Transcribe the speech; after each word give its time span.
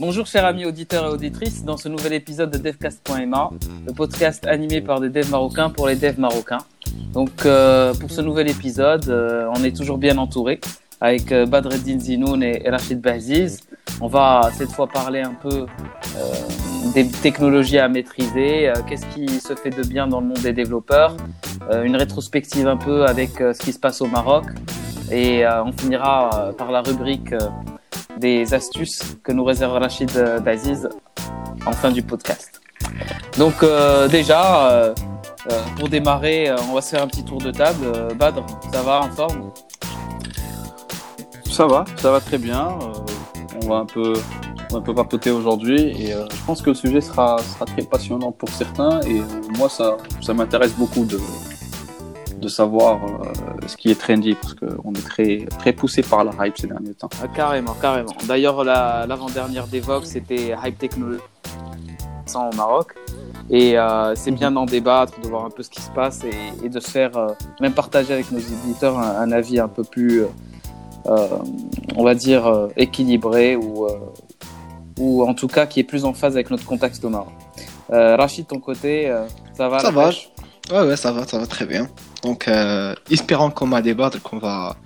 Bonjour 0.00 0.26
chers 0.26 0.44
amis 0.44 0.64
auditeurs 0.64 1.06
et 1.06 1.08
auditrices, 1.08 1.64
dans 1.64 1.76
ce 1.76 1.88
nouvel 1.88 2.12
épisode 2.12 2.52
de 2.52 2.58
devcast.ma, 2.58 3.50
le 3.84 3.92
podcast 3.92 4.46
animé 4.46 4.80
par 4.80 5.00
des 5.00 5.08
devs 5.08 5.28
marocains 5.28 5.70
pour 5.70 5.88
les 5.88 5.96
devs 5.96 6.20
marocains. 6.20 6.60
Donc 7.12 7.44
euh, 7.44 7.92
pour 7.94 8.08
ce 8.08 8.20
nouvel 8.20 8.48
épisode, 8.48 9.08
euh, 9.08 9.50
on 9.56 9.64
est 9.64 9.76
toujours 9.76 9.98
bien 9.98 10.16
entouré 10.16 10.60
avec 11.00 11.32
euh, 11.32 11.46
Badreddin 11.46 11.98
Zinoun 11.98 12.44
et, 12.44 12.62
Rachid 12.70 13.00
Baziz. 13.00 13.58
On 14.00 14.06
va 14.06 14.52
cette 14.56 14.70
fois 14.70 14.86
parler 14.86 15.20
un 15.20 15.34
peu 15.34 15.66
des 16.94 17.08
technologies 17.08 17.78
à 17.78 17.88
maîtriser, 17.88 18.72
qu'est-ce 18.88 19.06
qui 19.06 19.28
se 19.40 19.56
fait 19.56 19.70
de 19.70 19.82
bien 19.82 20.06
dans 20.06 20.20
le 20.20 20.28
monde 20.28 20.40
des 20.40 20.52
développeurs, 20.52 21.16
une 21.84 21.96
rétrospective 21.96 22.68
un 22.68 22.76
peu 22.76 23.04
avec 23.04 23.30
ce 23.38 23.58
qui 23.58 23.72
se 23.72 23.80
passe 23.80 24.00
au 24.00 24.06
Maroc 24.06 24.44
et 25.10 25.44
on 25.46 25.72
finira 25.72 26.52
par 26.56 26.70
la 26.70 26.82
rubrique 26.82 27.34
des 28.18 28.54
astuces 28.54 29.16
que 29.22 29.32
nous 29.32 29.44
réserve 29.44 29.74
Rachid 29.74 30.10
euh, 30.16 30.40
Baziz 30.40 30.88
en 31.66 31.72
fin 31.72 31.90
du 31.90 32.02
podcast. 32.02 32.60
Donc 33.38 33.62
euh, 33.62 34.08
déjà, 34.08 34.70
euh, 34.70 34.94
pour 35.76 35.88
démarrer, 35.88 36.50
on 36.68 36.74
va 36.74 36.80
se 36.80 36.90
faire 36.90 37.02
un 37.02 37.06
petit 37.06 37.24
tour 37.24 37.38
de 37.38 37.50
table. 37.50 38.14
Badr, 38.16 38.44
ça 38.72 38.82
va 38.82 39.00
en 39.00 39.10
forme? 39.10 39.52
Ça 41.50 41.66
va, 41.66 41.84
ça 41.96 42.10
va 42.10 42.20
très 42.20 42.38
bien. 42.38 42.78
On 43.62 43.68
va 43.68 43.76
un 43.76 43.86
peu, 43.86 44.12
on 44.72 44.80
papoter 44.80 45.30
aujourd'hui 45.30 45.80
et 45.80 46.12
je 46.12 46.44
pense 46.46 46.62
que 46.62 46.70
le 46.70 46.76
sujet 46.76 47.00
sera, 47.00 47.36
très 47.66 47.82
passionnant 47.82 48.32
pour 48.32 48.48
certains 48.50 49.00
et 49.02 49.20
moi 49.56 49.68
ça, 49.68 49.96
ça 50.20 50.34
m'intéresse 50.34 50.74
beaucoup 50.74 51.04
de, 51.04 51.18
de 52.40 52.48
savoir 52.48 52.98
euh, 53.04 53.66
ce 53.66 53.76
qui 53.76 53.90
est 53.90 54.00
trendy 54.00 54.34
parce 54.34 54.54
qu'on 54.54 54.92
est 54.92 55.04
très, 55.04 55.46
très 55.58 55.72
poussé 55.72 56.02
par 56.02 56.24
la 56.24 56.32
hype 56.46 56.56
ces 56.58 56.66
derniers 56.66 56.94
temps. 56.94 57.08
Ah, 57.22 57.28
Carrément, 57.28 57.74
carrément. 57.80 58.14
D'ailleurs, 58.26 58.64
la- 58.64 59.06
l'avant-dernière 59.06 59.66
d'Evox, 59.66 60.08
c'était 60.08 60.54
Hype 60.64 60.78
Technology 60.78 61.20
au 62.34 62.56
Maroc. 62.56 62.94
Et 63.50 63.78
euh, 63.78 64.14
c'est 64.14 64.30
bien 64.30 64.50
d'en 64.50 64.66
débattre, 64.66 65.18
de 65.22 65.28
voir 65.28 65.46
un 65.46 65.50
peu 65.50 65.62
ce 65.62 65.70
qui 65.70 65.80
se 65.80 65.90
passe 65.90 66.22
et, 66.24 66.66
et 66.66 66.68
de 66.68 66.78
se 66.80 66.90
faire, 66.90 67.16
euh, 67.16 67.28
même 67.60 67.72
partager 67.72 68.12
avec 68.12 68.30
nos 68.30 68.38
éditeurs 68.38 68.98
un, 68.98 69.16
un 69.22 69.32
avis 69.32 69.58
un 69.58 69.68
peu 69.68 69.82
plus, 69.84 70.24
euh, 71.06 71.28
on 71.96 72.04
va 72.04 72.14
dire, 72.14 72.46
euh, 72.46 72.68
équilibré 72.76 73.56
ou, 73.56 73.86
euh, 73.86 73.92
ou 74.98 75.26
en 75.26 75.32
tout 75.32 75.48
cas 75.48 75.64
qui 75.64 75.80
est 75.80 75.84
plus 75.84 76.04
en 76.04 76.12
phase 76.12 76.34
avec 76.34 76.50
notre 76.50 76.66
contexte 76.66 77.02
au 77.06 77.08
Maroc. 77.08 77.32
Euh, 77.90 78.16
Rachid, 78.16 78.46
ton 78.46 78.60
côté, 78.60 79.08
euh, 79.08 79.26
ça 79.54 79.70
va 79.70 79.78
Ça 79.78 79.90
va. 79.90 80.10
Ouais, 80.70 80.86
ouais, 80.86 80.96
ça 80.96 81.12
va, 81.12 81.26
ça 81.26 81.38
va 81.38 81.46
très 81.46 81.64
bien. 81.64 81.88
Donc, 82.22 82.48
euh, 82.48 82.94
espérons 83.10 83.50
qu'on 83.50 83.68
va 83.68 83.82
débattre, 83.82 84.20
qu'on 84.22 84.38
va, 84.38 84.76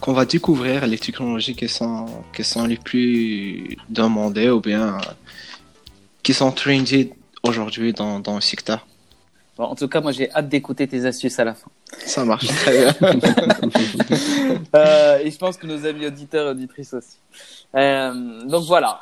qu'on 0.00 0.12
va 0.12 0.24
découvrir 0.24 0.86
les 0.86 0.98
technologies 0.98 1.56
qui 1.56 1.68
sont, 1.68 2.06
qui 2.34 2.44
sont 2.44 2.66
les 2.66 2.76
plus 2.76 3.76
demandées 3.88 4.50
ou 4.50 4.60
bien 4.60 4.98
qui 6.22 6.34
sont 6.34 6.50
trendy 6.52 7.10
aujourd'hui 7.42 7.92
dans, 7.92 8.20
dans 8.20 8.34
le 8.34 8.40
secteur. 8.40 8.86
Bon, 9.56 9.64
En 9.64 9.74
tout 9.74 9.88
cas, 9.88 10.00
moi 10.00 10.12
j'ai 10.12 10.30
hâte 10.32 10.48
d'écouter 10.48 10.86
tes 10.86 11.06
astuces 11.06 11.38
à 11.38 11.44
la 11.44 11.54
fin. 11.54 11.70
Ça 12.04 12.24
marche 12.24 12.46
très 12.46 12.92
bien. 12.92 13.10
Euh, 14.74 15.18
et 15.22 15.30
je 15.30 15.38
pense 15.38 15.56
que 15.56 15.66
nos 15.66 15.86
amis 15.86 16.06
auditeurs 16.06 16.48
et 16.48 16.50
auditrices 16.50 16.92
aussi. 16.92 17.16
Euh, 17.74 18.44
donc 18.44 18.64
voilà, 18.64 19.00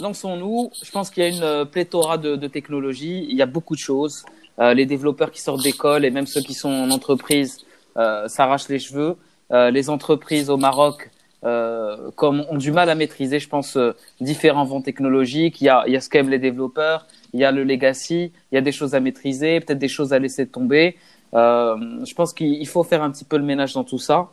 lançons-nous. 0.00 0.70
Je 0.82 0.90
pense 0.90 1.10
qu'il 1.10 1.22
y 1.22 1.26
a 1.26 1.28
une 1.28 1.42
euh, 1.42 1.64
pléthora 1.64 2.18
de, 2.18 2.36
de 2.36 2.48
technologies. 2.48 3.26
Il 3.28 3.36
y 3.36 3.42
a 3.42 3.46
beaucoup 3.46 3.74
de 3.74 3.80
choses. 3.80 4.24
Euh, 4.58 4.74
les 4.74 4.86
développeurs 4.86 5.30
qui 5.30 5.40
sortent 5.40 5.62
d'école 5.62 6.04
et 6.04 6.10
même 6.10 6.26
ceux 6.26 6.40
qui 6.40 6.54
sont 6.54 6.70
en 6.70 6.90
entreprise 6.90 7.58
euh, 7.96 8.28
s'arrachent 8.28 8.68
les 8.68 8.78
cheveux. 8.78 9.16
Euh, 9.52 9.70
les 9.70 9.90
entreprises 9.90 10.50
au 10.50 10.56
Maroc 10.56 11.10
euh, 11.44 12.10
comme 12.16 12.44
ont 12.50 12.56
du 12.56 12.72
mal 12.72 12.90
à 12.90 12.94
maîtriser, 12.94 13.38
je 13.38 13.48
pense, 13.48 13.76
euh, 13.76 13.92
différents 14.20 14.64
vents 14.64 14.80
technologiques. 14.80 15.60
Il 15.60 15.64
y 15.64 15.68
a, 15.68 15.84
il 15.86 15.92
y 15.92 15.96
a 15.96 16.00
ce 16.00 16.08
qu'aiment 16.08 16.30
les 16.30 16.38
développeurs, 16.38 17.06
il 17.34 17.40
y 17.40 17.44
a 17.44 17.52
le 17.52 17.62
legacy, 17.62 18.32
il 18.50 18.54
y 18.54 18.58
a 18.58 18.62
des 18.62 18.72
choses 18.72 18.94
à 18.94 19.00
maîtriser, 19.00 19.60
peut-être 19.60 19.78
des 19.78 19.88
choses 19.88 20.12
à 20.12 20.18
laisser 20.18 20.46
tomber. 20.46 20.96
Euh, 21.34 21.76
je 22.04 22.14
pense 22.14 22.32
qu'il 22.32 22.66
faut 22.66 22.82
faire 22.82 23.02
un 23.02 23.10
petit 23.10 23.24
peu 23.24 23.36
le 23.36 23.44
ménage 23.44 23.74
dans 23.74 23.84
tout 23.84 23.98
ça. 23.98 24.28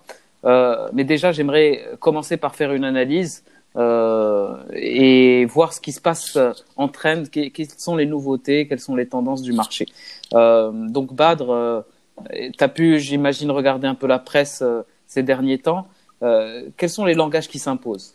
Mais 0.93 1.05
déjà, 1.05 1.31
j'aimerais 1.31 1.85
commencer 1.99 2.35
par 2.35 2.53
faire 2.55 2.73
une 2.73 2.83
analyse 2.83 3.45
euh, 3.75 4.55
et 4.73 5.45
voir 5.45 5.73
ce 5.73 5.81
qui 5.81 5.91
se 5.91 6.01
passe 6.01 6.37
en 6.77 6.87
trend, 6.87 7.23
que- 7.31 7.49
quelles 7.49 7.69
sont 7.77 7.95
les 7.95 8.05
nouveautés, 8.05 8.67
quelles 8.67 8.79
sont 8.79 8.95
les 8.95 9.07
tendances 9.07 9.41
du 9.41 9.53
marché. 9.53 9.87
Euh, 10.33 10.71
donc 10.71 11.13
Badr, 11.13 11.49
euh, 11.49 11.81
tu 12.31 12.63
as 12.63 12.67
pu, 12.67 12.99
j'imagine, 12.99 13.51
regarder 13.51 13.87
un 13.87 13.95
peu 13.95 14.07
la 14.07 14.19
presse 14.19 14.61
euh, 14.61 14.81
ces 15.07 15.23
derniers 15.23 15.57
temps. 15.57 15.87
Euh, 16.21 16.69
quels 16.77 16.89
sont 16.89 17.05
les 17.05 17.15
langages 17.15 17.47
qui 17.47 17.59
s'imposent? 17.59 18.13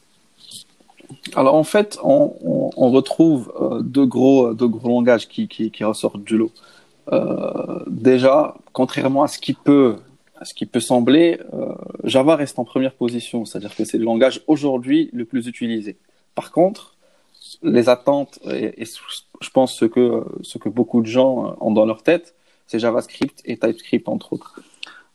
Alors 1.35 1.55
en 1.55 1.65
fait, 1.65 1.99
on, 2.03 2.91
retrouve 2.91 3.53
euh, 3.61 3.83
deux, 3.83 4.07
gros, 4.07 4.55
deux 4.55 4.69
gros 4.69 4.89
langages 4.89 5.29
qui, 5.29 5.49
qui, 5.49 5.85
ressortent 5.85 6.23
du 6.23 6.37
lot. 6.37 6.53
Euh, 7.13 7.83
déjà, 7.87 8.55
contrairement 8.73 9.23
à 9.23 9.29
ce 9.29 9.39
qui 9.39 9.55
peut, 9.55 9.97
ce 10.43 10.55
qui 10.55 10.67
peut 10.67 10.81
sembler, 10.81 11.41
euh, 11.53 11.75
Java 12.05 12.37
reste 12.37 12.59
en 12.59 12.65
première 12.65 12.95
position, 12.95 13.45
c'est-à-dire 13.45 13.75
que 13.75 13.85
c'est 13.85 13.99
le 13.99 14.05
langage 14.05 14.43
aujourd'hui 14.47 15.11
le 15.13 15.25
plus 15.25 15.47
utilisé. 15.47 15.97
Par 16.35 16.53
contre, 16.53 16.97
les 17.63 17.89
attentes, 17.89 18.39
et, 18.51 18.85
je 19.41 19.51
pense 19.51 19.75
ce 19.75 19.85
que, 19.85 20.25
ce 20.43 20.59
que 20.59 20.69
beaucoup 20.69 21.01
de 21.01 21.07
gens 21.07 21.57
ont 21.61 21.71
dans 21.71 21.87
leur 21.87 22.03
tête, 22.03 22.35
c'est 22.67 22.79
JavaScript 22.79 23.41
et 23.45 23.57
TypeScript 23.57 24.09
entre 24.09 24.35
autres. 24.35 24.61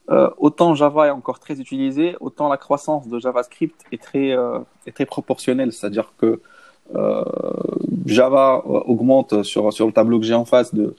Euh, 0.10 0.30
autant 0.38 0.76
Java 0.76 1.08
est 1.08 1.12
encore 1.12 1.40
très 1.40 1.60
utilisé, 1.62 2.16
autant 2.20 2.50
la 2.50 2.58
croissance 2.58 3.08
de 3.08 3.20
JavaScript 3.20 3.80
est 3.92 4.02
très, 4.02 4.32
euh, 4.32 4.60
est 4.86 4.92
très 4.92 5.06
proportionnelle. 5.06 5.72
C'est-à-dire 5.72 6.14
que 6.18 6.42
euh, 6.96 7.24
Java 8.06 8.62
euh, 8.66 8.80
augmente 8.86 9.44
sur, 9.44 9.72
sur 9.72 9.86
le 9.88 9.94
tableau 9.94 10.20
que 10.20 10.26
j'ai 10.26 10.34
en 10.34 10.46
face 10.46 10.74
de 10.74 10.84
euh, 10.84 10.96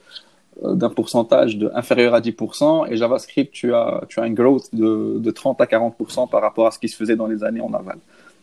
d'un 0.63 0.89
pourcentage 0.89 1.57
de 1.57 1.69
inférieur 1.75 2.13
à 2.13 2.21
10% 2.21 2.89
et 2.89 2.95
JavaScript 2.95 3.51
tu 3.51 3.73
as 3.73 4.03
tu 4.07 4.19
as 4.19 4.23
un 4.23 4.31
growth 4.31 4.73
de, 4.73 5.17
de 5.19 5.31
30 5.31 5.59
à 5.59 5.65
40% 5.65 6.29
par 6.29 6.41
rapport 6.41 6.67
à 6.67 6.71
ce 6.71 6.79
qui 6.79 6.87
se 6.87 6.95
faisait 6.95 7.17
dans 7.17 7.27
les 7.27 7.43
années 7.43 7.61
en 7.61 7.73
aval. 7.73 7.97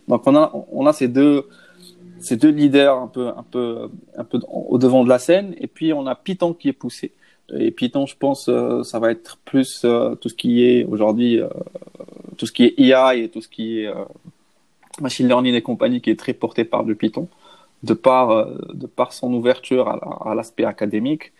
Donc 0.09 0.27
on 0.27 0.37
a 0.37 0.53
on 0.71 0.87
a 0.87 0.93
ces 0.93 1.09
deux 1.09 1.47
ces 2.21 2.37
deux 2.37 2.51
leaders 2.51 2.97
un 2.97 3.07
peu 3.07 3.29
un 3.29 3.45
peu 3.51 3.89
un 4.17 4.25
peu 4.25 4.41
au 4.49 4.77
devant 4.79 5.05
de 5.05 5.09
la 5.09 5.19
scène 5.19 5.55
et 5.59 5.67
puis 5.67 5.93
on 5.93 6.07
a 6.07 6.15
Python 6.15 6.53
qui 6.53 6.69
est 6.69 6.75
poussé. 6.75 7.13
Et 7.55 7.71
Python, 7.71 8.07
je 8.07 8.17
pense, 8.17 8.49
euh, 8.49 8.83
ça 8.83 8.99
va 8.99 9.11
être 9.11 9.39
plus 9.45 9.83
euh, 9.85 10.15
tout 10.15 10.29
ce 10.29 10.35
qui 10.35 10.65
est 10.65 10.85
aujourd'hui, 10.85 11.41
euh, 11.41 11.49
tout 12.39 12.47
ce 12.47 12.53
qui 12.53 12.65
est 12.65 12.75
IA 12.79 13.15
et 13.15 13.29
tout 13.29 13.43
ce 13.43 13.49
qui 13.49 13.81
est 13.81 13.89
euh, 13.89 14.05
machine 15.01 15.27
learning 15.27 15.55
et 15.55 15.63
compagnie 15.63 16.01
qui 16.01 16.11
est 16.11 16.19
très 16.19 16.33
porté 16.33 16.65
par 16.65 16.85
du 16.85 16.95
Python, 16.95 17.29
de 17.83 17.95
par, 17.95 18.31
euh, 18.31 18.59
de 18.73 18.87
par 18.87 19.13
son 19.13 19.33
ouverture 19.35 19.89
à 19.89 20.35
l'aspect 20.35 20.65
académique. 20.65 21.33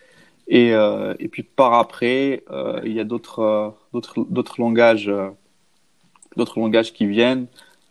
Et, 0.47 0.73
euh, 0.73 1.13
et 1.19 1.29
puis 1.29 1.43
par 1.43 1.73
après, 1.73 2.43
euh, 2.51 2.81
il 2.83 2.93
y 2.93 2.99
a 2.99 3.03
d'autres 3.03 3.39
euh, 3.39 3.69
d'autres 3.93 4.59
langages, 4.59 5.07
euh, 5.07 5.29
d'autres 6.35 6.59
langages 6.59 6.93
qui 6.93 7.05
viennent. 7.05 7.47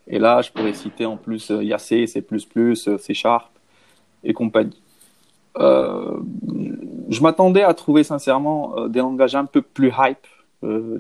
Et 0.07 0.19
là, 0.19 0.43
je 0.43 0.51
pourrais 0.51 0.75
citer 0.75 1.07
en 1.07 1.17
plus, 1.17 1.51
euh, 1.51 1.65
y 1.65 1.73
a 1.73 1.79
C, 1.79 2.07
C++, 2.07 2.25
euh, 2.57 2.75
C 2.99 3.15
Sharp 3.15 3.51
et 4.25 4.35
compagnie. 4.35 4.81
Je 5.57 7.21
m'attendais 7.23 7.63
à 7.63 7.75
trouver 7.75 8.05
sincèrement 8.05 8.89
des 8.89 9.01
langages 9.01 9.35
un 9.35 9.45
peu 9.45 9.61
plus 9.63 9.93
hype, 9.99 10.27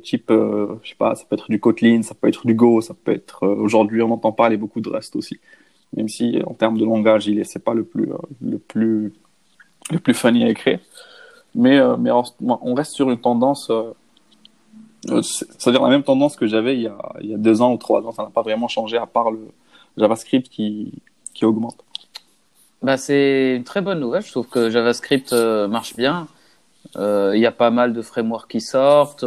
type, 0.02 0.30
je 0.30 0.88
sais 0.88 0.94
pas, 0.96 1.14
ça 1.14 1.24
peut 1.24 1.36
être 1.36 1.50
du 1.50 1.58
Kotlin, 1.58 2.02
ça 2.02 2.14
peut 2.14 2.28
être 2.28 2.46
du 2.46 2.54
Go, 2.54 2.80
ça 2.82 2.94
peut 2.94 3.12
être. 3.12 3.46
Aujourd'hui, 3.46 4.02
on 4.02 4.10
entend 4.10 4.32
parler 4.32 4.58
beaucoup 4.58 4.80
de 4.82 4.90
Rust 4.90 5.16
aussi, 5.16 5.40
même 5.96 6.08
si 6.08 6.42
en 6.46 6.52
termes 6.52 6.76
de 6.76 6.84
langage, 6.84 7.26
il 7.28 7.38
est, 7.38 7.44
c'est 7.44 7.64
pas 7.64 7.72
le 7.72 7.84
plus, 7.84 8.10
le 8.42 8.58
plus, 8.58 9.14
le 9.90 9.98
plus 9.98 10.14
funny 10.14 10.44
à 10.44 10.50
écrire. 10.50 10.80
Mais, 11.54 11.78
euh, 11.78 11.96
mais 11.98 12.10
on, 12.10 12.74
reste 12.74 12.92
sur 12.92 13.10
une 13.10 13.18
tendance, 13.20 13.68
euh, 13.70 13.92
euh, 15.10 15.22
c'est- 15.22 15.46
c'est-à-dire 15.58 15.82
la 15.82 15.90
même 15.90 16.02
tendance 16.02 16.36
que 16.36 16.46
j'avais 16.46 16.74
il 16.76 16.82
y 16.82 16.86
a, 16.86 16.96
il 17.20 17.30
y 17.30 17.34
a 17.34 17.38
deux 17.38 17.60
ans 17.60 17.72
ou 17.72 17.76
trois 17.76 18.02
ans. 18.06 18.12
Ça 18.12 18.22
n'a 18.22 18.30
pas 18.30 18.42
vraiment 18.42 18.68
changé 18.68 18.96
à 18.96 19.06
part 19.06 19.30
le 19.30 19.40
JavaScript 19.98 20.48
qui, 20.48 20.92
qui 21.34 21.44
augmente. 21.44 21.76
bah, 22.82 22.96
C'est 22.96 23.54
une 23.56 23.64
très 23.64 23.80
bonne 23.82 24.00
nouvelle. 24.00 24.22
Je 24.22 24.30
trouve 24.30 24.46
que 24.48 24.70
JavaScript 24.70 25.32
marche 25.32 25.94
bien. 25.96 26.26
Euh, 26.96 27.32
Il 27.34 27.40
y 27.40 27.46
a 27.46 27.52
pas 27.52 27.70
mal 27.70 27.92
de 27.92 28.00
frameworks 28.02 28.50
qui 28.50 28.60
sortent. 28.60 29.24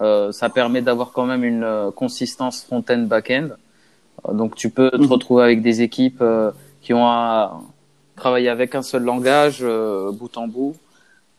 Euh, 0.00 0.32
ça 0.32 0.48
permet 0.50 0.82
d'avoir 0.82 1.12
quand 1.12 1.24
même 1.24 1.44
une 1.44 1.90
consistance 1.96 2.62
front-end, 2.64 2.98
back-end. 3.06 3.48
Donc 4.32 4.54
tu 4.54 4.68
peux 4.70 4.90
te 4.90 4.96
Mhm. 4.96 5.06
retrouver 5.06 5.44
avec 5.44 5.62
des 5.62 5.80
équipes 5.82 6.20
euh, 6.20 6.50
qui 6.82 6.92
ont 6.92 7.06
à 7.06 7.60
travailler 8.16 8.48
avec 8.48 8.74
un 8.74 8.82
seul 8.82 9.02
langage, 9.02 9.58
euh, 9.62 10.12
bout 10.12 10.36
en 10.36 10.46
bout. 10.48 10.74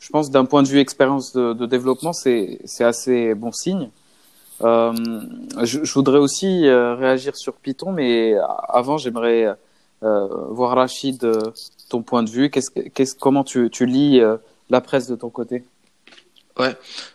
Je 0.05 0.11
pense 0.11 0.29
d'un 0.29 0.45
point 0.45 0.61
de 0.61 0.67
vue 0.67 0.77
expérience 0.77 1.33
de, 1.33 1.65
développement, 1.65 2.13
c'est 2.13 2.59
assez 2.81 3.33
bon 3.33 3.51
signe. 3.51 3.89
Euh, 4.61 4.93
je, 5.63 5.93
voudrais 5.93 6.19
aussi 6.19 6.67
euh, 6.67 6.93
réagir 6.93 7.35
sur 7.35 7.55
Python, 7.55 7.91
mais 7.91 8.35
avant, 8.69 8.99
j'aimerais 8.99 9.47
euh, 10.03 10.27
voir 10.51 10.75
Rachid, 10.75 11.23
euh, 11.23 11.41
ton 11.89 12.03
point 12.03 12.21
de 12.21 12.29
vue. 12.29 12.51
Comment 13.19 13.43
tu, 13.43 13.71
tu 13.71 13.87
lis 13.87 14.21
la 14.69 14.79
presse 14.79 15.07
de 15.07 15.15
ton 15.15 15.31
côté? 15.31 15.63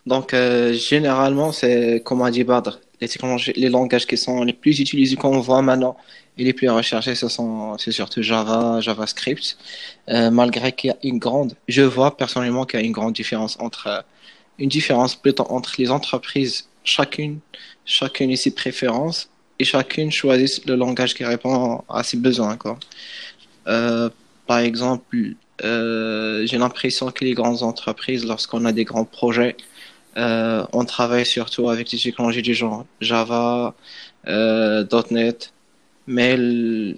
Donc, 0.07 0.35
euh, 0.35 0.73
généralement, 0.73 1.53
c'est 1.53 2.03
comme 2.05 2.23
a 2.23 2.31
dit 2.31 2.45
Badr, 2.45 2.79
les 3.01 3.09
les 3.57 3.69
langages 3.69 4.07
qui 4.07 4.17
sont 4.17 4.43
les 4.43 4.53
plus 4.53 4.81
utilisés 4.81 5.17
qu'on 5.17 5.41
voit 5.41 5.63
maintenant 5.63 5.97
et 6.41 6.45
les 6.45 6.55
plus 6.55 6.71
recherchés, 6.71 7.15
ce 7.15 7.27
c'est 7.79 7.93
surtout 7.93 8.23
Java, 8.23 8.81
JavaScript. 8.81 9.59
Euh, 10.09 10.31
malgré 10.31 10.73
qu'il 10.73 10.89
y 10.89 10.91
a 10.91 10.97
une 11.03 11.19
grande, 11.19 11.53
je 11.69 11.83
vois 11.83 12.17
personnellement 12.17 12.65
qu'il 12.65 12.81
y 12.81 12.83
a 12.83 12.87
une 12.87 12.93
grande 12.93 13.13
différence 13.13 13.59
entre, 13.61 13.87
euh, 13.89 14.01
une 14.59 14.71
différence 14.71 15.21
entre 15.51 15.75
les 15.79 15.91
entreprises, 15.91 16.69
chacune, 16.83 17.41
chacune 17.85 18.31
a 18.31 18.37
ses 18.37 18.53
préférences 18.53 19.29
et 19.59 19.65
chacune 19.65 20.11
choisit 20.11 20.65
le 20.67 20.77
langage 20.77 21.13
qui 21.15 21.27
répond 21.27 21.85
à 21.91 22.03
ses 22.03 22.17
besoins. 22.17 22.57
Euh, 23.67 24.09
par 24.47 24.61
exemple, 24.61 25.35
j'ai 25.63 26.59
l'impression 26.59 27.11
que 27.11 27.23
les 27.23 27.35
grandes 27.35 27.63
entreprises, 27.63 28.25
lorsqu'on 28.25 28.65
a 28.65 28.73
des 28.73 28.85
grands 28.85 29.05
projets, 29.05 29.57
on 30.17 30.85
travaille 30.87 31.27
surtout 31.27 31.69
avec 31.69 31.91
des 31.91 31.99
technologies 31.99 32.41
du 32.41 32.55
genre 32.55 32.87
Java, 33.03 33.75
.NET, 34.27 35.53
mais 36.07 36.37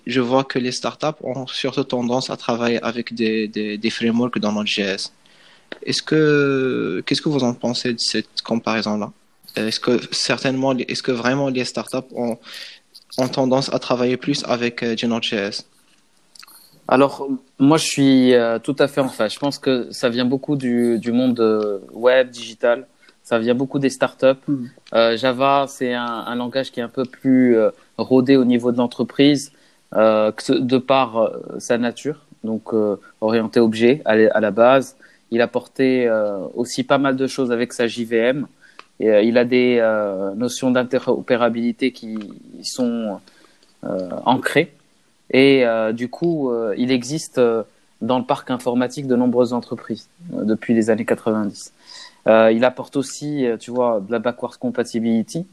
je 0.07 0.21
vois 0.21 0.45
que 0.45 0.59
les 0.59 0.73
startups 0.73 1.21
ont 1.23 1.47
surtout 1.47 1.85
tendance 1.85 2.31
à 2.31 2.37
travailler 2.37 2.83
avec 2.83 3.15
des, 3.15 3.49
des, 3.49 3.91
frameworks 3.91 4.39
dans 4.39 4.53
Node.js. 4.53 5.13
Est-ce 5.85 6.03
que, 6.03 7.03
qu'est-ce 7.05 7.23
que 7.23 7.29
vous 7.29 7.45
en 7.45 7.55
pensez 7.55 7.93
de 7.95 7.99
cette 7.99 8.43
comparaison-là? 8.43 9.13
Est-ce 9.57 9.81
que 9.81 10.01
certainement, 10.13 10.73
est-ce 10.77 11.03
que 11.03 11.13
vraiment 11.13 11.49
les 11.49 11.65
startups 11.65 12.11
ont, 12.15 12.39
ont 13.19 13.29
tendance 13.29 13.73
à 13.73 13.79
travailler 13.79 14.17
plus 14.17 14.45
avec 14.45 14.83
euh, 14.83 14.95
du 14.95 15.07
Node.js 15.07 15.65
alors, 16.89 17.29
moi, 17.59 17.79
je 17.79 17.85
suis 17.85 18.35
euh, 18.35 18.59
tout 18.59 18.77
à 18.79 18.89
fait 18.89 19.01
en 19.01 19.09
face. 19.09 19.35
Je 19.35 19.39
pense 19.39 19.59
que 19.59 19.91
ça 19.93 20.09
vient 20.09 20.25
beaucoup 20.25 20.57
du, 20.57 20.99
du 20.99 21.13
monde 21.13 21.39
euh, 21.41 21.79
web, 21.93 22.29
digital. 22.29 22.87
Ça 23.25 23.39
vient 23.39 23.55
beaucoup 23.55 23.79
des 23.79 23.91
startups. 23.91 24.41
Mhm. 24.49 24.71
Euh, 24.95 25.17
Java, 25.17 25.67
c'est 25.69 25.95
un, 25.95 26.25
un, 26.27 26.35
langage 26.35 26.73
qui 26.73 26.81
est 26.81 26.83
un 26.83 26.89
peu 26.89 27.05
plus 27.05 27.57
euh, 27.57 27.71
rodé 27.97 28.37
au 28.37 28.45
niveau 28.45 28.73
de 28.73 28.79
l'entreprise, 28.79 29.53
euh, 29.95 30.33
de 30.49 30.79
par 30.79 31.31
sa 31.59 31.79
nature, 31.79 32.21
donc 32.45 32.73
orienté 33.21 33.61
objet 33.61 34.03
à, 34.05 34.13
à, 34.13 34.41
la 34.41 34.51
base. 34.51 34.97
Il 35.31 35.41
a 35.41 35.49
porté 35.49 36.11
aussi 36.55 36.83
pas 36.83 36.99
mal 36.99 37.17
de 37.17 37.27
choses 37.27 37.53
avec 37.53 37.73
sa 37.73 37.87
JVM. 37.87 38.47
Et, 39.01 39.09
il 39.23 39.39
a 39.39 39.45
des 39.45 39.81
notions 40.37 40.71
d'interopérabilité 40.71 41.93
qui 41.93 42.19
sont 42.63 43.21
ancrées. 43.83 44.73
Et 45.31 45.65
du 45.93 46.09
coup, 46.09 46.53
il 46.77 46.91
existe 46.91 47.41
dans 48.03 48.19
le 48.19 48.25
parc 48.25 48.51
informatique 48.51 49.07
de 49.07 49.17
nombreuses 49.17 49.53
entreprises 49.53 50.09
depuis 50.31 50.75
les 50.75 50.91
années 50.91 51.07
90. 51.07 51.73
Il 52.27 52.65
apporte 52.65 52.97
aussi, 52.97 53.47
tu 53.59 53.71
vois, 53.71 54.01
de 54.01 54.13
la 54.13 54.19
backwards 54.19 54.59
compatibility, 54.59 55.47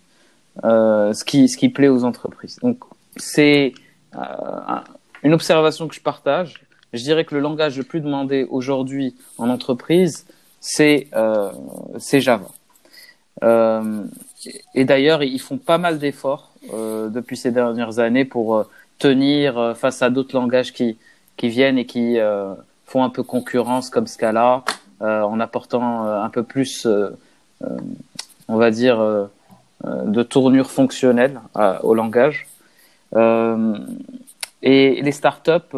ce 0.64 1.24
qui 1.24 1.50
ce 1.50 1.58
qui 1.58 1.70
plaît 1.70 1.88
aux 1.88 2.04
entreprises. 2.04 2.58
Donc 2.62 2.84
c'est 3.18 3.74
une 5.24 5.34
observation 5.34 5.88
que 5.88 5.96
je 5.96 6.02
partage. 6.02 6.62
Je 6.94 7.04
dirais 7.04 7.26
que 7.26 7.36
le 7.36 7.42
langage 7.42 7.78
le 7.78 7.84
plus 7.84 8.02
demandé 8.02 8.48
aujourd'hui 8.50 9.16
en 9.38 9.50
entreprise, 9.50 10.26
c'est 10.60 11.08
euh, 11.16 11.52
Java. 12.12 12.48
Euh, 13.44 14.04
et 14.74 14.86
d'ailleurs, 14.86 15.24
ils 15.24 15.40
font 15.40 15.58
pas 15.58 15.78
mal 15.78 16.00
d'efforts 16.00 16.52
euh, 16.74 17.10
depuis 17.10 17.38
ces 17.38 17.52
dernières 17.52 18.00
années 18.00 18.26
pour 18.26 18.66
tenir 18.98 19.58
euh, 19.58 19.74
face 19.74 20.02
à 20.02 20.10
d'autres 20.10 20.36
langages 20.36 20.74
qui, 20.74 20.98
qui 21.38 21.50
viennent 21.50 21.78
et 21.78 21.86
qui 21.86 22.20
euh, 22.20 22.54
font 22.86 23.04
un 23.04 23.10
peu 23.10 23.24
concurrence 23.24 23.90
comme 23.90 24.08
Scala, 24.08 24.56
euh, 24.56 24.62
en 25.02 25.40
apportant 25.40 26.06
un 26.06 26.30
peu 26.30 26.44
plus, 26.44 26.88
on 28.48 28.58
va 28.58 28.72
dire, 28.72 29.30
de 29.86 30.24
tournure 30.24 30.72
fonctionnelle 30.72 31.40
au 31.84 31.94
langage. 31.94 32.48
et 33.16 35.02
les 35.02 35.12
startups, 35.12 35.76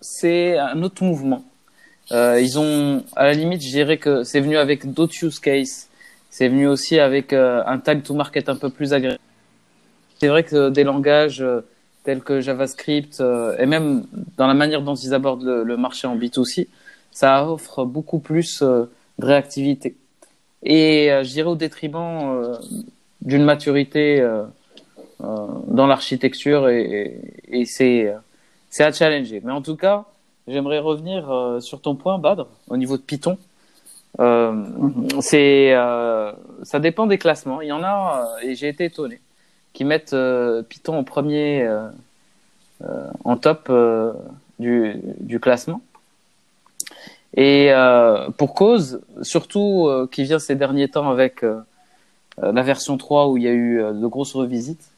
c'est 0.00 0.58
un 0.58 0.82
autre 0.82 1.04
mouvement. 1.04 1.44
Euh, 2.12 2.40
ils 2.40 2.58
ont, 2.58 3.04
à 3.14 3.24
la 3.24 3.34
limite, 3.34 3.62
je 3.62 3.68
dirais 3.68 3.98
que 3.98 4.24
c'est 4.24 4.40
venu 4.40 4.56
avec 4.56 4.92
d'autres 4.92 5.14
use 5.22 5.38
cases. 5.38 5.88
C'est 6.30 6.48
venu 6.48 6.66
aussi 6.66 6.98
avec 6.98 7.32
euh, 7.32 7.62
un 7.66 7.78
tag 7.78 8.02
to 8.02 8.14
market 8.14 8.48
un 8.48 8.56
peu 8.56 8.70
plus 8.70 8.92
agréable. 8.92 9.20
C'est 10.18 10.28
vrai 10.28 10.42
que 10.42 10.70
des 10.70 10.84
langages 10.84 11.40
euh, 11.40 11.60
tels 12.04 12.20
que 12.20 12.40
JavaScript 12.40 13.20
euh, 13.20 13.56
et 13.58 13.66
même 13.66 14.04
dans 14.36 14.46
la 14.46 14.54
manière 14.54 14.82
dont 14.82 14.94
ils 14.94 15.14
abordent 15.14 15.44
le, 15.44 15.62
le 15.64 15.76
marché 15.76 16.06
en 16.06 16.16
B2C, 16.16 16.66
ça 17.12 17.46
offre 17.48 17.84
beaucoup 17.84 18.18
plus 18.18 18.62
euh, 18.62 18.84
de 19.18 19.26
réactivité. 19.26 19.96
Et 20.62 21.08
je 21.22 21.28
dirais 21.30 21.48
au 21.48 21.56
détriment 21.56 22.58
d'une 23.22 23.44
maturité 23.44 24.22
dans 25.18 25.86
l'architecture 25.86 26.68
et, 26.68 27.16
et, 27.48 27.60
et 27.60 27.64
c'est 27.64 28.14
c'est 28.68 28.84
à 28.84 28.92
challenger. 28.92 29.40
Mais 29.42 29.52
en 29.52 29.62
tout 29.62 29.76
cas, 29.76 30.04
j'aimerais 30.46 30.78
revenir 30.78 31.58
sur 31.60 31.80
ton 31.80 31.94
point, 31.94 32.18
Badr, 32.18 32.46
au 32.68 32.76
niveau 32.76 32.98
de 32.98 33.02
Python. 33.02 33.38
Euh, 34.18 34.64
c'est, 35.20 35.72
euh, 35.72 36.32
ça 36.62 36.78
dépend 36.78 37.06
des 37.06 37.16
classements. 37.16 37.62
Il 37.62 37.68
y 37.68 37.72
en 37.72 37.82
a, 37.82 38.36
et 38.42 38.54
j'ai 38.54 38.68
été 38.68 38.84
étonné 38.84 39.20
qui 39.72 39.84
mettent 39.84 40.12
euh, 40.12 40.62
Python 40.62 40.98
en 40.98 41.04
premier, 41.04 41.62
euh, 41.62 41.88
euh, 42.84 43.10
en 43.24 43.36
top 43.36 43.72
du, 44.58 44.94
du, 45.20 45.40
classement. 45.40 45.80
Et 47.36 47.70
pour 48.36 48.54
cause, 48.54 49.00
surtout 49.22 49.88
qui 50.10 50.24
vient 50.24 50.40
ces 50.40 50.56
derniers 50.56 50.88
temps 50.88 51.08
avec 51.08 51.44
la 52.42 52.62
version 52.62 52.96
3 52.96 53.28
où 53.28 53.36
il 53.36 53.44
y 53.44 53.48
a 53.48 53.52
eu 53.52 53.78
de 53.78 54.06
grosses 54.06 54.34
revisites. 54.34 54.90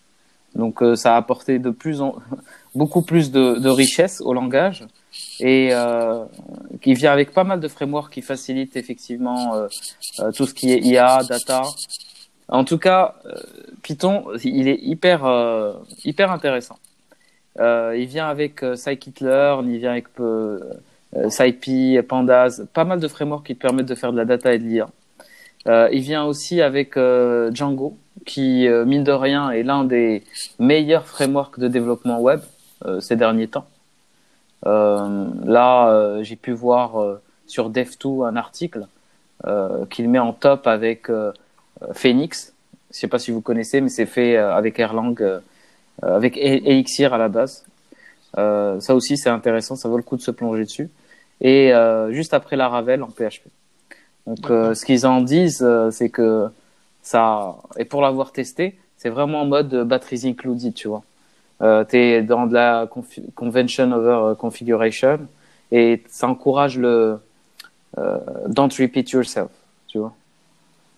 Donc 0.55 0.83
ça 0.95 1.15
a 1.15 1.17
apporté 1.19 1.59
de 1.59 1.71
plus 1.71 2.01
en 2.01 2.17
beaucoup 2.75 3.03
plus 3.03 3.31
de, 3.31 3.59
de 3.59 3.69
richesse 3.69 4.23
au 4.23 4.33
langage 4.33 4.87
et 5.41 5.71
euh, 5.73 6.25
qui 6.81 6.95
vient 6.95 7.13
avec 7.13 7.33
pas 7.33 7.45
mal 7.45 7.61
de 7.61 7.69
frameworks 7.69 8.13
qui 8.13 8.23
facilitent 8.23 8.77
effectivement 8.77 9.55
euh, 9.55 9.69
tout 10.35 10.47
ce 10.47 10.55
qui 10.55 10.73
est 10.73 10.79
IA, 10.79 11.23
data, 11.29 11.65
en 12.49 12.65
tout 12.65 12.79
cas, 12.79 13.15
euh, 13.25 13.35
Python, 13.83 14.25
il 14.45 14.69
est 14.69 14.79
hyper, 14.83 15.25
euh, 15.25 15.73
hyper 16.05 16.31
intéressant. 16.31 16.79
Euh, 17.59 17.97
il 17.99 18.07
vient 18.07 18.29
avec 18.29 18.63
euh, 18.63 18.77
scikit-learn, 18.77 19.71
il 19.71 19.79
vient 19.79 19.93
avec 19.93 20.09
euh, 20.21 20.61
SciPy, 21.29 22.01
Pandas, 22.09 22.63
pas 22.73 22.85
mal 22.85 23.01
de 23.01 23.09
frameworks 23.09 23.47
qui 23.47 23.55
te 23.55 23.61
permettent 23.61 23.87
de 23.87 23.95
faire 23.95 24.13
de 24.13 24.17
la 24.17 24.25
data 24.25 24.55
et 24.55 24.59
de 24.59 24.65
l'IA. 24.65 24.89
il 25.93 26.01
vient 26.01 26.25
aussi 26.25 26.63
avec 26.63 26.95
Django, 26.97 27.97
qui, 28.25 28.67
mine 28.87 29.05
de 29.05 29.13
rien, 29.13 29.51
est 29.51 29.63
l'un 29.63 29.85
des 29.85 30.23
meilleurs 30.59 31.07
frameworks 31.07 31.59
de 31.59 31.69
développement 31.69 32.21
web 32.21 32.41
ces 33.01 33.17
derniers 33.17 33.49
temps. 33.49 33.67
là, 34.65 36.19
j'ai 36.23 36.37
pu 36.37 36.53
voir 36.53 37.19
sur 37.47 37.71
Dev2 37.71 38.27
un 38.27 38.37
article 38.37 38.87
qu'il 39.91 40.09
met 40.09 40.19
en 40.19 40.33
top 40.33 40.67
avec 40.67 41.11
euh, 41.83 41.93
Phoenix. 41.93 42.53
Je 42.93 42.99
sais 42.99 43.09
pas 43.09 43.19
si 43.19 43.31
vous 43.31 43.41
connaissez, 43.41 43.81
mais 43.81 43.89
c'est 43.89 44.07
fait 44.07 44.37
euh, 44.37 44.55
avec 44.55 44.79
Erlang, 44.79 45.15
euh, 45.21 45.41
avec 46.03 46.37
e- 46.37 46.41
Elixir 46.41 47.15
à 47.15 47.19
la 47.19 47.29
base. 47.29 47.65
ça 48.35 48.95
aussi, 48.95 49.17
c'est 49.17 49.31
intéressant. 49.31 49.77
Ça 49.77 49.89
vaut 49.89 49.97
le 49.97 50.03
coup 50.03 50.17
de 50.17 50.23
se 50.23 50.31
plonger 50.31 50.65
dessus. 50.65 50.91
Et 51.43 51.73
juste 52.11 52.35
après 52.35 52.57
la 52.57 52.69
Ravel 52.69 53.03
en 53.03 53.09
PHP. 53.09 53.49
Donc, 54.27 54.47
ce 54.47 54.85
qu'ils 54.85 55.07
en 55.07 55.21
disent, 55.21 55.67
c'est 55.91 56.09
que 56.09 56.49
ça, 57.03 57.57
et 57.77 57.85
pour 57.85 58.01
l'avoir 58.01 58.31
testé, 58.31 58.79
c'est 58.97 59.09
vraiment 59.09 59.43
en 59.43 59.47
mode 59.47 59.75
batteries 59.85 60.23
included, 60.25 60.73
tu 60.75 60.87
vois. 60.87 61.03
Euh, 61.61 61.85
tu 61.85 61.97
es 61.97 62.23
dans 62.23 62.47
de 62.47 62.55
la 62.55 62.89
convention 63.35 63.93
over 63.93 64.35
configuration 64.37 65.21
et 65.71 66.03
ça 66.09 66.29
encourage 66.29 66.79
le 66.79 67.19
euh, 67.99 68.19
don't 68.49 68.71
repeat 68.79 69.11
yourself, 69.11 69.51
tu 69.89 69.99
vois. 69.99 70.15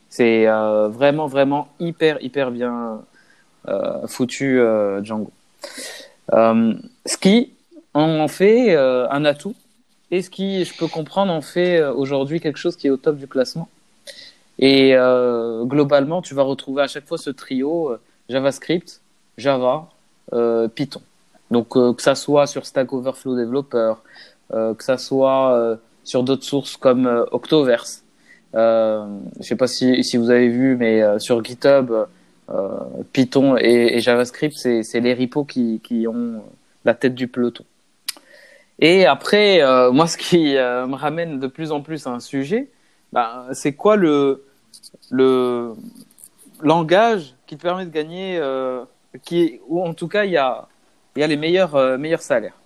C'est 0.09 0.47
euh, 0.47 0.89
vraiment, 0.89 1.27
vraiment 1.27 1.69
hyper, 1.81 2.23
hyper 2.23 2.51
bien 2.51 3.03
euh, 3.69 4.07
foutu 4.07 4.61
euh, 4.61 5.03
Django. 5.03 5.33
ce 6.31 7.17
qui 7.19 7.53
en 7.95 8.29
fait 8.29 8.77
un 8.77 9.25
atout 9.25 9.55
et 10.16 10.23
ce 10.23 10.30
qui, 10.30 10.64
je 10.64 10.76
peux 10.76 10.88
comprendre, 10.88 11.33
en 11.33 11.40
fait 11.40 11.83
aujourd'hui 11.83 12.40
quelque 12.40 12.59
chose 12.59 12.76
qui 12.76 12.87
est 12.87 12.90
au 12.90 12.97
top 12.97 13.16
du 13.16 13.26
classement. 13.26 13.68
Et 14.59 14.94
globalement, 15.64 16.23
tu 16.23 16.35
vas 16.35 16.42
retrouver 16.42 16.83
à 16.83 16.87
chaque 16.87 17.06
fois 17.06 17.18
ce 17.18 17.30
trio 17.30 17.97
JavaScript, 18.28 19.00
Java, 19.37 19.88
Python. 20.75 21.02
Donc 21.50 21.71
que 21.71 22.02
ça 22.02 22.14
soit 22.14 22.47
sur 22.47 22.64
Stack 22.64 22.92
Overflow 22.92 23.37
Developer, 23.37 23.94
que 24.50 24.85
ça 24.85 24.97
soit 24.99 25.78
sur 26.04 26.23
d'autres 26.23 26.44
sources 26.44 26.76
comme 26.76 27.26
Octoverse, 27.33 28.04
euh, 28.54 29.04
je 29.40 29.44
sais 29.44 29.56
pas 29.56 29.66
si, 29.66 30.04
si 30.04 30.16
vous 30.16 30.30
avez 30.30 30.49
vu, 30.49 30.76
mais 30.76 31.02
euh, 31.02 31.18
sur 31.18 31.44
GitHub, 31.44 31.90
euh, 32.50 32.68
Python 33.12 33.56
et, 33.59 33.97
et 33.97 34.00
JavaScript, 34.00 34.56
c'est 34.56 35.00
les 35.00 35.14
repos 35.14 35.44
qui, 35.44 35.80
qui 35.83 36.06
ont 36.06 36.42
la 36.85 36.94
tête 36.94 37.14
du 37.14 37.26
peloton. 37.28 37.64
Et 38.81 39.07
après, 39.07 39.62
euh, 39.62 39.93
moi, 39.93 40.07
ce 40.07 40.16
qui 40.16 40.57
euh, 40.57 40.87
me 40.87 40.97
ramène 40.97 41.38
de 41.38 41.47
plus 41.47 41.73
en 41.73 41.81
plus 41.81 42.07
à 42.07 42.11
un 42.11 42.21
sujet, 42.21 42.71
bah, 43.12 43.47
c'est 43.52 43.75
quoi 43.75 43.97
le, 43.97 44.45
le, 45.11 45.75
langage 46.62 47.35
qui 47.47 47.57
te 47.57 47.62
permet 47.62 47.85
de 47.85 47.90
gagner, 47.90 48.38
euh, 48.38 48.85
qui, 49.23 49.61
ou 49.69 49.83
en 49.83 49.95
tout 49.95 50.09
cas, 50.09 50.25
il 50.25 50.33
y 50.33 50.37
a, 50.37 50.66
y 51.16 51.23
a 51.23 51.26
les 51.26 51.37
meilleurs, 51.37 51.75
euh, 51.76 51.99
meilleurs 51.99 52.23
salaires. 52.23 52.57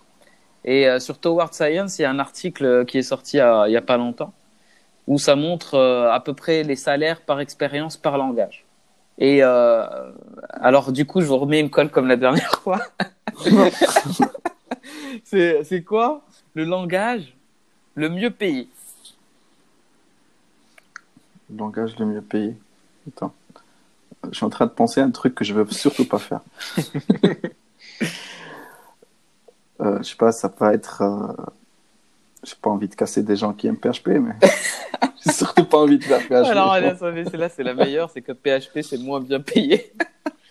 Et 0.65 0.87
euh, 0.87 0.99
sur 0.99 1.19
Toward 1.19 1.53
Science, 1.53 1.99
il 1.99 2.03
y 2.03 2.05
a 2.05 2.09
un 2.09 2.19
article 2.19 2.85
qui 2.85 2.97
est 2.97 3.03
sorti 3.03 3.37
il 3.37 3.69
n'y 3.69 3.77
a 3.77 3.81
pas 3.81 3.97
longtemps 3.97 4.33
où 5.07 5.17
ça 5.17 5.35
montre 5.35 5.75
à 5.79 6.19
peu 6.19 6.35
près 6.35 6.61
les 6.61 6.75
salaires 6.75 7.21
par 7.21 7.39
expérience 7.39 7.97
par 7.97 8.19
langage. 8.19 8.63
Et 9.17 9.41
alors, 9.41 10.91
du 10.91 11.07
coup, 11.07 11.21
je 11.21 11.25
vous 11.25 11.37
remets 11.37 11.59
une 11.59 11.71
colle 11.71 11.89
comme 11.89 12.07
la 12.07 12.15
dernière 12.15 12.51
fois. 12.61 12.79
c'est 15.23 15.83
quoi 15.83 16.21
le 16.53 16.63
langage 16.63 17.35
le 17.95 18.09
mieux 18.09 18.29
payé? 18.29 18.67
Le 21.49 21.57
langage 21.57 21.97
le 21.99 22.05
mieux 22.05 22.21
payé. 22.21 22.55
Attends. 23.07 23.33
Je 24.31 24.37
suis 24.37 24.45
en 24.45 24.49
train 24.49 24.65
de 24.65 24.71
penser 24.71 25.01
à 25.01 25.03
un 25.03 25.11
truc 25.11 25.35
que 25.35 25.43
je 25.43 25.53
veux 25.53 25.67
surtout 25.69 26.05
pas 26.05 26.19
faire. 26.19 26.41
euh, 29.81 29.97
je 29.99 30.03
sais 30.03 30.15
pas, 30.15 30.31
ça 30.31 30.49
peut 30.49 30.71
être. 30.71 31.01
Euh... 31.01 31.33
J'ai 32.43 32.55
pas 32.61 32.69
envie 32.69 32.87
de 32.87 32.95
casser 32.95 33.21
des 33.21 33.35
gens 33.35 33.51
qui 33.51 33.67
aiment 33.67 33.77
PHP, 33.77 34.07
mais 34.07 34.35
j'ai 35.25 35.33
surtout 35.33 35.65
pas 35.65 35.79
envie 35.79 35.97
de 35.97 36.03
faire 36.05 36.21
PHP. 36.21 36.31
Alors, 36.31 36.79
là, 36.79 36.95
c'est 37.49 37.63
la 37.63 37.73
meilleure, 37.73 38.09
c'est 38.11 38.21
que 38.21 38.31
PHP, 38.31 38.81
c'est 38.81 38.97
moins 38.97 39.19
bien 39.19 39.41
payé. 39.41 39.91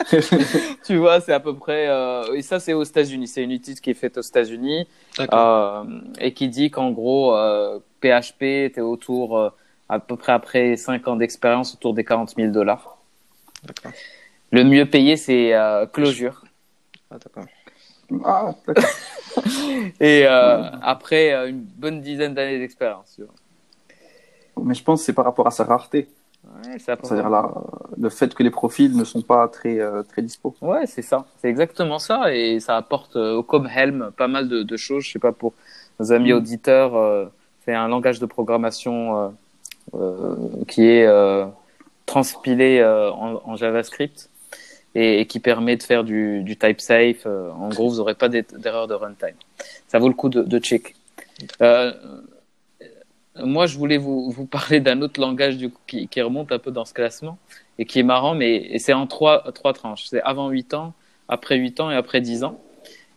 tu 0.84 0.96
vois, 0.96 1.20
c'est 1.20 1.32
à 1.32 1.40
peu 1.40 1.54
près. 1.56 1.88
Euh, 1.88 2.34
et 2.34 2.42
ça, 2.42 2.60
c'est 2.60 2.72
aux 2.72 2.82
États-Unis. 2.82 3.26
C'est 3.26 3.42
une 3.42 3.50
étude 3.50 3.80
qui 3.80 3.90
est 3.90 3.94
faite 3.94 4.16
aux 4.18 4.22
États-Unis 4.22 4.86
euh, 5.20 5.84
et 6.20 6.32
qui 6.32 6.48
dit 6.48 6.70
qu'en 6.70 6.90
gros, 6.90 7.32
PHP 8.00 8.42
euh, 8.42 8.66
était 8.66 8.80
autour 8.80 9.52
à 9.88 9.98
peu 9.98 10.16
près 10.16 10.32
après 10.32 10.76
5 10.76 11.08
ans 11.08 11.16
d'expérience, 11.16 11.74
autour 11.74 11.94
des 11.94 12.04
40 12.04 12.34
000 12.36 12.52
dollars. 12.52 12.98
Le 14.50 14.64
mieux 14.64 14.86
payé, 14.86 15.16
c'est 15.16 15.52
Closure. 15.92 16.44
Ah, 17.10 17.16
d'accord. 17.18 17.44
Ah, 18.24 18.54
et 20.00 20.26
après 20.26 21.48
une 21.48 21.60
bonne 21.60 22.00
dizaine 22.00 22.34
d'années 22.34 22.58
d'expérience. 22.58 23.20
Mais 24.62 24.74
je 24.74 24.82
pense 24.82 25.00
que 25.00 25.06
c'est 25.06 25.12
par 25.12 25.24
rapport 25.24 25.46
à 25.46 25.50
sa 25.50 25.64
rareté. 25.64 26.08
C'est-à-dire 26.78 27.28
là, 27.28 27.52
le 27.98 28.08
fait 28.08 28.34
que 28.34 28.42
les 28.42 28.50
profils 28.50 28.96
ne 28.96 29.04
sont 29.04 29.22
pas 29.22 29.48
très, 29.48 29.80
euh, 29.80 30.02
très 30.02 30.22
dispo. 30.22 30.54
Ouais, 30.60 30.86
c'est 30.86 31.02
ça. 31.02 31.26
C'est 31.40 31.48
exactement 31.48 31.98
ça. 31.98 32.34
Et 32.34 32.60
ça 32.60 32.76
apporte 32.76 33.16
euh, 33.16 33.36
au 33.36 33.42
comme 33.42 33.66
Helm 33.66 34.10
pas 34.16 34.28
mal 34.28 34.48
de, 34.48 34.76
choses. 34.76 35.04
Je 35.04 35.12
sais 35.12 35.18
pas, 35.18 35.32
pour 35.32 35.52
nos 36.00 36.12
amis 36.12 36.32
mm. 36.32 36.36
auditeurs, 36.36 36.96
euh, 36.96 37.26
c'est 37.64 37.74
un 37.74 37.88
langage 37.88 38.18
de 38.18 38.26
programmation 38.26 39.34
qui 40.66 40.86
est 40.86 41.08
transpilé 42.06 42.84
en, 42.84 43.56
JavaScript 43.56 44.30
et, 44.94 45.26
qui 45.26 45.40
permet 45.40 45.76
de 45.76 45.82
faire 45.82 46.04
du, 46.04 46.42
du 46.42 46.56
type 46.56 46.80
safe. 46.80 47.26
en 47.26 47.68
gros, 47.68 47.90
vous 47.90 47.96
n'aurez 47.96 48.14
pas 48.14 48.28
d'erreur 48.28 48.86
de 48.86 48.94
runtime. 48.94 49.36
Ça 49.86 49.98
vaut 49.98 50.08
le 50.08 50.14
coup 50.14 50.28
de, 50.28 50.42
de 50.42 50.58
check. 50.58 50.94
Moi, 53.42 53.66
je 53.66 53.76
voulais 53.78 53.98
vous, 53.98 54.46
parler 54.50 54.80
d'un 54.80 55.02
autre 55.02 55.20
langage 55.20 55.56
qui, 55.86 56.22
remonte 56.22 56.52
un 56.52 56.58
peu 56.58 56.70
dans 56.70 56.84
ce 56.84 56.94
classement 56.94 57.38
et 57.78 57.84
qui 57.84 58.00
est 58.00 58.04
marrant, 58.04 58.34
mais 58.34 58.78
c'est 58.78 58.92
en 58.92 59.06
trois, 59.06 59.42
tranches. 59.52 60.06
C'est 60.06 60.22
avant 60.22 60.48
8 60.48 60.74
ans, 60.74 60.94
après 61.28 61.56
8 61.56 61.80
ans 61.80 61.90
et 61.90 61.94
après 61.94 62.20
10 62.20 62.44
ans. 62.44 62.60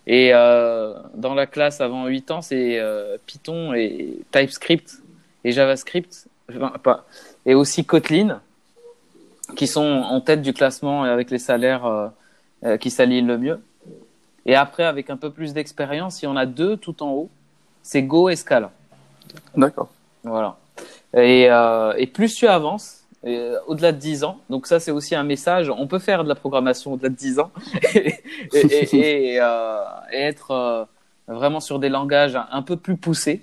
Et 0.08 0.32
euh, 0.34 0.94
dans 1.16 1.36
la 1.36 1.46
classe 1.46 1.82
avant 1.82 2.08
8 2.08 2.32
ans, 2.32 2.42
c'est 2.42 2.80
euh, 2.80 3.18
Python 3.26 3.74
et 3.74 4.20
TypeScript 4.32 5.02
et 5.44 5.52
JavaScript, 5.52 6.28
et 7.46 7.56
aussi 7.56 7.86
Kotlin, 7.86 8.42
qui 9.56 9.68
sont 9.68 9.82
en 9.82 10.22
tête 10.22 10.42
du 10.42 10.54
classement 10.54 11.06
et 11.06 11.10
avec 11.10 11.32
les 11.32 11.40
salaires 11.40 11.86
euh 11.86 12.08
qui 12.80 12.92
s'alignent 12.92 13.26
le 13.26 13.40
mieux. 13.40 13.60
Et 14.46 14.56
après, 14.56 14.84
avec 14.84 15.10
un 15.10 15.18
peu 15.18 15.32
plus 15.32 15.54
d'expérience, 15.54 16.22
il 16.22 16.26
y 16.26 16.28
en 16.28 16.36
a 16.36 16.46
deux 16.46 16.78
tout 16.78 17.02
en 17.02 17.12
haut, 17.12 17.30
c'est 17.82 18.04
Go 18.04 18.30
et 18.30 18.36
Scala. 18.36 18.72
D'accord. 19.56 19.90
Voilà. 20.24 20.58
Et, 21.14 21.48
euh, 21.50 21.94
et 21.98 22.08
plus 22.08 22.36
tu 22.36 22.48
avances, 22.48 23.02
euh, 23.24 23.58
au-delà 23.68 23.92
de 23.92 23.98
10 23.98 24.24
ans, 24.24 24.40
donc 24.50 24.66
ça 24.66 24.80
c'est 24.80 24.90
aussi 24.90 25.14
un 25.14 25.24
message, 25.24 25.70
on 25.70 25.86
peut 25.86 26.00
faire 26.00 26.24
de 26.24 26.30
la 26.30 26.34
programmation 26.34 26.94
au-delà 26.94 27.10
de 27.10 27.16
10 27.16 27.40
ans 27.40 27.52
et, 27.94 28.16
et, 28.54 29.34
et, 29.34 29.40
euh, 29.40 29.84
être 30.12 30.50
euh, 30.50 30.86
vraiment 31.28 31.60
sur 31.60 31.78
des 31.78 31.90
langages 31.90 32.36
un 32.52 32.62
peu 32.64 32.78
plus 32.78 32.98
poussés. 32.98 33.42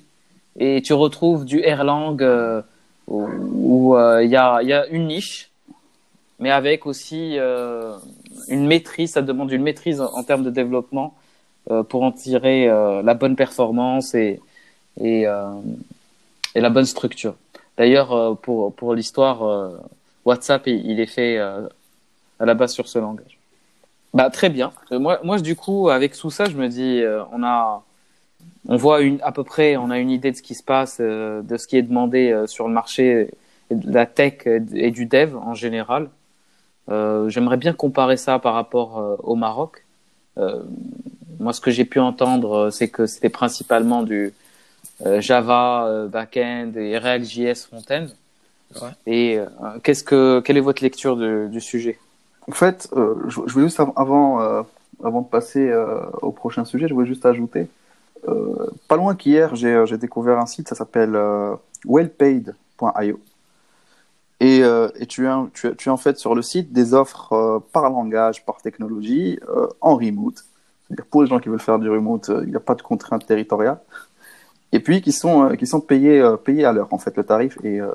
Et 0.59 0.83
tu 0.83 0.93
retrouves 0.95 1.45
du 1.45 1.61
Erlang 1.61 2.21
euh, 2.21 2.63
où 3.07 3.97
il 3.97 4.29
y, 4.29 4.37
a, 4.37 4.61
y 4.63 4.73
a 4.73 4.87
une 4.89 5.07
niche, 5.07 5.51
mais 6.41 6.51
avec 6.51 6.85
aussi 6.85 7.39
une 8.49 8.67
maîtrise, 8.67 9.13
ça 9.13 9.23
demande 9.23 9.53
une 9.53 9.63
maîtrise 9.63 10.01
en, 10.01 10.23
termes 10.25 10.43
de 10.43 10.51
développement 10.51 11.15
pour 11.89 12.03
en 12.03 12.11
tirer 12.11 12.67
la 12.67 13.15
bonne 13.15 13.37
performance 13.37 14.15
et, 14.15 14.41
et 15.01 15.27
et 16.59 16.61
la 16.61 16.71
bonne 16.71 16.87
structure. 16.87 17.37
D'ailleurs, 17.77 18.13
euh, 18.13 18.35
pour, 18.35 18.75
pour 18.75 18.93
l'histoire, 18.95 19.45
euh, 19.45 19.79
WhatsApp, 20.25 20.67
il, 20.67 20.99
est 20.99 21.07
fait 21.07 21.39
euh, 21.39 21.69
à 22.41 22.47
la 22.47 22.55
base 22.55 22.73
sur 22.73 22.89
ce 22.89 22.99
langage. 22.99 23.39
Bah, 24.13 24.29
très 24.29 24.49
bien. 24.49 24.73
Moi, 24.91 25.21
moi, 25.23 25.39
du 25.39 25.55
coup, 25.55 25.89
avec 25.89 26.17
tout 26.17 26.31
ça, 26.31 26.47
je 26.47 26.57
me 26.57 26.69
dis, 26.69 27.05
on 27.31 27.45
a, 27.45 27.85
on 28.67 28.77
voit 28.77 29.03
une, 29.03 29.21
à 29.23 29.31
peu 29.31 29.45
près, 29.45 29.77
on 29.77 29.91
a 29.91 29.99
une 29.99 30.11
idée 30.11 30.33
de 30.33 30.37
ce 30.37 30.43
qui 30.43 30.57
se 30.57 30.65
passe, 30.65 30.99
de 31.01 31.57
ce 31.57 31.67
qui 31.69 31.77
est 31.77 31.83
demandé 31.83 32.45
sur 32.47 32.67
le 32.67 32.75
marché 32.75 33.31
de 33.71 33.93
la 33.93 34.07
tech 34.07 34.47
et 34.47 34.91
du 34.91 35.05
dev 35.05 35.37
en 35.37 35.55
général. 35.55 36.09
J'aimerais 36.89 37.59
bien 37.59 37.75
comparer 37.75 38.17
ça 38.17 38.39
par 38.39 38.55
rapport 38.55 39.19
au 39.23 39.37
Maroc. 39.37 39.85
moi, 41.39 41.53
ce 41.53 41.61
que 41.61 41.71
j'ai 41.71 41.85
pu 41.85 42.01
entendre, 42.01 42.71
c'est 42.71 42.89
que 42.89 43.05
c'était 43.05 43.29
principalement 43.29 44.03
du, 44.03 44.33
Java 45.05 45.87
euh, 45.87 46.09
backend 46.09 46.77
et 46.77 46.99
React.js 46.99 47.67
frontend. 47.67 48.07
Ouais. 48.81 48.91
Et 49.07 49.39
euh, 49.39 49.47
qu'est-ce 49.83 50.05
que, 50.05 50.41
quelle 50.41 50.57
est 50.57 50.63
votre 50.63 50.83
lecture 50.83 51.17
de, 51.17 51.49
du 51.51 51.61
sujet? 51.61 51.99
En 52.49 52.53
fait, 52.53 52.89
je, 52.95 53.41
je, 53.47 53.53
voulais 53.53 53.67
juste 53.67 53.81
avant, 53.97 54.39
avant 55.05 55.21
de 55.21 55.27
passer 55.27 55.71
au 56.23 56.33
prochain 56.33 56.65
sujet, 56.65 56.89
je 56.89 56.95
voulais 56.95 57.07
juste 57.07 57.27
ajouter. 57.27 57.69
pas 58.89 58.97
loin 58.97 59.15
qu'hier, 59.15 59.55
j'ai 59.55 59.99
découvert 59.99 60.39
un 60.39 60.47
site, 60.47 60.67
ça 60.67 60.75
s'appelle 60.75 61.15
wellpaid.io. 61.85 63.21
Et, 64.41 64.61
et 64.61 65.07
tu, 65.07 65.27
as, 65.27 65.47
tu, 65.53 65.77
tu, 65.77 65.91
as 65.91 65.93
en 65.93 65.99
fait 65.99 66.17
sur 66.17 66.35
le 66.35 66.41
site 66.41 66.73
des 66.73 66.95
offres 66.95 67.63
par 67.75 67.91
langage, 67.91 68.47
par 68.47 68.63
technologie, 68.63 69.39
en 69.83 69.97
remote. 69.97 70.43
C'est-à-dire 70.87 71.05
pour 71.05 71.23
les 71.23 71.29
gens 71.29 71.41
qui 71.41 71.51
veulent 71.51 71.61
faire 71.61 71.79
du 71.79 71.91
remote, 71.91 72.31
il 72.45 72.49
n'y 72.49 72.57
a 72.57 72.61
pas 72.61 72.75
de 72.75 72.81
contrainte 72.81 73.27
territoriale 73.27 73.79
et 74.73 74.81
puis 74.81 75.01
qui 75.01 75.13
sont 75.13 75.45
euh, 75.45 75.55
qui 75.55 75.67
sont 75.67 75.81
payés 75.81 76.21
euh, 76.21 76.37
payés 76.37 76.65
à 76.65 76.73
l'heure 76.73 76.93
en 76.93 76.99
fait 76.99 77.17
le 77.17 77.25
tarif 77.25 77.59
est, 77.65 77.81
euh, 77.81 77.91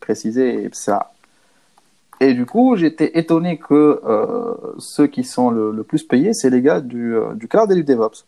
précisé 0.00 0.64
et 0.64 0.70
ça. 0.72 1.12
Et 2.20 2.34
du 2.34 2.46
coup 2.46 2.76
j'étais 2.76 3.18
étonné 3.18 3.58
que 3.58 4.00
ceux 4.78 5.06
qui 5.06 5.22
sont 5.22 5.50
le, 5.50 5.82
plus 5.84 6.02
payés 6.02 6.34
c'est 6.34 6.50
les 6.50 6.62
gars 6.62 6.80
du 6.80 7.16
du 7.34 7.46
cloud 7.46 7.70
et 7.70 7.74
du 7.76 7.84
DevOps. 7.84 8.24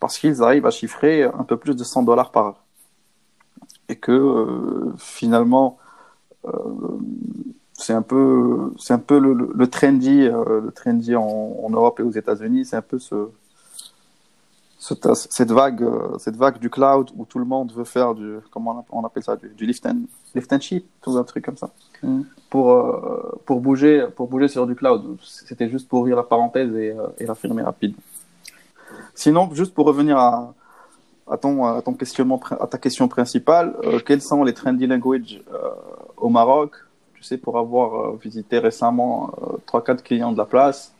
Parce 0.00 0.18
qu'ils 0.18 0.42
arrivent 0.42 0.66
à 0.66 0.70
chiffrer 0.70 1.24
un 1.24 1.42
peu 1.42 1.56
plus 1.56 1.74
de 1.74 1.82
100 1.82 2.04
dollars 2.04 2.30
par 2.30 2.46
heure. 2.46 2.62
Et 3.88 3.96
que 3.96 4.92
finalement 4.98 5.78
c'est 7.72 7.92
un 7.92 8.02
peu 8.02 8.72
c'est 8.78 8.92
un 8.92 8.98
peu 9.00 9.18
le, 9.18 9.34
le, 9.34 9.66
trendy 9.66 10.26
le 10.28 10.70
trendy 10.72 11.16
en, 11.16 11.24
en 11.24 11.70
Europe 11.70 11.98
et 11.98 12.04
aux 12.04 12.12
États-Unis. 12.12 12.66
C'est 12.66 12.76
un 12.76 12.82
peu 12.82 13.00
ce 13.00 13.30
cette, 14.78 15.50
vague, 15.50 15.82
euh, 15.82 16.16
cette 16.18 16.36
vague 16.36 16.58
du 16.58 16.70
cloud 16.70 17.10
où 17.16 17.24
tout 17.24 17.38
le 17.38 17.44
monde 17.44 17.72
veut 17.72 17.84
faire 17.84 18.14
du, 18.14 18.38
comment 18.50 18.86
on 18.90 19.04
appelle 19.04 19.24
ça, 19.24 19.36
du, 19.36 19.66
lift, 19.66 19.84
and, 19.84 20.02
lift 20.34 20.52
and 20.52 20.60
ship, 20.60 20.86
tout 21.02 21.16
un 21.18 21.24
truc 21.24 21.44
comme 21.44 21.56
ça, 21.56 21.70
mm. 22.02 22.22
pour, 22.48 22.70
euh, 22.70 23.40
pour, 23.44 23.60
bouger, 23.60 24.06
pour 24.14 24.28
bouger 24.28 24.46
sur 24.46 24.66
du 24.66 24.76
cloud. 24.76 25.18
C'était 25.22 25.68
juste 25.68 25.88
pour 25.88 26.00
ouvrir 26.00 26.16
la 26.16 26.22
parenthèse 26.22 26.72
et, 26.76 26.92
euh, 26.92 27.08
et 27.18 27.26
la 27.26 27.34
fermer 27.34 27.62
rapide. 27.62 27.94
Sinon, 29.14 29.52
juste 29.52 29.74
pour 29.74 29.86
revenir 29.86 30.16
à, 30.16 30.54
à, 31.28 31.36
ton, 31.36 31.64
à, 31.64 31.82
ton 31.82 31.94
questionnement, 31.94 32.40
à 32.48 32.66
ta 32.68 32.78
question 32.78 33.08
principale, 33.08 33.74
quels 34.06 34.22
sont 34.22 34.44
les 34.44 34.54
trendy 34.54 34.86
languages 34.86 35.42
au 36.16 36.28
Maroc? 36.28 36.76
Tu 37.14 37.24
sais, 37.24 37.36
pour 37.36 37.58
avoir 37.58 38.14
visité 38.14 38.60
récemment 38.60 39.32
3-4 39.66 40.02
clients 40.02 40.32
de 40.32 40.38
la 40.38 40.44
place, 40.44 40.94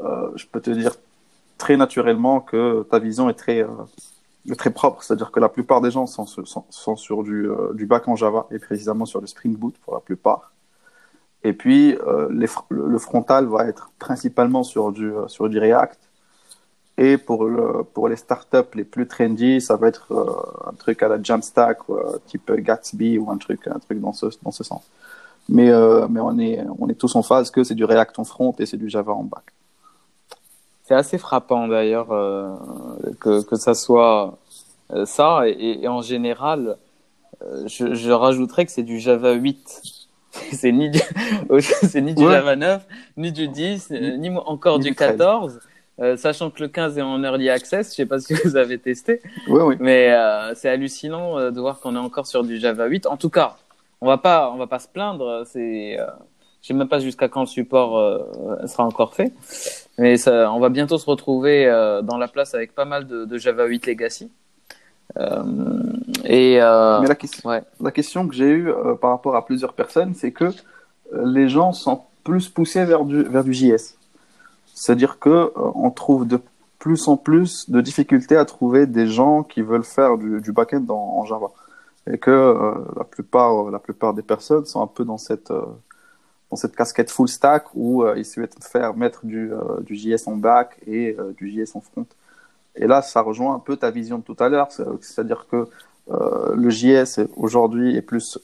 je 0.00 0.46
peux 0.46 0.60
te 0.60 0.70
dire 0.70 0.92
très 1.58 1.76
naturellement 1.76 2.40
que 2.40 2.86
ta 2.90 2.98
vision 2.98 3.28
est 3.28 3.34
très, 3.34 3.62
euh, 3.62 4.54
très 4.56 4.70
propre. 4.70 5.02
C'est-à-dire 5.02 5.30
que 5.30 5.40
la 5.40 5.48
plupart 5.48 5.80
des 5.80 5.90
gens 5.90 6.06
sont, 6.06 6.26
sur 6.96 7.22
du, 7.22 7.48
euh, 7.48 7.72
du 7.74 7.86
back 7.86 8.08
en 8.08 8.16
Java 8.16 8.46
et 8.50 8.58
précisément 8.58 9.06
sur 9.06 9.20
le 9.20 9.26
Spring 9.26 9.56
Boot 9.56 9.76
pour 9.84 9.94
la 9.94 10.00
plupart. 10.00 10.52
Et 11.44 11.52
puis, 11.52 11.96
euh, 12.06 12.28
le 12.70 12.98
frontal 12.98 13.46
va 13.46 13.66
être 13.66 13.90
principalement 13.98 14.64
sur 14.64 14.90
du, 14.92 15.12
sur 15.28 15.48
du 15.48 15.58
React. 15.58 16.00
Et 16.98 17.18
pour, 17.18 17.44
le, 17.44 17.84
pour 17.84 18.08
les 18.08 18.16
startups 18.16 18.74
les 18.74 18.84
plus 18.84 19.06
trendy, 19.06 19.60
ça 19.60 19.76
va 19.76 19.88
être 19.88 20.12
un 20.66 20.72
truc 20.72 21.02
à 21.02 21.08
la 21.08 21.22
Jamstack, 21.22 21.80
type 22.26 22.50
Gatsby 22.50 23.18
ou 23.18 23.30
un 23.30 23.36
truc, 23.36 23.68
un 23.68 23.78
truc 23.78 24.00
dans 24.00 24.14
ce, 24.14 24.26
dans 24.42 24.50
ce 24.50 24.64
sens. 24.64 24.82
Mais, 25.48 25.70
mais 26.08 26.20
on, 26.20 26.38
est, 26.38 26.64
on 26.78 26.88
est 26.88 26.94
tous 26.94 27.14
en 27.14 27.22
phase 27.22 27.50
que 27.50 27.64
c'est 27.64 27.74
du 27.74 27.84
React 27.84 28.18
en 28.18 28.24
front 28.24 28.54
et 28.58 28.64
c'est 28.64 28.78
du 28.78 28.88
Java 28.88 29.12
en 29.12 29.24
back. 29.24 29.55
C'est 30.86 30.94
assez 30.94 31.18
frappant 31.18 31.68
d'ailleurs 31.68 32.08
que, 33.20 33.42
que 33.42 33.56
ça 33.56 33.74
soit 33.74 34.38
ça. 35.04 35.42
Et, 35.46 35.88
en 35.88 36.00
général, 36.00 36.76
je, 37.66 37.94
je 37.94 38.10
rajouterais 38.12 38.66
que 38.66 38.72
c'est 38.72 38.84
du 38.84 39.00
Java 39.00 39.32
8 39.32 39.82
c'est 40.52 40.72
ni 40.72 40.90
du, 40.90 41.00
c'est 41.60 42.00
ni 42.00 42.14
du 42.14 42.22
Java 42.22 42.56
9, 42.56 42.86
ni 43.16 43.32
du 43.32 43.48
10, 43.48 43.90
ni 44.18 44.30
encore 44.30 44.78
du 44.78 44.94
14. 44.94 45.60
Euh, 45.98 46.16
sachant 46.18 46.50
que 46.50 46.62
le 46.62 46.68
15 46.68 46.98
est 46.98 47.02
en 47.02 47.24
early 47.24 47.48
access, 47.48 47.90
je 47.90 47.94
sais 47.94 48.06
pas 48.06 48.18
si 48.18 48.34
vous 48.34 48.56
avez 48.58 48.78
testé, 48.78 49.22
oui, 49.48 49.62
oui. 49.62 49.76
mais 49.80 50.12
euh, 50.12 50.54
c'est 50.54 50.68
hallucinant 50.68 51.38
euh, 51.38 51.50
de 51.50 51.58
voir 51.58 51.80
qu'on 51.80 51.96
est 51.96 51.98
encore 51.98 52.26
sur 52.26 52.44
du 52.44 52.58
Java 52.58 52.84
8. 52.84 53.06
En 53.06 53.16
tout 53.16 53.30
cas, 53.30 53.56
on 54.02 54.06
va 54.06 54.18
pas, 54.18 54.50
on 54.50 54.58
va 54.58 54.66
pas 54.66 54.78
se 54.78 54.88
plaindre. 54.88 55.44
C'est, 55.46 55.98
euh, 55.98 56.06
je 56.66 56.72
sais 56.72 56.74
même 56.74 56.88
pas 56.88 56.98
jusqu'à 56.98 57.28
quand 57.28 57.42
le 57.42 57.46
support 57.46 57.96
euh, 57.96 58.66
sera 58.66 58.84
encore 58.84 59.14
fait, 59.14 59.32
mais 59.98 60.16
ça, 60.16 60.50
on 60.52 60.58
va 60.58 60.68
bientôt 60.68 60.98
se 60.98 61.06
retrouver 61.06 61.66
dans 62.02 62.18
la 62.18 62.26
place 62.26 62.54
avec 62.54 62.74
pas 62.74 62.84
mal 62.84 63.06
de, 63.06 63.24
de 63.24 63.38
Java 63.38 63.66
8 63.66 63.86
legacy. 63.86 64.30
et 66.24 66.58
mais 66.58 67.08
la 67.08 67.14
question, 67.14 67.48
ouais. 67.48 67.62
la 67.80 67.90
question 67.92 68.26
que 68.26 68.34
j'ai 68.34 68.50
eue 68.50 68.72
par 69.00 69.10
rapport 69.10 69.36
à 69.36 69.44
plusieurs 69.46 69.74
personnes, 69.74 70.14
c'est 70.14 70.32
que 70.32 70.50
les 71.12 71.48
gens 71.48 71.72
sont 71.72 72.02
plus 72.24 72.48
poussés 72.48 72.84
vers 72.84 73.04
du 73.04 73.22
vers 73.22 73.44
du 73.44 73.54
JS. 73.54 73.96
C'est-à-dire 74.76 75.18
que 75.18 75.30
euh, 75.30 75.50
on 75.56 75.90
trouve 75.90 76.28
de 76.28 76.38
plus 76.78 77.08
en 77.08 77.16
plus 77.16 77.70
de 77.70 77.80
difficultés 77.80 78.36
à 78.36 78.44
trouver 78.44 78.86
des 78.86 79.06
gens 79.06 79.42
qui 79.42 79.62
veulent 79.62 79.82
faire 79.82 80.18
du, 80.18 80.40
du 80.42 80.52
back-end 80.52 80.84
en, 80.90 81.24
Java. 81.24 81.46
Et 82.08 82.18
que 82.18 82.30
euh, 82.30 82.74
la, 82.94 83.04
plupart, 83.04 83.66
euh, 83.68 83.70
la 83.70 83.78
plupart 83.78 84.12
des 84.12 84.22
personnes 84.22 84.66
sont 84.66 84.82
un 84.82 84.86
peu 84.86 85.04
dans 85.04 85.16
cette, 85.16 85.50
dans 86.50 86.56
cette 86.56 86.76
casquette 86.76 87.10
full 87.10 87.28
stack 87.28 87.74
où 87.74 88.06
ils 88.16 88.24
souhaitent 88.24 88.56
faire 88.62 88.94
mettre 88.96 89.26
du, 89.26 89.50
du 89.80 89.96
JS 89.96 90.26
en 90.26 90.36
back 90.36 90.78
et 90.86 91.16
du 91.36 91.50
JS 91.50 91.74
en 91.74 91.80
front. 91.80 92.06
Et 92.76 92.86
là, 92.86 93.02
ça 93.02 93.20
rejoint 93.20 93.56
un 93.56 93.58
peu 93.58 93.76
ta 93.76 93.90
vision 93.90 94.18
de 94.18 94.22
tout 94.22 94.36
à 94.38 94.48
l'heure, 94.48 94.68
c'est-à-dire 94.70 95.46
que 95.50 95.66
le 96.08 96.70
JS 96.70 97.26
aujourd'hui 97.36 97.96
est 97.96 98.02
plus 98.02 98.38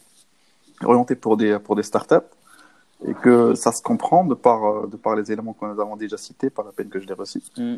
orienté 0.85 1.15
pour 1.15 1.37
des, 1.37 1.61
pour 1.61 1.77
des 1.77 1.85
startups 1.85 2.27
et 3.07 3.15
que 3.15 3.55
ça 3.55 3.73
se 3.73 3.83
comprend 3.83 4.25
de 4.25 4.35
par, 4.35 4.65
euh, 4.65 4.87
de 4.87 4.97
par 4.97 5.17
les 5.17 5.33
éléments 5.33 5.53
que 5.53 5.67
nous 5.67 5.81
avons 5.81 5.97
déjà 5.97 6.17
cités, 6.17 6.51
par 6.51 6.65
la 6.65 6.73
peine 6.73 6.89
que 6.89 7.01
je 7.01 7.07
les 7.07 7.15
recite. 7.15 7.45
Mm. 7.57 7.77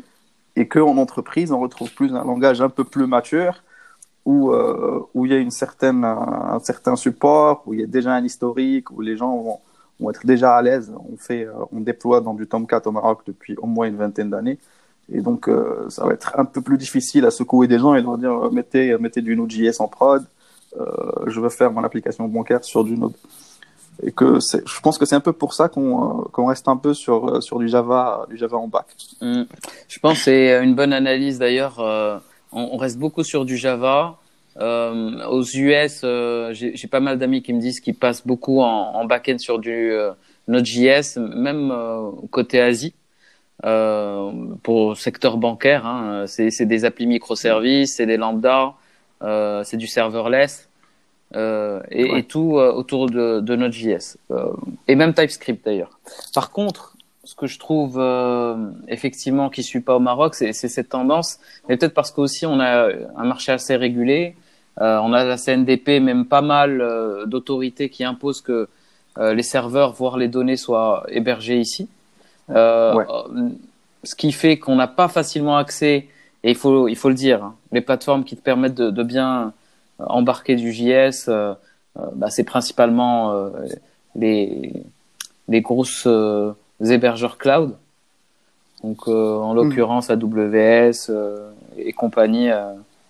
Et 0.55 0.67
qu'en 0.67 0.97
entreprise, 0.97 1.51
on 1.51 1.59
retrouve 1.59 1.93
plus 1.93 2.13
un 2.13 2.23
langage 2.23 2.61
un 2.61 2.69
peu 2.69 2.83
plus 2.83 3.07
mature, 3.07 3.63
où, 4.23 4.51
euh, 4.51 5.01
où 5.13 5.25
il 5.25 5.31
y 5.31 5.35
a 5.35 5.37
une 5.37 5.51
certaine, 5.51 6.03
un 6.05 6.59
certain 6.59 6.95
support, 6.95 7.63
où 7.65 7.73
il 7.73 7.81
y 7.81 7.83
a 7.83 7.87
déjà 7.87 8.13
un 8.13 8.23
historique, 8.23 8.89
où 8.91 9.01
les 9.01 9.17
gens 9.17 9.35
vont, 9.37 9.59
vont 9.99 10.09
être 10.09 10.25
déjà 10.25 10.55
à 10.55 10.61
l'aise. 10.61 10.91
On, 11.11 11.17
fait, 11.17 11.45
euh, 11.45 11.53
on 11.71 11.79
déploie 11.79 12.21
dans 12.21 12.33
du 12.33 12.47
Tomcat 12.47 12.81
au 12.85 12.91
Maroc 12.91 13.21
depuis 13.25 13.55
au 13.57 13.67
moins 13.67 13.87
une 13.87 13.97
vingtaine 13.97 14.29
d'années. 14.29 14.59
Et 15.11 15.21
donc, 15.21 15.47
euh, 15.47 15.85
ça 15.89 16.05
va 16.05 16.13
être 16.13 16.33
un 16.37 16.45
peu 16.45 16.61
plus 16.61 16.77
difficile 16.77 17.25
à 17.25 17.31
secouer 17.31 17.67
des 17.67 17.79
gens 17.79 17.93
et 17.95 18.01
leur 18.01 18.17
dire 18.17 18.51
mettez, 18.51 18.97
mettez 18.97 19.21
du 19.21 19.35
Node.js 19.35 19.79
en 19.79 19.87
prod, 19.87 20.25
je 21.27 21.39
veux 21.39 21.49
faire 21.49 21.71
mon 21.71 21.83
application 21.85 22.27
bancaire 22.27 22.63
sur 22.63 22.83
du 22.83 22.97
Node 22.97 23.13
et 24.03 24.11
que 24.11 24.39
je 24.39 24.79
pense 24.81 24.97
que 24.97 25.05
c'est 25.05 25.15
un 25.15 25.21
peu 25.21 25.33
pour 25.33 25.53
ça 25.53 25.69
qu'on 25.69 26.25
euh, 26.37 26.45
reste 26.45 26.67
un 26.67 26.77
peu 26.77 26.93
sur 26.93 27.27
euh, 27.27 27.41
sur 27.41 27.59
du 27.59 27.67
Java 27.67 28.25
du 28.29 28.37
Java 28.37 28.57
en 28.57 28.67
bac. 28.67 28.85
Mm. 29.21 29.43
Je 29.87 29.99
pense 29.99 30.17
que 30.17 30.23
c'est 30.23 30.63
une 30.63 30.75
bonne 30.75 30.93
analyse 30.93 31.39
d'ailleurs. 31.39 31.79
Euh, 31.79 32.17
on, 32.51 32.77
reste 32.77 32.97
beaucoup 32.97 33.23
sur 33.23 33.45
du 33.45 33.57
Java. 33.57 34.17
Euh, 34.57 35.25
aux 35.27 35.43
US, 35.43 36.01
euh, 36.03 36.53
j'ai 36.53 36.87
pas 36.87 36.99
mal 37.01 37.17
d'amis 37.17 37.41
qui 37.41 37.53
me 37.53 37.59
disent 37.59 37.79
qu'ils 37.79 37.95
passent 37.95 38.25
beaucoup 38.25 38.61
en, 38.61 38.95
en 38.95 39.05
back-end 39.05 39.37
sur 39.37 39.59
du 39.59 39.91
Node.js, 40.47 41.17
même 41.17 41.73
côté 42.31 42.61
Asie. 42.61 42.93
pour 43.61 44.89
le 44.89 44.95
secteur 44.95 45.37
bancaire, 45.37 45.85
hein, 45.85 46.25
c'est 46.27 46.65
des 46.65 46.85
applis 46.85 47.07
microservices, 47.07 47.95
c'est 47.95 48.05
des 48.05 48.17
lambda, 48.17 48.73
c'est 49.21 49.77
du 49.77 49.87
serverless. 49.87 50.69
Euh, 51.35 51.81
et, 51.89 52.17
et, 52.19 52.23
tout 52.23 52.57
euh, 52.57 52.71
autour 52.71 53.09
de, 53.09 53.39
de 53.41 53.55
Node.js 53.55 54.17
euh, 54.31 54.53
et 54.87 54.95
même 54.95 55.13
TypeScript 55.13 55.65
d'ailleurs. 55.65 55.99
Par 56.33 56.51
contre, 56.51 56.95
ce 57.23 57.35
que 57.35 57.47
je 57.47 57.57
trouve 57.57 57.97
euh, 57.99 58.69
effectivement 58.87 59.49
qui 59.49 59.63
suit 59.63 59.81
pas 59.81 59.95
au 59.95 59.99
Maroc, 59.99 60.35
c'est 60.35 60.53
cette 60.53 60.89
tendance, 60.89 61.39
mais 61.67 61.77
peut-être 61.77 61.95
parce 61.95 62.11
qu'aussi 62.11 62.45
on 62.45 62.59
a 62.59 62.89
un 63.17 63.23
marché 63.25 63.51
assez 63.51 63.75
régulé, 63.75 64.35
on 64.77 65.13
a 65.13 65.23
la 65.23 65.37
CNDP, 65.37 66.01
même 66.01 66.25
pas 66.25 66.41
mal 66.41 66.83
d'autorités 67.27 67.89
qui 67.89 68.03
imposent 68.03 68.41
que 68.41 68.67
les 69.17 69.43
serveurs, 69.43 69.93
voire 69.93 70.17
les 70.17 70.27
données, 70.27 70.57
soient 70.57 71.05
hébergés 71.09 71.59
ici. 71.59 71.87
Ouais. 72.49 73.05
Ce 74.03 74.15
qui 74.15 74.31
fait 74.31 74.57
qu'on 74.57 74.75
n'a 74.75 74.87
pas 74.87 75.07
facilement 75.07 75.57
accès, 75.57 76.07
et 76.43 76.51
il 76.51 76.55
faut, 76.55 76.87
il 76.87 76.95
faut 76.95 77.09
le 77.09 77.15
dire, 77.15 77.43
hein, 77.43 77.55
les 77.71 77.81
plateformes 77.81 78.23
qui 78.23 78.35
te 78.35 78.41
permettent 78.41 78.75
de, 78.75 78.91
de 78.91 79.03
bien 79.03 79.53
embarquer 79.99 80.55
du 80.55 80.71
JS, 80.71 81.27
euh, 81.27 81.53
euh, 81.97 82.05
bah, 82.13 82.29
c'est 82.29 82.43
principalement 82.43 83.31
euh, 83.31 83.49
les, 84.15 84.73
les 85.47 85.61
grosses 85.61 86.07
hébergeurs 86.81 87.37
cloud. 87.37 87.75
Donc 88.83 89.07
en 89.07 89.53
hmm. 89.53 89.55
l'occurrence 89.55 90.09
AWS 90.09 91.11
et 91.77 91.93
compagnie 91.93 92.49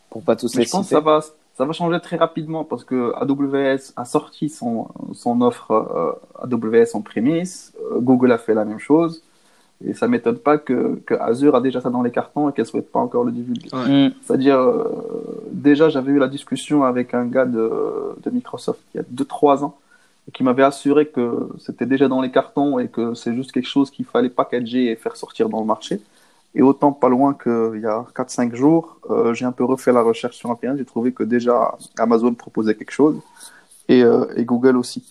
pour 0.10 0.24
pas 0.24 0.36
tous 0.36 0.56
les 0.56 0.64
Je 0.64 0.70
pense 0.70 0.88
que 0.88 0.96
ça 0.96 1.02
va, 1.02 1.20
ça 1.58 1.66
va 1.66 1.72
changer 1.72 2.00
très 2.02 2.18
rapidement 2.18 2.64
parce 2.64 2.84
que 2.84 3.14
AWS 3.16 3.94
a 3.96 4.06
sorti 4.06 4.50
son, 4.50 4.90
son 5.14 5.42
offre 5.42 6.20
AWS 6.42 6.96
en 6.96 7.02
prémisse, 7.02 7.74
Google 7.98 8.32
a 8.32 8.38
fait 8.38 8.54
la 8.54 8.66
même 8.66 8.80
chose. 8.80 9.24
Et 9.84 9.94
ça 9.94 10.08
m'étonne 10.08 10.38
pas 10.38 10.58
que, 10.58 11.02
que, 11.06 11.14
Azure 11.16 11.56
a 11.56 11.62
déjà 11.62 11.82
ça 11.82 11.90
dans 11.90 12.02
les 12.02 12.12
cartons 12.12 12.50
et 12.50 12.54
qu'elle 12.54 12.66
souhaite 12.66 12.92
pas 12.92 13.00
encore 13.00 13.26
le 13.26 13.32
divulguer. 13.32 13.70
Mm. 13.74 14.14
C'est-à-dire, 14.22 14.58
euh, 14.58 15.48
déjà, 15.52 15.90
j'avais 15.90 16.12
eu 16.14 16.18
la 16.18 16.28
discussion 16.28 16.84
avec 16.84 17.14
un 17.14 17.26
gars 17.26 17.46
de, 17.46 17.70
de 18.24 18.30
Microsoft 18.30 18.80
il 18.94 18.98
y 18.98 19.00
a 19.02 19.04
2-3 19.04 19.64
ans 19.64 19.78
qui 20.34 20.44
m'avait 20.44 20.64
assuré 20.64 21.08
que 21.08 21.50
c'était 21.60 21.86
déjà 21.86 22.08
dans 22.08 22.22
les 22.22 22.32
cartons 22.32 22.80
et 22.80 22.88
que 22.88 23.14
c'est 23.14 23.36
juste 23.36 23.52
quelque 23.52 23.68
chose 23.68 23.92
qu'il 23.92 24.06
fallait 24.06 24.30
packager 24.30 24.92
et 24.92 24.96
faire 24.96 25.16
sortir 25.16 25.50
dans 25.50 25.60
le 25.60 25.68
marché. 25.68 26.02
Et 26.56 26.62
autant 26.62 26.94
pas 26.94 27.10
loin 27.10 27.34
qu'il 27.34 27.82
y 27.82 27.86
a 27.86 28.06
4-5 28.16 28.56
jours, 28.56 29.00
euh, 29.10 29.34
j'ai 29.34 29.46
un 29.46 29.52
peu 29.52 29.66
refait 29.66 29.92
la 29.92 30.02
recherche 30.02 30.38
sur 30.38 30.50
Internet, 30.50 30.80
j'ai 30.80 30.86
trouvé 30.86 31.12
que 31.12 31.24
déjà 31.24 31.78
Amazon 31.98 32.34
proposait 32.34 32.76
quelque 32.76 32.92
chose 32.92 33.20
et, 33.90 34.04
euh, 34.04 34.26
et 34.38 34.46
Google 34.46 34.78
aussi. 34.78 35.04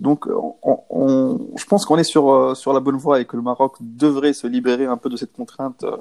Donc, 0.00 0.26
on, 0.62 1.38
je 1.56 1.64
pense 1.66 1.84
qu'on 1.84 1.98
est 1.98 2.04
sur, 2.04 2.30
euh, 2.30 2.54
sur 2.54 2.72
la 2.72 2.80
bonne 2.80 2.96
voie 2.96 3.20
et 3.20 3.26
que 3.26 3.36
le 3.36 3.42
Maroc 3.42 3.76
devrait 3.80 4.32
se 4.32 4.46
libérer 4.46 4.86
un 4.86 4.96
peu 4.96 5.10
de 5.10 5.16
cette 5.16 5.32
contrainte 5.32 5.84
euh, 5.84 5.96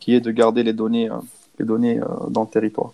qui 0.00 0.14
est 0.14 0.20
de 0.20 0.30
garder 0.30 0.62
les 0.62 0.72
données, 0.72 1.10
euh, 1.10 1.16
les 1.58 1.66
données 1.66 2.00
dans 2.30 2.42
le 2.42 2.48
territoire. 2.48 2.92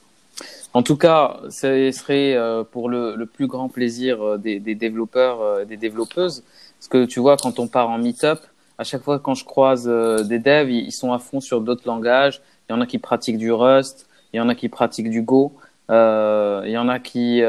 En 0.74 0.82
tout 0.82 0.96
cas, 0.96 1.38
ce 1.50 1.90
serait 1.92 2.36
pour 2.70 2.88
le, 2.88 3.16
le, 3.16 3.26
plus 3.26 3.48
grand 3.48 3.68
plaisir 3.68 4.38
des, 4.38 4.60
des 4.60 4.76
développeurs, 4.76 5.66
des 5.66 5.76
développeuses. 5.76 6.44
Parce 6.78 6.88
que 6.88 7.06
tu 7.06 7.18
vois, 7.18 7.36
quand 7.36 7.58
on 7.58 7.66
part 7.66 7.88
en 7.88 7.98
meet-up, 7.98 8.38
à 8.80 8.84
chaque 8.84 9.02
fois 9.02 9.18
quand 9.18 9.34
je 9.34 9.44
croise 9.44 9.84
des 9.86 10.38
devs, 10.38 10.70
ils 10.70 10.92
sont 10.92 11.12
à 11.12 11.18
fond 11.18 11.40
sur 11.40 11.60
d'autres 11.60 11.86
langages. 11.86 12.40
Il 12.68 12.72
y 12.72 12.74
en 12.74 12.80
a 12.80 12.86
qui 12.86 12.98
pratiquent 12.98 13.38
du 13.38 13.52
Rust, 13.52 14.06
il 14.32 14.38
y 14.38 14.40
en 14.40 14.48
a 14.48 14.54
qui 14.54 14.68
pratiquent 14.68 15.10
du 15.10 15.22
Go, 15.22 15.52
il 15.88 16.70
y 16.70 16.78
en 16.78 16.88
a 16.88 16.98
qui 16.98 17.42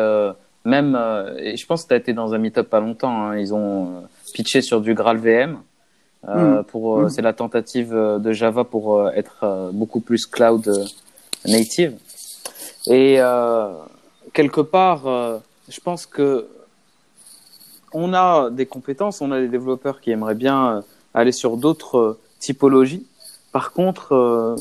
même, 0.66 0.96
euh, 0.96 1.38
et 1.38 1.58
je 1.58 1.66
pense 1.66 1.84
que 1.84 1.90
tu 1.90 1.94
as 1.94 1.98
été 1.98 2.14
dans 2.14 2.34
un 2.34 2.38
meet-up 2.38 2.70
pas 2.70 2.80
longtemps, 2.80 3.24
hein, 3.24 3.38
ils 3.38 3.54
ont 3.54 3.86
euh, 3.86 4.02
pitché 4.34 4.62
sur 4.62 4.82
du 4.82 4.94
Graal 4.94 5.18
VM. 5.18 5.60
Euh, 6.28 6.62
mm. 6.62 6.64
pour 6.66 7.00
mm. 7.00 7.10
c'est 7.10 7.24
la 7.24 7.34
tentative 7.34 7.92
de 7.94 8.32
Java 8.32 8.64
pour 8.64 9.10
être 9.10 9.72
beaucoup 9.74 10.02
plus 10.02 10.28
cloud 10.28 10.88
native 11.48 11.98
et 12.86 13.18
quelque 14.32 14.62
part 14.62 15.42
je 15.68 15.80
pense 15.80 16.06
que 16.06 16.48
on 17.92 18.14
a 18.14 18.52
des 18.52 18.68
compétences 18.68 19.20
on 19.20 19.32
a 19.32 19.40
des 19.40 19.48
développeurs 19.48 20.00
qui 20.00 20.12
aimeraient 20.12 20.36
bien 20.36 20.84
aller 21.14 21.32
sur 21.32 21.58
d'autres 21.58 22.20
typologies 22.40 23.06
par 23.52 23.72
contre 23.72 24.56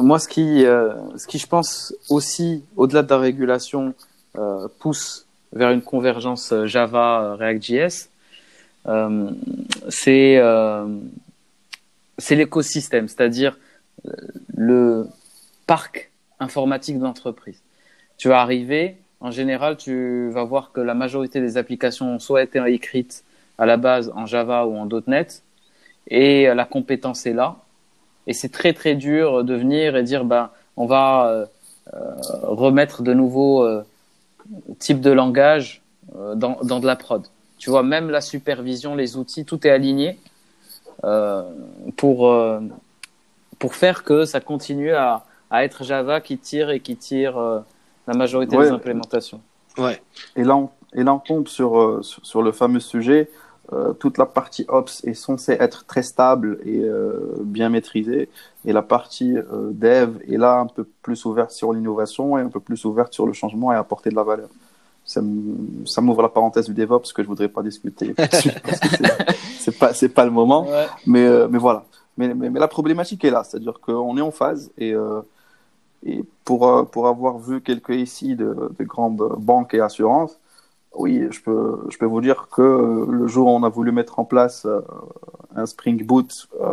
moi 0.00 0.18
ce 0.18 0.28
qui 0.28 0.62
ce 0.62 1.26
qui 1.26 1.38
je 1.38 1.46
pense 1.46 1.94
aussi 2.08 2.62
au-delà 2.76 3.02
de 3.02 3.10
la 3.10 3.18
régulation 3.18 3.94
euh, 4.38 4.68
pousse 4.80 5.26
vers 5.52 5.70
une 5.70 5.80
convergence 5.80 6.52
euh, 6.52 6.66
Java 6.66 7.22
euh, 7.22 7.34
React.js, 7.36 8.10
c'est 9.88 10.40
c'est 12.18 12.34
l'écosystème, 12.34 13.08
c'est-à-dire 13.08 13.58
le 14.56 15.06
parc 15.66 16.10
informatique 16.38 16.98
d'entreprise. 16.98 17.60
Tu 18.16 18.28
vas 18.28 18.40
arriver, 18.40 18.96
en 19.20 19.30
général, 19.30 19.76
tu 19.76 20.30
vas 20.30 20.44
voir 20.44 20.72
que 20.72 20.80
la 20.80 20.94
majorité 20.94 21.40
des 21.40 21.56
applications 21.56 22.14
ont 22.14 22.18
soit 22.18 22.42
été 22.42 22.62
écrites 22.66 23.24
à 23.58 23.66
la 23.66 23.76
base 23.76 24.12
en 24.14 24.26
Java 24.26 24.66
ou 24.66 24.76
en 24.76 24.88
.NET, 25.06 25.42
et 26.08 26.46
la 26.54 26.64
compétence 26.64 27.26
est 27.26 27.32
là. 27.32 27.56
Et 28.26 28.32
c'est 28.32 28.50
très 28.50 28.72
très 28.72 28.94
dur 28.94 29.44
de 29.44 29.54
venir 29.54 29.96
et 29.96 30.02
dire, 30.02 30.24
ben, 30.24 30.50
on 30.76 30.86
va 30.86 31.46
remettre 32.42 33.02
de 33.02 33.14
nouveau 33.14 33.66
type 34.78 35.00
de 35.00 35.10
langage 35.10 35.82
euh, 36.16 36.34
dans, 36.34 36.58
dans 36.62 36.80
de 36.80 36.86
la 36.86 36.96
prod. 36.96 37.26
Tu 37.58 37.70
vois, 37.70 37.82
même 37.82 38.10
la 38.10 38.20
supervision, 38.20 38.94
les 38.94 39.16
outils, 39.16 39.44
tout 39.44 39.66
est 39.66 39.70
aligné 39.70 40.18
pour, 41.96 42.34
pour 43.58 43.74
faire 43.74 44.02
que 44.02 44.24
ça 44.24 44.40
continue 44.40 44.92
à, 44.92 45.24
à, 45.50 45.64
être 45.64 45.84
Java 45.84 46.20
qui 46.20 46.36
tire 46.36 46.70
et 46.70 46.80
qui 46.80 46.96
tire 46.96 47.38
la 48.06 48.14
majorité 48.14 48.56
des 48.56 48.68
implémentations. 48.68 49.40
Ouais. 49.78 50.02
Et 50.36 50.42
là, 50.42 50.56
on, 50.56 50.70
et 50.94 51.04
là, 51.04 51.14
on 51.14 51.18
tombe 51.18 51.48
sur, 51.48 52.04
sur, 52.04 52.26
sur 52.26 52.42
le 52.42 52.52
fameux 52.52 52.80
sujet 52.80 53.30
euh, 53.72 53.92
toute 53.94 54.16
la 54.16 54.26
partie 54.26 54.64
Ops 54.68 55.02
est 55.04 55.14
censée 55.14 55.56
être 55.58 55.86
très 55.86 56.02
stable 56.02 56.60
et 56.64 56.84
euh, 56.84 57.34
bien 57.40 57.68
maîtrisée. 57.68 58.28
Et 58.64 58.72
la 58.72 58.82
partie 58.82 59.36
euh, 59.36 59.70
Dev 59.72 60.18
est 60.28 60.36
là 60.36 60.58
un 60.58 60.66
peu 60.66 60.86
plus 61.02 61.24
ouverte 61.24 61.50
sur 61.50 61.72
l'innovation 61.72 62.38
et 62.38 62.42
un 62.42 62.48
peu 62.48 62.60
plus 62.60 62.84
ouverte 62.84 63.12
sur 63.12 63.26
le 63.26 63.32
changement 63.32 63.72
et 63.72 63.76
apporter 63.76 64.10
de 64.10 64.14
la 64.14 64.22
valeur. 64.22 64.48
Ça 65.04 65.20
m'ouvre 65.20 66.22
la 66.22 66.28
parenthèse 66.28 66.66
du 66.66 66.74
DevOps 66.74 67.12
que 67.12 67.22
je 67.22 67.28
voudrais 67.28 67.48
pas 67.48 67.62
discuter 67.62 68.12
c'est 69.60 69.78
pas 69.78 69.94
c'est 69.94 70.08
pas 70.08 70.24
le 70.24 70.32
moment. 70.32 70.66
Mais 71.06 71.28
mais 71.48 71.58
voilà. 71.58 71.84
Mais, 72.16 72.34
mais, 72.34 72.48
la 72.58 72.66
problématique 72.66 73.24
est 73.24 73.30
là, 73.30 73.44
c'est-à-dire 73.44 73.78
qu'on 73.80 74.16
est 74.16 74.22
en 74.22 74.32
phase 74.32 74.72
et 74.78 74.94
et 76.04 76.24
pour 76.44 76.90
pour 76.90 77.06
avoir 77.06 77.38
vu 77.38 77.60
quelques 77.60 77.90
ici 77.90 78.34
de, 78.34 78.72
de 78.76 78.84
grandes 78.84 79.36
banques 79.38 79.74
et 79.74 79.80
assurances, 79.80 80.40
oui, 80.96 81.26
je 81.30 81.40
peux, 81.40 81.78
je 81.90 81.98
peux 81.98 82.06
vous 82.06 82.20
dire 82.20 82.48
que 82.50 83.06
le 83.08 83.26
jour 83.26 83.48
où 83.48 83.50
on 83.50 83.62
a 83.62 83.68
voulu 83.68 83.92
mettre 83.92 84.18
en 84.18 84.24
place 84.24 84.64
euh, 84.66 84.80
un 85.54 85.66
Spring 85.66 86.02
Boot 86.04 86.48
euh, 86.60 86.64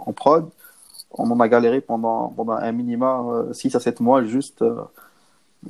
en 0.00 0.12
prod, 0.12 0.48
on 1.12 1.30
en 1.30 1.40
a 1.40 1.48
galéré 1.48 1.80
pendant, 1.80 2.28
pendant 2.28 2.54
un 2.54 2.72
minima 2.72 3.24
6 3.52 3.74
euh, 3.74 3.78
à 3.78 3.80
7 3.80 4.00
mois 4.00 4.24
juste, 4.24 4.64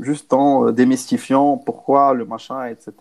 juste 0.00 0.32
en 0.32 0.72
démystifiant 0.72 1.58
pourquoi 1.58 2.14
le 2.14 2.24
machin, 2.24 2.66
etc. 2.66 2.92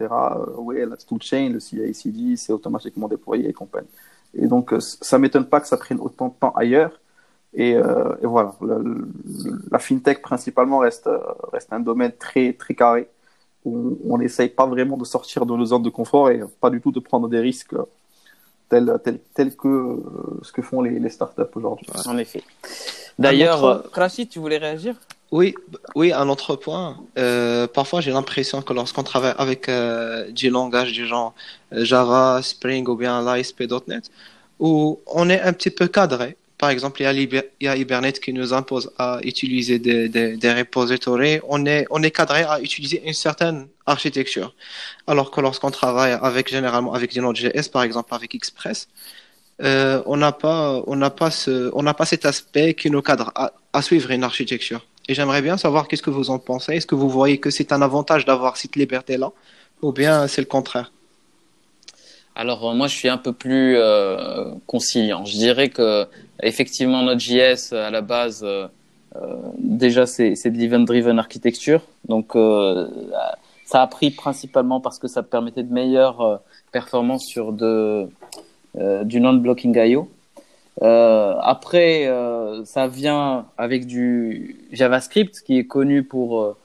oui, 0.58 0.78
la 0.86 0.98
toolchain, 0.98 1.50
le 1.50 1.60
CI/CD, 1.60 2.36
c'est 2.36 2.54
automatiquement 2.54 3.08
déployé 3.08 3.50
et 3.50 3.54
compagnie. 3.54 3.88
Et 4.34 4.48
donc, 4.48 4.74
ça 4.80 5.18
m'étonne 5.18 5.46
pas 5.46 5.62
que 5.62 5.68
ça 5.68 5.78
prenne 5.78 6.00
autant 6.00 6.28
de 6.28 6.34
temps 6.34 6.54
ailleurs. 6.56 7.00
Et, 7.54 7.76
voilà, 8.22 8.54
la 9.72 9.80
fintech 9.80 10.22
principalement 10.22 10.80
reste, 10.80 11.10
reste 11.52 11.72
un 11.74 11.80
domaine 11.80 12.12
très, 12.12 12.54
très 12.54 12.76
carré 12.76 13.10
on 14.08 14.18
n'essaye 14.18 14.50
pas 14.50 14.66
vraiment 14.66 14.98
de 14.98 15.06
sortir 15.06 15.46
de 15.46 15.56
nos 15.56 15.66
zones 15.66 15.84
de 15.84 15.90
confort 15.90 16.30
et 16.30 16.42
pas 16.62 16.70
du 16.70 16.82
tout 16.82 16.92
de 16.92 17.00
prendre 17.00 17.28
des 17.28 17.40
risques 17.40 17.76
tels, 18.70 19.20
tels, 19.34 19.56
que 19.56 19.68
euh, 19.68 20.40
ce 20.42 20.52
que 20.52 20.62
font 20.62 20.82
les, 20.82 21.10
startups 21.10 21.42
aujourd'hui. 21.56 21.88
En 22.06 22.18
effet. 22.18 22.44
D'ailleurs, 23.18 23.64
autre... 23.64 23.90
Rachid, 23.94 24.30
tu 24.30 24.40
voulais 24.40 24.58
réagir? 24.58 24.96
Oui, 25.32 25.56
oui, 25.96 26.14
un 26.14 26.30
autre 26.30 26.56
point. 26.56 26.98
Euh, 27.18 27.68
parfois, 27.68 28.00
j'ai 28.00 28.12
l'impression 28.12 28.62
que 28.62 28.74
lorsqu'on 28.74 29.04
travaille 29.04 29.36
avec 29.38 29.68
euh, 29.68 30.32
du 30.32 30.50
langage 30.50 30.94
du 30.94 31.06
genre 31.06 31.34
Java, 31.72 32.40
Spring 32.42 32.88
ou 32.88 32.96
bien 32.96 33.22
l'ASP.NET, 33.22 34.10
où 34.60 35.00
on 35.08 35.30
est 35.30 35.42
un 35.42 35.54
petit 35.54 35.70
peu 35.72 35.88
cadré, 35.88 36.38
par 36.58 36.72
exemple, 36.72 37.02
il 37.04 37.44
y, 37.62 37.68
a 37.68 37.76
Hibernate 37.76 38.20
qui 38.20 38.34
nous 38.34 38.52
impose 38.52 38.92
à 38.98 39.20
utiliser 39.24 39.78
des, 39.78 40.10
des, 40.10 40.38
des 40.38 40.54
repositories. 40.54 41.40
On 41.48 41.66
est, 41.66 42.12
cadré 42.12 42.44
à 42.44 42.60
utiliser 42.60 43.04
une 43.06 43.14
certaine 43.14 43.68
architecture. 43.86 44.56
Alors 45.06 45.30
que 45.30 45.40
lorsqu'on 45.40 45.70
travaille 45.70 46.18
avec, 46.20 46.50
généralement, 46.50 46.94
avec 46.96 47.12
du 47.14 47.22
Node.js, 47.22 47.70
par 47.72 47.84
exemple, 47.84 48.12
avec 48.14 48.34
Express, 48.34 48.88
euh, 49.62 50.02
on 50.08 50.18
n'a 50.18 50.32
pas, 50.32 50.82
on 50.88 50.96
n'a 50.96 51.12
pas 51.12 51.30
on 51.74 51.84
n'a 51.84 51.94
pas 51.94 52.06
cet 52.06 52.26
aspect 52.26 52.74
qui 52.74 52.90
nous 52.90 53.02
cadre 53.04 53.32
à, 53.36 53.54
à 53.74 53.82
suivre 53.84 54.10
une 54.10 54.24
architecture. 54.24 54.84
Et 55.08 55.14
j'aimerais 55.14 55.44
bien 55.44 55.58
savoir 55.58 55.88
qu'est-ce 55.88 56.02
que 56.02 56.10
vous 56.10 56.32
en 56.32 56.40
pensez. 56.40 56.74
Est-ce 56.74 56.88
que 56.88 56.96
vous 56.96 57.10
voyez 57.10 57.40
que 57.40 57.52
c'est 57.52 57.72
un 57.72 57.82
avantage 57.84 58.26
d'avoir 58.26 58.58
cette 58.58 58.76
liberté-là, 58.76 59.32
ou 59.84 59.92
bien 59.92 60.28
c'est 60.28 60.42
le 60.42 60.48
contraire? 60.48 60.92
Alors 62.40 62.76
moi 62.76 62.86
je 62.86 62.96
suis 62.96 63.10
un 63.10 63.18
peu 63.18 63.34
plus 63.34 63.78
euh, 63.78 64.52
conciliant. 64.68 65.26
Je 65.26 65.34
dirais 65.34 65.70
que 65.70 66.06
effectivement 66.44 67.02
Node.js 67.02 67.74
à 67.74 67.90
la 67.90 68.02
base 68.02 68.44
euh, 68.44 68.68
euh 69.16 69.38
déjà 69.58 70.06
c'est 70.06 70.36
de 70.52 70.58
l'event 70.58 70.82
driven 70.82 71.18
architecture, 71.18 71.82
donc 72.08 72.36
euh, 72.36 72.88
ça 73.66 73.82
a 73.82 73.88
pris 73.88 74.12
principalement 74.12 74.80
parce 74.80 75.00
que 75.00 75.08
ça 75.08 75.24
permettait 75.24 75.64
de 75.64 75.74
meilleures 75.74 76.22
euh, 76.22 76.38
performances 76.72 77.26
sur 77.26 77.54
de 77.54 78.08
du 79.06 79.20
non-blocking 79.20 79.76
I/O. 79.76 80.08
après 81.42 81.92
ça 82.66 82.88
vient 82.88 83.48
avec 83.58 83.88
du 83.88 84.58
JavaScript 84.72 85.42
qui 85.44 85.58
est 85.58 85.66
connu 85.66 86.04
pour 86.04 86.56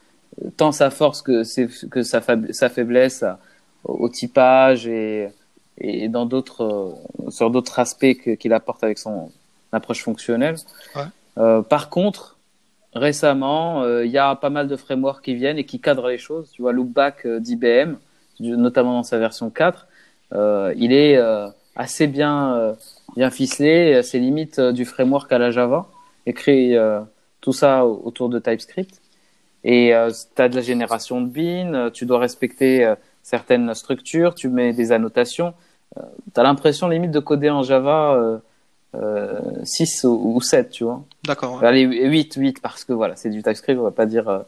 tant 0.58 0.72
sa 0.72 0.90
force 0.90 1.22
que, 1.22 1.42
que 1.88 2.02
sa, 2.02 2.20
sa 2.50 2.68
faiblesse 2.68 3.24
au 3.84 4.10
typage 4.10 4.86
et 4.86 5.30
et 5.78 6.08
dans 6.08 6.26
d'autres 6.26 6.64
euh, 6.64 7.30
sur 7.30 7.50
d'autres 7.50 7.78
aspects 7.78 8.36
qu'il 8.38 8.52
apporte 8.52 8.84
avec 8.84 8.98
son 8.98 9.30
approche 9.72 10.02
fonctionnelle. 10.02 10.56
Ouais. 10.94 11.02
Euh, 11.38 11.62
par 11.62 11.88
contre, 11.88 12.36
récemment, 12.94 13.82
euh, 13.82 14.04
il 14.04 14.10
y 14.10 14.18
a 14.18 14.34
pas 14.36 14.50
mal 14.50 14.68
de 14.68 14.76
frameworks 14.76 15.24
qui 15.24 15.34
viennent 15.34 15.58
et 15.58 15.64
qui 15.64 15.80
cadrent 15.80 16.08
les 16.08 16.18
choses. 16.18 16.50
Tu 16.52 16.62
vois, 16.62 16.72
Loopback 16.72 17.26
d'IBM, 17.26 17.96
notamment 18.40 18.94
dans 18.94 19.02
sa 19.02 19.18
version 19.18 19.50
4, 19.50 19.86
il 20.76 20.92
est 20.92 21.18
assez 21.76 22.06
bien 22.06 22.74
bien 23.16 23.30
ficelé, 23.30 24.02
c'est 24.02 24.18
limite 24.18 24.58
du 24.58 24.86
framework 24.86 25.30
à 25.30 25.38
la 25.38 25.50
Java, 25.50 25.86
écrit 26.26 26.74
tout 27.40 27.52
ça 27.52 27.86
autour 27.86 28.30
de 28.30 28.38
TypeScript. 28.38 29.00
Et 29.64 29.92
tu 30.34 30.42
as 30.42 30.48
de 30.48 30.56
la 30.56 30.62
génération 30.62 31.20
de 31.20 31.28
bin, 31.28 31.90
tu 31.90 32.04
dois 32.06 32.18
respecter 32.18 32.94
certaines 33.22 33.72
structures, 33.74 34.34
tu 34.34 34.48
mets 34.48 34.72
des 34.72 34.92
annotations. 34.92 35.54
Euh, 35.96 36.02
tu 36.34 36.40
as 36.40 36.42
l'impression 36.42 36.88
limite 36.88 37.10
de 37.10 37.20
coder 37.20 37.50
en 37.50 37.62
Java 37.62 38.14
euh, 38.14 38.38
euh, 38.94 39.40
6 39.64 40.04
ou, 40.04 40.40
7, 40.40 40.70
tu 40.70 40.84
vois. 40.84 41.04
D'accord. 41.24 41.62
Allez, 41.62 41.82
8, 41.82 42.34
8, 42.34 42.60
parce 42.60 42.84
que 42.84 42.92
voilà, 42.92 43.16
c'est 43.16 43.30
du 43.30 43.42
TypeScript, 43.42 43.78
on 43.78 43.84
va 43.84 43.90
pas 43.90 44.06
dire. 44.06 44.28
Euh, 44.28 44.40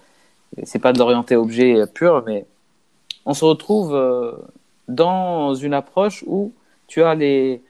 c'est 0.65 0.79
pas 0.79 0.93
de 0.93 0.99
l'orienté 0.99 1.35
objet 1.35 1.85
pur, 1.93 2.23
mais 2.27 2.47
on 3.27 3.35
se 3.35 3.45
retrouve 3.45 3.93
dans 4.87 5.55
une 5.55 5.75
approche 5.75 6.23
où 6.29 6.53
tu 6.87 7.03
as 7.03 7.17
les 7.17 7.61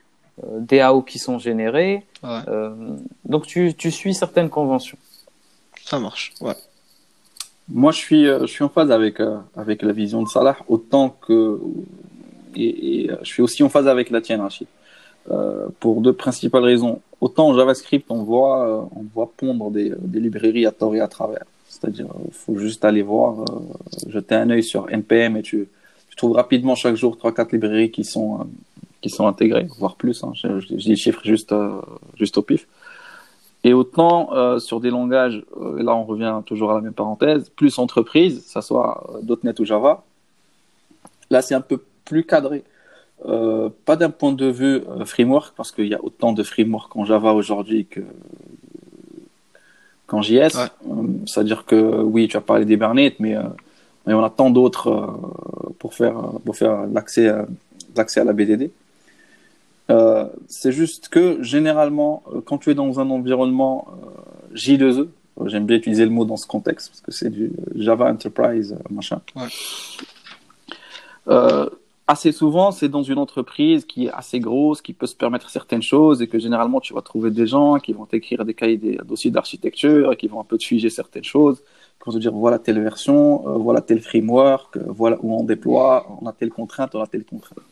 DAO 0.43 1.01
qui 1.01 1.19
sont 1.19 1.39
générés. 1.39 2.05
Ouais. 2.23 2.41
donc 3.25 3.47
tu, 3.47 3.73
tu 3.73 3.91
suis 3.91 4.13
certaines 4.13 4.51
conventions. 4.51 4.99
Ça 5.83 5.99
marche, 5.99 6.35
ouais. 6.43 6.57
Moi, 7.69 7.93
je 7.93 7.99
suis, 7.99 8.25
je 8.27 8.47
suis 8.47 8.63
en 8.63 8.69
phase 8.69 8.91
avec, 8.91 9.21
avec 9.57 9.83
la 9.83 9.93
vision 9.93 10.23
de 10.23 10.29
Salah, 10.29 10.57
autant 10.69 11.09
que 11.09 11.59
et, 12.57 13.11
je 13.23 13.27
suis 13.29 13.43
aussi 13.43 13.63
en 13.63 13.69
phase 13.69 13.89
avec 13.89 14.11
la 14.11 14.21
tienne, 14.21 14.41
Rachid. 14.41 14.67
Euh, 15.31 15.69
pour 15.81 16.03
deux 16.03 16.13
principales 16.13 16.65
raisons. 16.65 17.01
Autant 17.21 17.49
en 17.49 17.55
JavaScript, 17.55 18.11
on 18.11 18.25
voit, 18.25 18.69
euh, 18.69 18.83
on 18.95 19.05
voit 19.15 19.31
pondre 19.35 19.71
des, 19.71 19.91
des, 19.99 20.21
librairies 20.21 20.67
à 20.67 20.71
tort 20.71 20.95
et 20.95 21.01
à 21.01 21.09
travers. 21.09 21.45
C'est-à-dire, 21.67 22.09
il 22.27 22.35
faut 22.35 22.59
juste 22.59 22.85
aller 22.85 23.01
voir, 23.01 23.41
euh, 23.41 24.11
jeter 24.11 24.35
un 24.35 24.51
œil 24.51 24.63
sur 24.63 24.91
NPM 24.91 25.39
et 25.39 25.43
tu, 25.43 25.67
tu 26.11 26.17
trouves 26.17 26.33
rapidement 26.33 26.75
chaque 26.75 26.97
jour 26.97 27.17
trois 27.17 27.33
quatre 27.33 27.53
librairies 27.53 27.91
qui 27.91 28.05
sont 28.05 28.41
euh, 28.41 28.45
qui 29.01 29.11
sont 29.11 29.27
intégrées, 29.27 29.67
voire 29.79 29.97
plus. 29.97 30.23
Hein. 30.25 30.33
Je, 30.35 30.61
je, 30.61 30.75
dis 30.75 30.89
les 30.89 30.97
chiffres 30.97 31.21
juste 31.25 31.53
euh, 31.53 31.81
juste 32.17 32.37
au 32.37 32.43
pif. 32.43 32.67
Et 33.65 33.73
autant 33.73 34.59
sur 34.61 34.79
des 34.79 34.91
langages, 34.91 35.43
là 35.59 35.95
on 35.95 36.05
revient 36.05 36.43
toujours 36.45 36.71
à 36.73 36.75
la 36.75 36.81
même 36.83 36.93
parenthèse, 36.93 37.49
plus 37.49 37.79
entreprise, 37.79 38.45
ça 38.47 38.61
soit 38.61 39.11
.NET 39.43 39.59
ou 39.59 39.65
Java. 39.65 40.05
Là 41.31 41.41
c'est 41.41 41.55
un 41.55 41.63
peu 41.63 41.83
plus 42.05 42.25
cadré. 42.25 42.63
Euh, 43.27 43.71
pas 43.87 43.97
d'un 43.97 44.11
point 44.11 44.33
de 44.33 44.47
vue 44.47 44.83
euh, 44.89 45.05
framework, 45.07 45.55
parce 45.57 45.73
qu'il 45.73 45.87
y 45.87 45.95
a 45.95 46.05
autant 46.05 46.33
de 46.33 46.43
frameworks 46.43 46.95
en 46.95 47.05
Java 47.05 47.33
aujourd'hui 47.33 47.87
que 47.87 48.01
qu'en 50.07 50.21
JS. 50.21 50.57
Euh, 50.57 50.69
c'est-à-dire 51.25 51.65
que 51.65 52.03
oui, 52.03 52.29
tu 52.29 52.37
as 52.37 52.43
parlé 52.43 52.67
d'Hibernate, 52.67 53.15
mais, 53.21 53.37
mais 54.07 54.13
on 54.13 54.23
a 54.23 54.31
tant 54.31 54.51
d'autres 54.51 55.19
pour 55.79 55.95
faire, 55.95 56.17
pour 56.45 56.57
faire 56.57 56.87
l'accès 56.87 57.29
à, 57.29 57.47
l'accès 57.97 58.21
à 58.21 58.25
la 58.25 58.35
BDD. 58.35 58.71
C'est 60.49 60.73
juste 60.73 61.09
que 61.09 61.43
généralement, 61.43 62.23
quand 62.47 62.59
tu 62.59 62.71
es 62.71 62.75
dans 62.75 63.01
un 63.01 63.11
environnement 63.11 63.89
J2E, 64.55 65.09
j'aime 65.47 65.67
bien 65.67 65.77
utiliser 65.77 66.05
le 66.05 66.11
mot 66.11 66.25
dans 66.25 66.37
ce 66.37 66.47
contexte 66.47 66.89
parce 66.89 67.01
que 67.01 67.13
c'est 67.13 67.31
du 67.31 67.53
Java 67.75 68.11
Enterprise 68.11 68.77
machin. 68.91 69.21
Ouais 69.37 69.49
assez 72.07 72.33
souvent, 72.33 72.71
c'est 72.71 72.89
dans 72.89 73.03
une 73.03 73.19
entreprise 73.19 73.85
qui 73.85 74.07
est 74.07 74.11
assez 74.11 74.41
grosse, 74.41 74.83
qui 74.83 74.93
peut 74.93 75.07
se 75.07 75.15
permettre 75.15 75.49
certaines 75.49 75.83
choses 75.83 76.21
et 76.23 76.29
que 76.29 76.39
généralement, 76.39 76.81
tu 76.81 76.93
vas 76.95 77.03
trouver 77.03 77.31
des 77.31 77.47
gens 77.47 77.79
qui 77.79 77.93
vont 77.93 78.05
t'écrire 78.05 78.45
des 78.45 78.55
cahiers, 78.55 78.77
des 78.77 78.99
dossiers 79.05 79.31
d'architecture 79.31 80.13
et 80.13 80.17
qui 80.17 80.29
vont 80.29 80.41
un 80.41 80.45
peu 80.45 80.59
te 80.59 80.65
figer 80.65 80.91
certaines 80.91 81.25
choses, 81.25 81.63
qui 81.99 82.07
vont 82.07 82.13
te 82.13 82.19
dire 82.19 82.33
voilà 82.33 82.59
telle 82.59 82.81
version, 82.83 83.49
euh, 83.49 83.53
voilà 83.57 83.81
tel 83.81 84.01
framework, 84.01 84.77
euh, 84.77 84.85
voilà 84.89 85.17
où 85.23 85.35
on 85.35 85.45
déploie, 85.45 86.07
on 86.21 86.27
a 86.27 86.33
telle 86.33 86.51
contrainte, 86.51 86.95
on 86.95 87.01
a 87.01 87.07
telle 87.07 87.25
contrainte. 87.25 87.65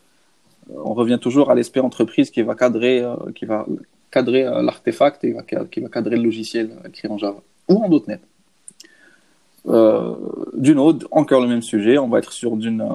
Euh, 0.70 0.74
on 0.84 0.94
revient 0.94 1.18
toujours 1.20 1.50
à 1.50 1.54
l'esprit 1.54 1.80
entreprise 1.80 2.30
qui 2.30 2.42
va 2.42 2.54
cadrer, 2.54 3.04
qui 3.34 3.44
va 3.44 3.66
cadrer 4.10 4.42
l'artefact 4.44 5.24
et 5.24 5.34
qui 5.70 5.80
va 5.80 5.88
cadrer 5.88 6.16
le 6.16 6.22
logiciel 6.22 6.70
écrit 6.86 7.08
en 7.08 7.18
Java 7.18 7.40
ou 7.68 7.82
en 7.82 7.88
.NET. 8.06 8.20
euh, 9.68 10.14
du 10.54 10.74
Node, 10.74 11.06
encore 11.10 11.40
le 11.40 11.48
même 11.48 11.62
sujet. 11.62 11.98
On 11.98 12.08
va 12.08 12.18
être 12.18 12.32
sur, 12.32 12.56
d'une, 12.56 12.86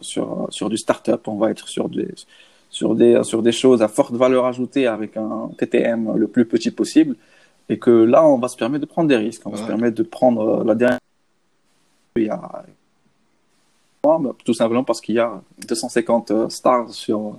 sur, 0.00 0.46
sur 0.50 0.68
du 0.68 0.76
startup, 0.76 1.28
on 1.28 1.36
va 1.36 1.50
être 1.50 1.68
sur 1.68 1.88
des, 1.88 2.08
sur, 2.70 2.94
des, 2.94 3.22
sur 3.22 3.42
des 3.42 3.52
choses 3.52 3.82
à 3.82 3.88
forte 3.88 4.14
valeur 4.14 4.46
ajoutée 4.46 4.86
avec 4.86 5.16
un 5.16 5.50
TTM 5.58 6.16
le 6.16 6.26
plus 6.28 6.46
petit 6.46 6.70
possible. 6.70 7.16
Et 7.68 7.78
que 7.78 7.90
là, 7.90 8.24
on 8.26 8.38
va 8.38 8.48
se 8.48 8.56
permettre 8.56 8.82
de 8.82 8.90
prendre 8.90 9.08
des 9.08 9.16
risques. 9.16 9.42
On 9.44 9.50
va 9.50 9.56
se 9.58 9.66
permettre 9.66 9.96
de 9.96 10.02
prendre 10.04 10.62
la 10.64 10.74
dernière. 10.74 11.00
Il 12.16 12.24
y 12.24 12.28
a... 12.30 12.64
Tout 14.44 14.54
simplement 14.54 14.84
parce 14.84 15.00
qu'il 15.00 15.14
y 15.16 15.18
a 15.18 15.40
250 15.68 16.50
stars 16.50 16.90
sur, 16.90 17.36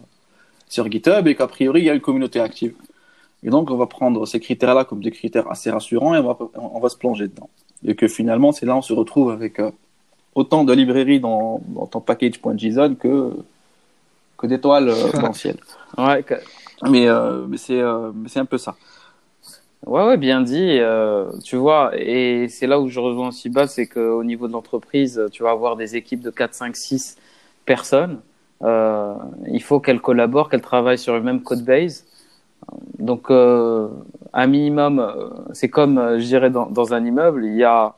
sur 0.67 0.89
GitHub 0.91 1.27
et 1.27 1.35
qu'a 1.35 1.47
priori, 1.47 1.81
il 1.81 1.85
y 1.85 1.89
a 1.89 1.93
une 1.93 2.01
communauté 2.01 2.39
active. 2.39 2.73
Et 3.43 3.49
donc, 3.49 3.69
on 3.69 3.77
va 3.77 3.85
prendre 3.85 4.25
ces 4.25 4.39
critères-là 4.39 4.83
comme 4.85 5.01
des 5.01 5.11
critères 5.11 5.49
assez 5.49 5.69
rassurants 5.69 6.15
et 6.15 6.19
on 6.19 6.27
va, 6.27 6.37
on 6.55 6.79
va 6.79 6.89
se 6.89 6.97
plonger 6.97 7.27
dedans. 7.27 7.49
Et 7.85 7.95
que 7.95 8.07
finalement, 8.07 8.51
c'est 8.51 8.65
là 8.65 8.75
on 8.75 8.81
se 8.81 8.93
retrouve 8.93 9.29
avec 9.31 9.59
euh, 9.59 9.71
autant 10.37 10.63
de 10.63 10.71
librairies 10.73 11.19
dans, 11.19 11.61
dans 11.67 11.87
ton 11.87 11.99
package.json 11.99 12.95
que, 12.99 13.33
que 14.37 14.47
d'étoiles 14.47 14.89
euh, 14.89 15.11
dans 15.21 15.29
le 15.29 15.33
ciel. 15.33 15.57
Ouais, 15.97 16.23
mais, 16.87 17.07
euh, 17.07 17.45
mais 17.47 17.57
c'est 17.57 17.81
euh, 17.81 18.11
c'est 18.27 18.39
un 18.39 18.45
peu 18.45 18.59
ça. 18.59 18.75
Ouais, 19.85 20.03
ouais, 20.05 20.17
bien 20.17 20.41
dit. 20.41 20.79
Euh, 20.79 21.31
tu 21.43 21.55
vois, 21.55 21.91
et 21.95 22.47
c'est 22.49 22.67
là 22.67 22.79
où 22.79 22.89
je 22.89 22.99
rejoins 22.99 23.29
aussi 23.29 23.49
bas, 23.49 23.67
c'est 23.67 23.87
qu'au 23.87 24.23
niveau 24.23 24.47
de 24.47 24.53
l'entreprise, 24.53 25.21
tu 25.31 25.43
vas 25.43 25.51
avoir 25.51 25.75
des 25.75 25.95
équipes 25.95 26.21
de 26.21 26.29
4, 26.31 26.53
5, 26.53 26.75
6 26.75 27.17
personnes. 27.65 28.21
Euh, 28.63 29.13
il 29.47 29.61
faut 29.61 29.79
qu'elles 29.79 30.01
collaborent, 30.01 30.49
qu'elles 30.49 30.61
travaillent 30.61 30.97
sur 30.97 31.13
le 31.13 31.21
même 31.21 31.41
code 31.43 31.63
base. 31.63 32.05
Donc, 32.99 33.31
euh, 33.31 33.89
un 34.33 34.47
minimum, 34.47 34.99
euh, 34.99 35.29
c'est 35.53 35.69
comme, 35.69 35.97
euh, 35.99 36.19
je 36.19 36.25
dirais, 36.25 36.49
dans, 36.51 36.67
dans, 36.67 36.93
un 36.93 37.05
immeuble, 37.05 37.45
il 37.45 37.55
y 37.55 37.63
a, 37.63 37.95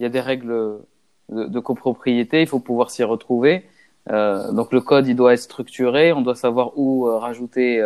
il 0.00 0.04
y 0.04 0.06
a 0.06 0.08
des 0.10 0.20
règles 0.20 0.80
de, 1.30 1.46
de 1.46 1.60
copropriété, 1.60 2.42
il 2.42 2.46
faut 2.48 2.60
pouvoir 2.60 2.90
s'y 2.90 3.04
retrouver. 3.04 3.64
Euh, 4.10 4.52
donc, 4.52 4.72
le 4.72 4.80
code, 4.80 5.06
il 5.08 5.16
doit 5.16 5.34
être 5.34 5.40
structuré, 5.40 6.12
on 6.12 6.22
doit 6.22 6.34
savoir 6.36 6.78
où 6.78 7.04
rajouter 7.04 7.82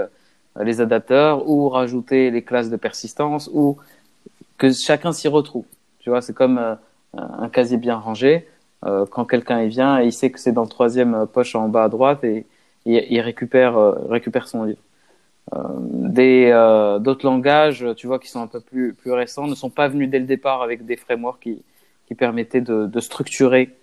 les 0.63 0.81
adapteurs, 0.81 1.49
où 1.49 1.69
rajouter 1.69 2.31
les 2.31 2.43
classes 2.43 2.71
de 2.71 2.77
persistance, 2.77 3.51
ou 3.53 3.77
que 4.59 4.73
chacun 4.73 5.13
s'y 5.13 5.29
retrouve. 5.29 5.65
Tu 6.01 6.11
vois, 6.11 6.23
c'est 6.23 6.35
comme 6.35 6.77
un 7.17 7.49
casier 7.49 7.77
bien 7.77 7.97
rangé. 7.97 8.47
quand 8.83 9.25
quelqu'un 9.25 9.63
y 9.63 9.69
vient, 9.69 10.01
il 10.01 10.13
sait 10.13 10.31
que 10.31 10.39
c'est 10.39 10.53
dans 10.53 10.63
le 10.63 10.69
troisième 10.69 11.27
poche 11.27 11.55
en 11.55 11.69
bas 11.69 11.85
à 11.85 11.89
droite 11.89 12.25
et 12.25 12.47
il, 12.87 13.21
récupère, 13.21 13.77
récupère 14.09 14.49
son 14.49 14.65
livre. 14.65 14.81
Euh, 15.55 16.19
euh, 16.19 16.99
d'autres 16.99 17.25
langages, 17.25 17.87
tu 17.97 18.07
vois, 18.07 18.19
qui 18.19 18.29
sont 18.29 18.41
un 18.41 18.47
peu 18.47 18.61
plus 18.61 18.95
plus 18.95 19.13
récents, 19.13 19.47
ne 19.47 19.55
sont 19.55 19.71
pas 19.71 19.89
venus 19.89 20.11
dès 20.11 20.19
le 20.19 20.27
départ 20.27 20.63
avec 20.63 20.85
des 20.85 20.97
frameworks 20.97 21.41
qui 21.41 21.63
qui 22.07 22.15
permettaient 22.15 22.61
de, 22.61 23.01
structurer 23.01 23.75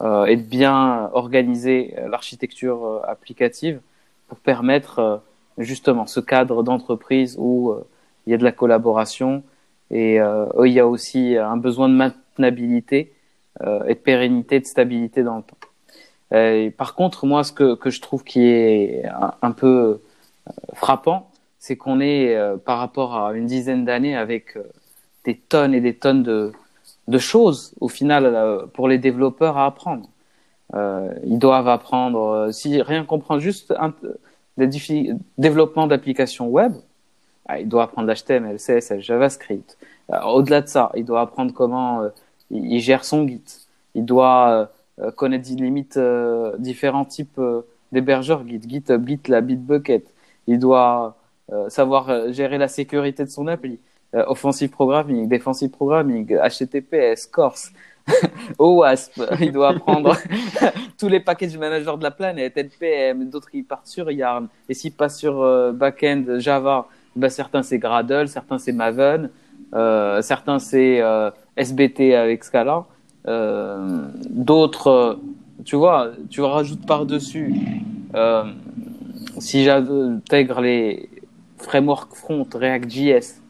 euh, 0.00 0.24
et 0.24 0.36
de 0.36 0.42
bien 0.42 1.10
organiser 1.12 1.94
l'architecture 2.08 3.00
applicative 3.06 3.80
pour 4.26 4.38
permettre 4.38 5.22
justement 5.58 6.06
ce 6.06 6.20
cadre 6.20 6.62
d'entreprise 6.62 7.36
où 7.38 7.74
il 8.26 8.30
y 8.30 8.34
a 8.34 8.38
de 8.38 8.44
la 8.44 8.52
collaboration 8.52 9.42
et 9.90 10.20
où 10.22 10.64
il 10.64 10.72
y 10.72 10.80
a 10.80 10.86
aussi 10.86 11.36
un 11.36 11.56
besoin 11.56 11.88
de 11.88 11.94
maintenabilité 11.94 13.12
et 13.60 13.94
de 13.94 13.98
pérennité, 13.98 14.60
de 14.60 14.66
stabilité 14.66 15.22
dans 15.22 15.36
le 15.36 15.42
temps. 15.42 15.56
Et 16.34 16.70
par 16.70 16.94
contre, 16.94 17.26
moi, 17.26 17.44
ce 17.44 17.52
que, 17.52 17.74
que 17.74 17.90
je 17.90 18.00
trouve 18.00 18.24
qui 18.24 18.42
est 18.42 19.04
un, 19.42 19.52
peu 19.52 20.00
frappant, 20.74 21.30
c'est 21.58 21.76
qu'on 21.76 22.00
est, 22.00 22.34
euh, 22.34 22.56
par 22.56 22.78
rapport 22.78 23.16
à 23.16 23.34
une 23.34 23.46
dizaine 23.46 23.84
d'années 23.84 24.16
avec 24.16 24.56
euh, 24.56 24.62
des 25.24 25.36
tonnes 25.36 25.74
et 25.74 25.80
des 25.80 25.94
tonnes 25.94 26.22
de, 26.22 26.52
de 27.08 27.18
choses, 27.18 27.74
au 27.80 27.88
final, 27.88 28.24
euh, 28.26 28.66
pour 28.66 28.88
les 28.88 28.98
développeurs 28.98 29.58
à 29.58 29.66
apprendre. 29.66 30.08
ils 31.24 31.38
doivent 31.38 31.68
apprendre, 31.68 32.48
si 32.50 32.80
rien 32.80 33.04
comprend 33.04 33.38
juste 33.38 33.74
un, 33.78 33.92
des 34.56 35.16
développements 35.38 35.86
d'applications 35.86 36.48
web, 36.48 36.72
ah, 37.46 37.60
il 37.60 37.68
doit 37.68 37.84
apprendre 37.84 38.08
l'HTML, 38.08 38.56
CSS, 38.56 39.00
JavaScript. 39.00 39.76
Au-delà 40.24 40.60
de 40.60 40.68
ça, 40.68 40.92
il 40.94 41.04
doit 41.04 41.22
apprendre 41.22 41.52
comment 41.52 42.02
il, 42.50 42.80
gère 42.80 43.04
son 43.04 43.26
Git. 43.26 43.42
Il 43.94 44.04
doit 44.04 44.70
connaître 45.16 45.48
limite 45.50 45.98
différents 46.58 47.04
types 47.04 47.40
d'hébergeurs 47.90 48.46
Git, 48.46 48.60
GitHub, 48.68 49.06
GitLab, 49.06 49.46
Bitbucket 49.46 50.04
il 50.46 50.58
doit 50.58 51.16
euh, 51.52 51.68
savoir 51.68 52.08
euh, 52.08 52.32
gérer 52.32 52.58
la 52.58 52.68
sécurité 52.68 53.24
de 53.24 53.30
son 53.30 53.46
appli. 53.46 53.78
Euh, 54.14 54.24
offensive 54.26 54.70
programming, 54.70 55.28
defensive 55.28 55.70
programming, 55.70 56.26
HTTPS, 56.36 57.26
Corse, 57.26 57.72
OWASP. 58.58 59.22
il 59.40 59.52
doit 59.52 59.70
apprendre 59.70 60.16
tous 60.98 61.08
les 61.08 61.20
package 61.20 61.56
managers 61.56 61.96
de 61.98 62.02
la 62.02 62.10
planète, 62.10 62.56
NPM, 62.56 63.28
d'autres 63.28 63.50
qui 63.50 63.62
partent 63.62 63.86
sur 63.86 64.10
Yarn. 64.10 64.48
Et 64.68 64.74
s'il 64.74 64.92
passe 64.92 65.18
sur 65.18 65.72
backend 65.72 66.38
Java, 66.38 66.88
bah, 67.16 67.30
certains 67.30 67.62
c'est 67.62 67.78
Gradle, 67.78 68.28
certains 68.28 68.58
c'est 68.58 68.72
Maven, 68.72 69.30
certains 69.72 70.58
c'est 70.58 71.00
SBT 71.56 72.14
avec 72.14 72.44
Scala. 72.44 72.84
d'autres, 73.26 75.18
tu 75.64 75.76
vois, 75.76 76.10
tu 76.30 76.40
rajoutes 76.40 76.86
par-dessus 76.86 77.54
si 79.38 79.64
j'intègre 79.64 80.60
les 80.60 81.08
frameworks 81.58 82.14
front, 82.14 82.46
React.js 82.52 83.40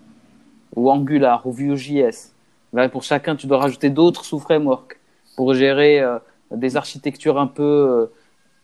ou 0.77 0.91
Angular 0.91 1.47
ou 1.47 1.53
Vue.js, 1.53 2.32
ben 2.73 2.89
pour 2.89 3.03
chacun, 3.03 3.37
tu 3.37 3.47
dois 3.47 3.59
rajouter 3.59 3.91
d'autres 3.91 4.25
sous-frameworks 4.25 4.99
pour 5.37 5.55
gérer 5.55 6.01
euh, 6.01 6.19
des 6.51 6.77
architectures 6.77 7.39
un 7.39 7.47
peu, 7.47 8.09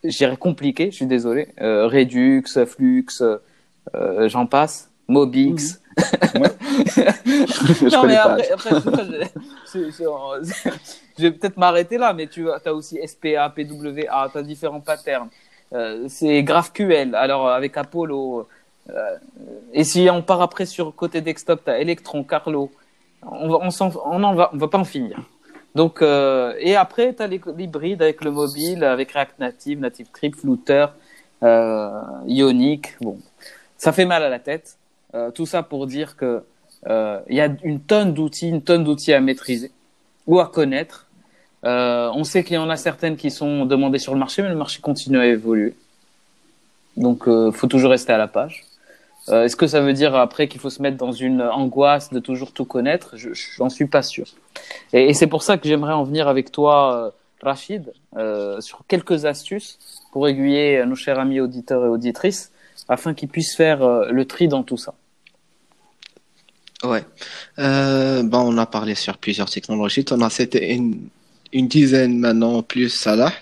euh, 0.05 0.37
compliquées, 0.37 0.91
je 0.91 0.97
suis 0.97 1.07
désolé, 1.07 1.49
euh, 1.61 1.87
Redux, 1.87 2.45
Flux, 2.67 3.07
euh, 3.21 4.29
j'en 4.29 4.47
passe, 4.47 4.91
Mobix. 5.09 5.81
Mmh. 5.97 5.99
non, 7.91 8.05
mais 8.05 8.17
après, 8.17 8.51
après 8.53 8.71
je, 9.73 9.91
je, 11.19 11.23
vais 11.23 11.31
peut-être 11.33 11.57
m'arrêter 11.57 11.99
là, 11.99 12.13
mais 12.13 12.29
tu 12.29 12.49
as 12.51 12.73
aussi 12.73 12.99
SPA, 13.07 13.51
PWA, 13.51 14.29
tu 14.31 14.39
as 14.39 14.43
différents 14.43 14.81
patterns. 14.81 15.29
Euh, 15.73 16.07
c'est 16.09 16.43
GraphQL. 16.43 17.15
Alors 17.15 17.49
avec 17.49 17.77
Apollo. 17.77 18.49
Euh, 18.91 19.17
et 19.73 19.85
si 19.85 20.09
on 20.11 20.23
part 20.23 20.41
après 20.41 20.67
sur 20.67 20.95
côté 20.95 21.21
desktop, 21.21 21.63
tu 21.65 21.71
as 21.71 21.79
Electron, 21.79 22.25
Carlo. 22.25 22.71
On 23.23 23.49
va, 23.49 23.59
on, 23.63 24.35
va, 24.35 24.51
on 24.53 24.57
va 24.57 24.69
pas 24.69 24.79
en 24.79 24.85
finir. 24.85 25.19
Donc, 25.75 26.03
euh, 26.03 26.55
et 26.59 26.77
après, 26.77 27.15
tu 27.15 27.23
as 27.23 27.27
l'hybride 27.27 28.03
avec 28.03 28.25
le 28.25 28.31
mobile, 28.31 28.85
avec 28.85 29.13
React 29.13 29.39
Native, 29.39 29.81
Native 29.81 30.07
Script, 30.07 30.39
Flutter, 30.39 30.87
euh, 31.43 32.01
Ionic. 32.27 32.97
Bon, 33.01 33.19
ça 33.77 33.93
fait 33.93 34.07
mal 34.07 34.23
à 34.23 34.29
la 34.29 34.39
tête. 34.39 34.77
Euh, 35.15 35.31
tout 35.31 35.47
ça 35.47 35.63
pour 35.63 35.87
dire 35.87 36.17
que 36.17 36.43
il 36.87 37.37
y 37.37 37.41
a 37.41 37.49
une 37.65 37.81
tonne 37.81 38.15
d'outils, 38.15 38.49
une 38.49 38.63
tonne 38.63 38.85
d'outils 38.85 39.13
à 39.13 39.21
maîtriser 39.21 39.73
ou 40.29 40.39
à 40.39 40.47
connaître. 40.47 41.09
Euh, 41.65 42.11
on 42.15 42.25
sait 42.25 42.45
qu'il 42.45 42.55
y 42.55 42.59
en 42.59 42.71
a 42.71 42.77
certaines 42.77 43.17
qui 43.17 43.31
sont 43.31 43.67
demandées 43.67 43.99
sur 43.99 44.13
le 44.15 44.21
marché, 44.21 44.43
mais 44.43 44.49
le 44.49 44.55
marché 44.55 44.81
continue 44.81 45.19
à 45.19 45.27
évoluer. 45.27 45.75
Donc, 46.97 47.27
euh, 47.27 47.51
faut 47.51 47.67
toujours 47.67 47.91
rester 47.91 48.13
à 48.13 48.19
la 48.19 48.29
page. 48.29 48.65
Euh, 49.29 49.45
Est-ce 49.45 49.57
que 49.57 49.67
ça 49.67 49.81
veut 49.81 49.93
dire 49.93 50.15
après 50.15 50.49
qu'il 50.49 50.61
faut 50.61 50.71
se 50.71 50.81
mettre 50.81 50.97
dans 50.97 51.13
une 51.13 51.43
angoisse 51.43 52.11
de 52.11 52.19
toujours 52.19 52.53
tout 52.53 52.65
connaître? 52.65 53.17
Je 53.17 53.31
J'en 53.33 53.69
suis 53.69 53.87
pas 53.87 54.03
sûr. 54.03 54.27
Et, 54.93 55.15
c'est 55.15 55.27
pour 55.27 55.43
ça 55.43 55.59
que 55.59 55.69
j'aimerais 55.69 55.93
en 55.93 56.05
venir 56.05 56.29
avec 56.29 56.51
toi, 56.51 56.97
euh, 56.97 57.11
Rachid, 57.43 57.93
euh, 58.17 58.61
sur 58.61 58.83
quelques 58.89 59.25
astuces 59.25 59.79
pour 60.13 60.29
aiguiller 60.29 60.85
nos 60.87 60.95
chers 60.95 61.19
amis 61.19 61.41
auditeurs 61.41 61.85
et 61.85 61.89
auditrices, 61.89 62.51
afin 62.89 63.15
qu'ils 63.15 63.29
puissent 63.29 63.55
faire 63.55 63.81
le 64.11 64.25
tri 64.25 64.49
dans 64.49 64.63
tout 64.63 64.79
ça. 64.79 64.95
Ouais. 66.83 67.05
Bon, 67.57 68.41
on 68.41 68.57
a 68.57 68.67
parlé 68.67 68.95
sur 68.95 69.19
plusieurs 69.19 69.51
technologies. 69.51 70.05
On 70.11 70.21
a 70.23 70.31
c'était 70.31 70.75
une 70.75 71.09
une 71.53 71.69
dizaine 71.69 72.19
maintenant 72.19 72.63
plus 72.63 72.89
Salah. 72.89 73.33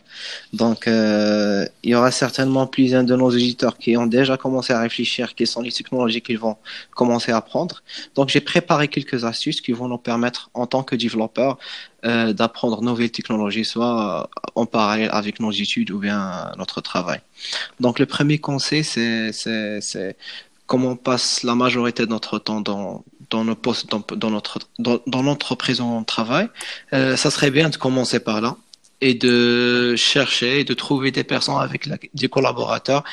Donc, 0.53 0.89
euh, 0.89 1.67
il 1.83 1.91
y 1.91 1.95
aura 1.95 2.11
certainement 2.11 2.67
plusieurs 2.67 3.05
de 3.05 3.15
nos 3.17 3.29
auditeurs 3.29 3.77
qui 3.77 3.97
ont 3.97 4.07
déjà 4.07 4.37
commencé 4.37 4.73
à 4.73 4.81
réfléchir 4.81 5.35
quelles 5.35 5.47
sont 5.47 5.61
les 5.61 5.73
technologies 5.73 6.23
qu'ils 6.23 6.39
vont 6.39 6.57
commencer 6.95 7.33
à 7.33 7.39
apprendre. 7.39 7.83
Donc, 8.15 8.29
j'ai 8.29 8.41
préparé 8.41 8.89
quelques 8.89 9.25
astuces 9.25 9.61
qui 9.61 9.73
vont 9.73 9.89
nous 9.89 9.99
permettre, 9.99 10.51
en 10.55 10.67
tant 10.67 10.83
que 10.83 10.97
développeurs, 10.97 11.59
euh, 12.05 12.33
d'apprendre 12.33 12.83
nouvelles 12.83 13.11
technologies, 13.11 13.65
soit 13.65 14.31
en 14.55 14.67
parallèle 14.67 15.11
avec 15.13 15.41
nos 15.41 15.51
études 15.51 15.91
ou 15.91 15.99
bien 15.99 16.53
notre 16.57 16.81
travail. 16.81 17.21
Donc, 17.81 17.99
le 17.99 18.07
premier 18.07 18.39
conseil, 18.39 18.85
c'est 18.85 20.17
comment 20.67 20.91
on 20.91 20.97
passe 20.97 21.43
la 21.43 21.55
majorité 21.55 22.05
de 22.07 22.11
notre 22.11 22.39
temps 22.39 22.61
dans, 22.61 23.05
dans 23.31 23.45
nos 23.45 23.55
postes, 23.55 23.89
dans, 23.91 24.31
notre, 24.31 24.59
dans, 24.79 25.01
dans 25.07 25.23
l'entreprise 25.23 25.81
où 25.81 25.85
on 25.85 26.05
travaille, 26.05 26.49
euh, 26.93 27.17
ça 27.17 27.31
serait 27.31 27.51
bien 27.51 27.69
de 27.69 27.77
commencer 27.77 28.21
par 28.21 28.41
là 28.41 28.57
et 29.01 29.15
de 29.15 29.95
chercher 29.97 30.61
et 30.61 30.65
de 30.65 30.75
trouver 30.75 31.11
des 31.11 31.25
personnes 31.25 31.61
avec 31.61 31.89
des 32.15 32.29
collaborateurs 32.29 33.05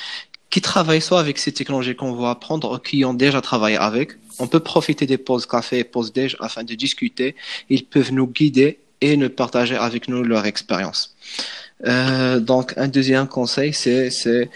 qui 0.50 0.62
travaillent 0.62 1.02
soit 1.02 1.20
avec 1.20 1.40
ces 1.40 1.52
technologies 1.52 1.96
qu'on 1.96 2.14
va 2.14 2.30
apprendre 2.30 2.76
ou 2.76 2.78
qui 2.78 3.04
ont 3.06 3.16
déjà 3.16 3.42
travaillé 3.42 3.76
avec. 3.76 4.12
On 4.40 4.48
peut 4.48 4.60
profiter 4.60 5.06
des 5.08 5.18
pauses 5.18 5.46
café 5.46 5.80
et 5.80 5.84
pauses 5.84 6.14
déj 6.14 6.38
afin 6.40 6.64
de 6.64 6.76
discuter. 6.76 7.36
Ils 7.70 7.86
peuvent 7.86 8.14
nous 8.14 8.28
guider 8.28 8.80
et 9.02 9.18
nous 9.18 9.30
partager 9.30 9.76
avec 9.76 10.08
nous 10.08 10.24
leur 10.24 10.46
expérience. 10.46 11.16
Euh, 11.86 12.40
donc, 12.40 12.74
un 12.78 12.88
deuxième 12.88 13.28
conseil, 13.28 13.74
c'est 13.74 14.50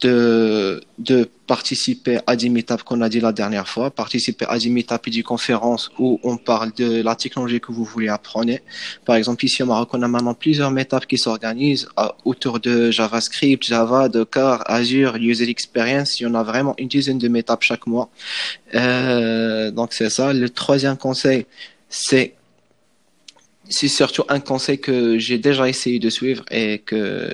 de, 0.00 0.80
de 0.98 1.28
participer 1.46 2.18
à 2.26 2.36
des 2.36 2.48
meetups 2.48 2.82
qu'on 2.84 3.00
a 3.00 3.08
dit 3.08 3.20
la 3.20 3.32
dernière 3.32 3.68
fois, 3.68 3.90
participer 3.90 4.46
à 4.48 4.58
des 4.58 4.70
meetups 4.70 5.06
et 5.06 5.10
des 5.10 5.22
conférences 5.22 5.90
où 5.98 6.20
on 6.22 6.36
parle 6.36 6.72
de 6.72 7.02
la 7.02 7.14
technologie 7.14 7.60
que 7.60 7.72
vous 7.72 7.84
voulez 7.84 8.08
apprendre. 8.08 8.54
Par 9.04 9.16
exemple, 9.16 9.44
ici 9.44 9.62
au 9.62 9.66
Maroc, 9.66 9.88
on 9.92 10.02
a 10.02 10.08
maintenant 10.08 10.34
plusieurs 10.34 10.70
meetups 10.70 11.06
qui 11.06 11.18
s'organisent 11.18 11.88
autour 12.24 12.60
de 12.60 12.90
JavaScript, 12.90 13.64
Java, 13.64 14.08
Docker, 14.08 14.62
Azure, 14.70 15.16
User 15.16 15.48
Experience. 15.48 16.20
Il 16.20 16.24
y 16.24 16.26
en 16.26 16.34
a 16.34 16.42
vraiment 16.42 16.74
une 16.78 16.88
dizaine 16.88 17.18
de 17.18 17.28
meetups 17.28 17.62
chaque 17.62 17.86
mois. 17.86 18.08
Euh, 18.74 19.70
donc 19.70 19.92
c'est 19.92 20.10
ça. 20.10 20.32
Le 20.32 20.48
troisième 20.48 20.96
conseil, 20.96 21.46
c'est 21.88 22.34
c'est 23.68 23.88
surtout 23.88 24.24
un 24.28 24.40
conseil 24.40 24.78
que 24.78 25.18
j'ai 25.18 25.38
déjà 25.38 25.68
essayé 25.68 25.98
de 25.98 26.10
suivre 26.10 26.44
et 26.50 26.80
que 26.80 27.30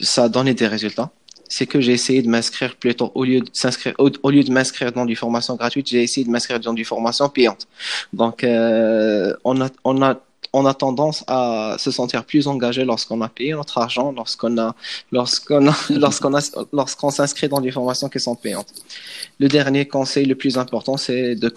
ça 0.00 0.24
a 0.24 0.28
donné 0.28 0.54
des 0.54 0.66
résultats 0.66 1.10
c'est 1.52 1.66
que 1.66 1.82
j'ai 1.82 1.92
essayé 1.92 2.22
de 2.22 2.30
m'inscrire 2.30 2.76
plutôt 2.76 3.12
au 3.14 3.24
lieu 3.24 3.40
de 3.40 3.50
s'inscrire 3.52 3.94
au, 3.98 4.30
lieu 4.30 4.42
de 4.42 4.50
m'inscrire 4.50 4.90
dans 4.90 5.04
des 5.04 5.14
formations 5.14 5.54
gratuites, 5.54 5.86
j'ai 5.86 6.02
essayé 6.02 6.24
de 6.24 6.30
m'inscrire 6.30 6.58
dans 6.58 6.72
des 6.72 6.84
formations 6.84 7.28
payantes. 7.28 7.68
Donc 8.14 8.42
euh, 8.42 9.34
on 9.44 9.60
a 9.60 9.68
on 9.84 10.02
a 10.02 10.18
on 10.54 10.64
a 10.64 10.72
tendance 10.72 11.24
à 11.26 11.76
se 11.78 11.90
sentir 11.90 12.24
plus 12.24 12.46
engagé 12.46 12.84
lorsqu'on 12.86 13.20
a 13.20 13.28
payé 13.28 13.52
notre 13.52 13.76
argent, 13.78 14.12
lorsqu'on 14.12 14.56
a, 14.58 14.74
lorsqu'on 15.10 15.60
lorsqu'on 15.90 16.32
lorsqu'on 16.72 17.10
s'inscrit 17.10 17.48
dans 17.48 17.60
des 17.60 17.70
formations 17.70 18.08
qui 18.08 18.20
sont 18.20 18.34
payantes. 18.34 18.72
Le 19.38 19.48
dernier 19.48 19.86
conseil 19.86 20.24
le 20.24 20.34
plus 20.34 20.56
important, 20.56 20.96
c'est 20.96 21.34
de, 21.34 21.48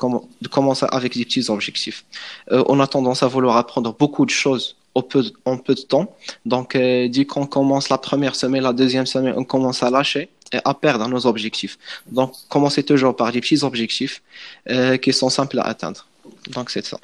de 0.41 0.47
commencer 0.49 0.86
avec 0.91 1.15
des 1.15 1.23
petits 1.23 1.49
objectifs. 1.49 2.03
Euh, 2.51 2.65
on 2.67 2.81
a 2.81 2.88
tendance 2.88 3.23
à 3.23 3.27
vouloir 3.27 3.55
apprendre 3.55 3.95
beaucoup 3.97 4.25
de 4.25 4.36
choses 4.43 4.75
peu, 5.01 5.23
en 5.45 5.58
peu 5.58 5.75
de 5.75 5.81
temps. 5.81 6.15
Donc, 6.45 6.75
euh, 6.75 7.08
dès 7.08 7.25
qu'on 7.25 7.45
commence 7.45 7.89
la 7.89 7.97
première 7.97 8.36
semaine, 8.36 8.63
la 8.63 8.73
deuxième 8.73 9.05
semaine, 9.05 9.34
on 9.38 9.43
commence 9.43 9.84
à 9.84 9.89
lâcher 9.89 10.29
et 10.51 10.60
à 10.63 10.73
perdre 10.73 11.08
nos 11.08 11.25
objectifs. 11.25 11.77
Donc, 12.08 12.34
commencez 12.49 12.84
toujours 12.84 13.15
par 13.15 13.31
des 13.31 13.41
petits 13.41 13.63
objectifs 13.63 14.21
euh, 14.69 14.97
qui 14.97 15.12
sont 15.13 15.29
simples 15.29 15.60
à 15.60 15.63
atteindre. 15.63 16.08
Donc, 16.49 16.69
c'est 16.69 16.86
ça. 16.86 16.97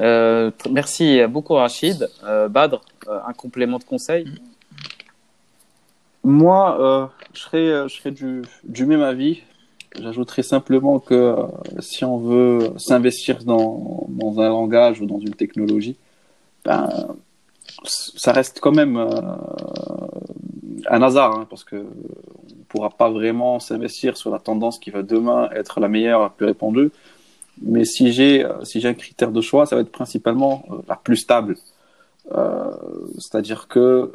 Euh, 0.00 0.50
merci 0.70 1.20
beaucoup, 1.28 1.54
Rachid. 1.54 2.08
Badr, 2.48 2.80
un 3.08 3.32
complément 3.32 3.78
de 3.78 3.84
conseil? 3.84 4.26
Moi, 6.22 7.10
je 7.34 7.40
serais, 7.40 7.88
je 7.88 7.94
serais 7.94 8.10
du, 8.10 8.42
du 8.64 8.86
même 8.86 9.02
avis. 9.02 9.42
J'ajouterais 9.98 10.44
simplement 10.44 11.00
que 11.00 11.14
euh, 11.14 11.46
si 11.80 12.04
on 12.04 12.18
veut 12.18 12.72
s'investir 12.76 13.42
dans, 13.44 14.06
un 14.38 14.48
langage 14.48 15.00
ou 15.00 15.06
dans 15.06 15.18
une 15.18 15.34
technologie, 15.34 15.96
ben, 16.64 16.88
ça 17.84 18.32
reste 18.32 18.60
quand 18.60 18.70
même 18.72 18.96
euh, 18.96 19.08
un 20.88 21.02
hasard, 21.02 21.36
hein, 21.36 21.46
parce 21.50 21.64
que 21.64 21.76
on 21.76 22.64
pourra 22.68 22.90
pas 22.90 23.10
vraiment 23.10 23.58
s'investir 23.58 24.16
sur 24.16 24.30
la 24.30 24.38
tendance 24.38 24.78
qui 24.78 24.90
va 24.90 25.02
demain 25.02 25.50
être 25.50 25.80
la 25.80 25.88
meilleure, 25.88 26.22
la 26.22 26.28
plus 26.28 26.46
répandue. 26.46 26.92
Mais 27.60 27.84
si 27.84 28.12
j'ai 28.12 28.44
euh, 28.44 28.64
si 28.64 28.80
j'ai 28.80 28.88
un 28.88 28.94
critère 28.94 29.32
de 29.32 29.40
choix, 29.40 29.66
ça 29.66 29.74
va 29.74 29.82
être 29.82 29.90
principalement 29.90 30.64
la 30.88 30.96
plus 30.96 31.16
stable. 31.16 31.56
C'est-à-dire 33.18 33.66
que 33.66 34.12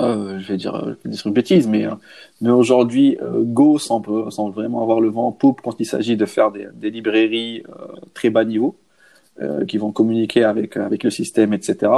euh, 0.00 0.38
je 0.40 0.48
vais 0.48 0.56
dire, 0.56 0.74
euh, 0.74 0.96
des 1.04 1.30
bêtises, 1.30 1.68
mais, 1.68 1.86
euh, 1.86 1.94
mais 2.40 2.50
aujourd'hui, 2.50 3.18
Go 3.22 3.78
semble, 3.78 4.30
semble, 4.32 4.54
vraiment 4.54 4.82
avoir 4.82 5.00
le 5.00 5.08
vent 5.08 5.28
en 5.28 5.32
poupe 5.32 5.60
quand 5.62 5.78
il 5.78 5.86
s'agit 5.86 6.16
de 6.16 6.26
faire 6.26 6.50
des, 6.50 6.68
des 6.74 6.90
librairies 6.90 7.62
très 8.14 8.30
bas 8.30 8.44
niveau 8.44 8.76
qui 9.66 9.78
vont 9.78 9.92
communiquer 9.92 10.44
avec, 10.44 10.76
avec 10.76 11.02
le 11.02 11.10
système, 11.10 11.52
etc. 11.54 11.90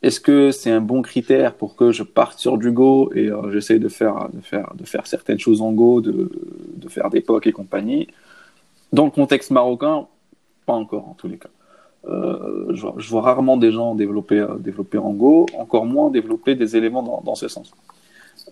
Est-ce 0.00 0.20
que 0.20 0.52
c'est 0.52 0.70
un 0.70 0.80
bon 0.80 1.02
critère 1.02 1.54
pour 1.54 1.74
que 1.74 1.90
je 1.90 2.04
parte 2.04 2.38
sur 2.38 2.56
du 2.56 2.70
Go 2.70 3.10
et 3.14 3.30
j'essaye 3.50 3.80
de 3.80 3.88
faire, 3.88 4.28
de, 4.32 4.40
faire, 4.40 4.72
de 4.74 4.84
faire 4.84 5.06
certaines 5.06 5.40
choses 5.40 5.60
en 5.60 5.72
Go, 5.72 6.00
de, 6.00 6.30
de 6.76 6.88
faire 6.88 7.10
des 7.10 7.20
POC 7.20 7.48
et 7.48 7.52
compagnie? 7.52 8.06
Dans 8.92 9.04
le 9.04 9.10
contexte 9.10 9.50
marocain, 9.50 10.06
pas 10.64 10.74
encore 10.74 11.08
en 11.08 11.14
tous 11.14 11.28
les 11.28 11.36
cas. 11.36 11.50
Euh, 12.06 12.74
je, 12.74 13.08
vois, 13.08 13.22
rarement 13.22 13.56
des 13.56 13.72
gens 13.72 13.94
développer, 13.94 14.38
euh, 14.38 14.56
développer 14.58 14.98
en 14.98 15.10
Go, 15.10 15.46
encore 15.58 15.84
moins 15.84 16.10
développer 16.10 16.54
des 16.54 16.76
éléments 16.76 17.22
dans, 17.24 17.34
ce 17.34 17.48
sens. 17.48 17.72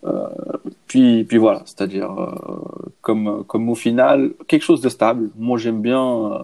Euh, 0.04 0.26
puis, 0.86 1.24
puis 1.24 1.38
voilà, 1.38 1.62
c'est-à-dire 1.64 2.14
comme, 3.00 3.44
comme 3.46 3.70
au 3.70 3.74
final 3.74 4.32
quelque 4.48 4.62
chose 4.62 4.80
de 4.80 4.88
stable. 4.88 5.30
Moi, 5.38 5.58
j'aime 5.58 5.80
bien, 5.80 6.42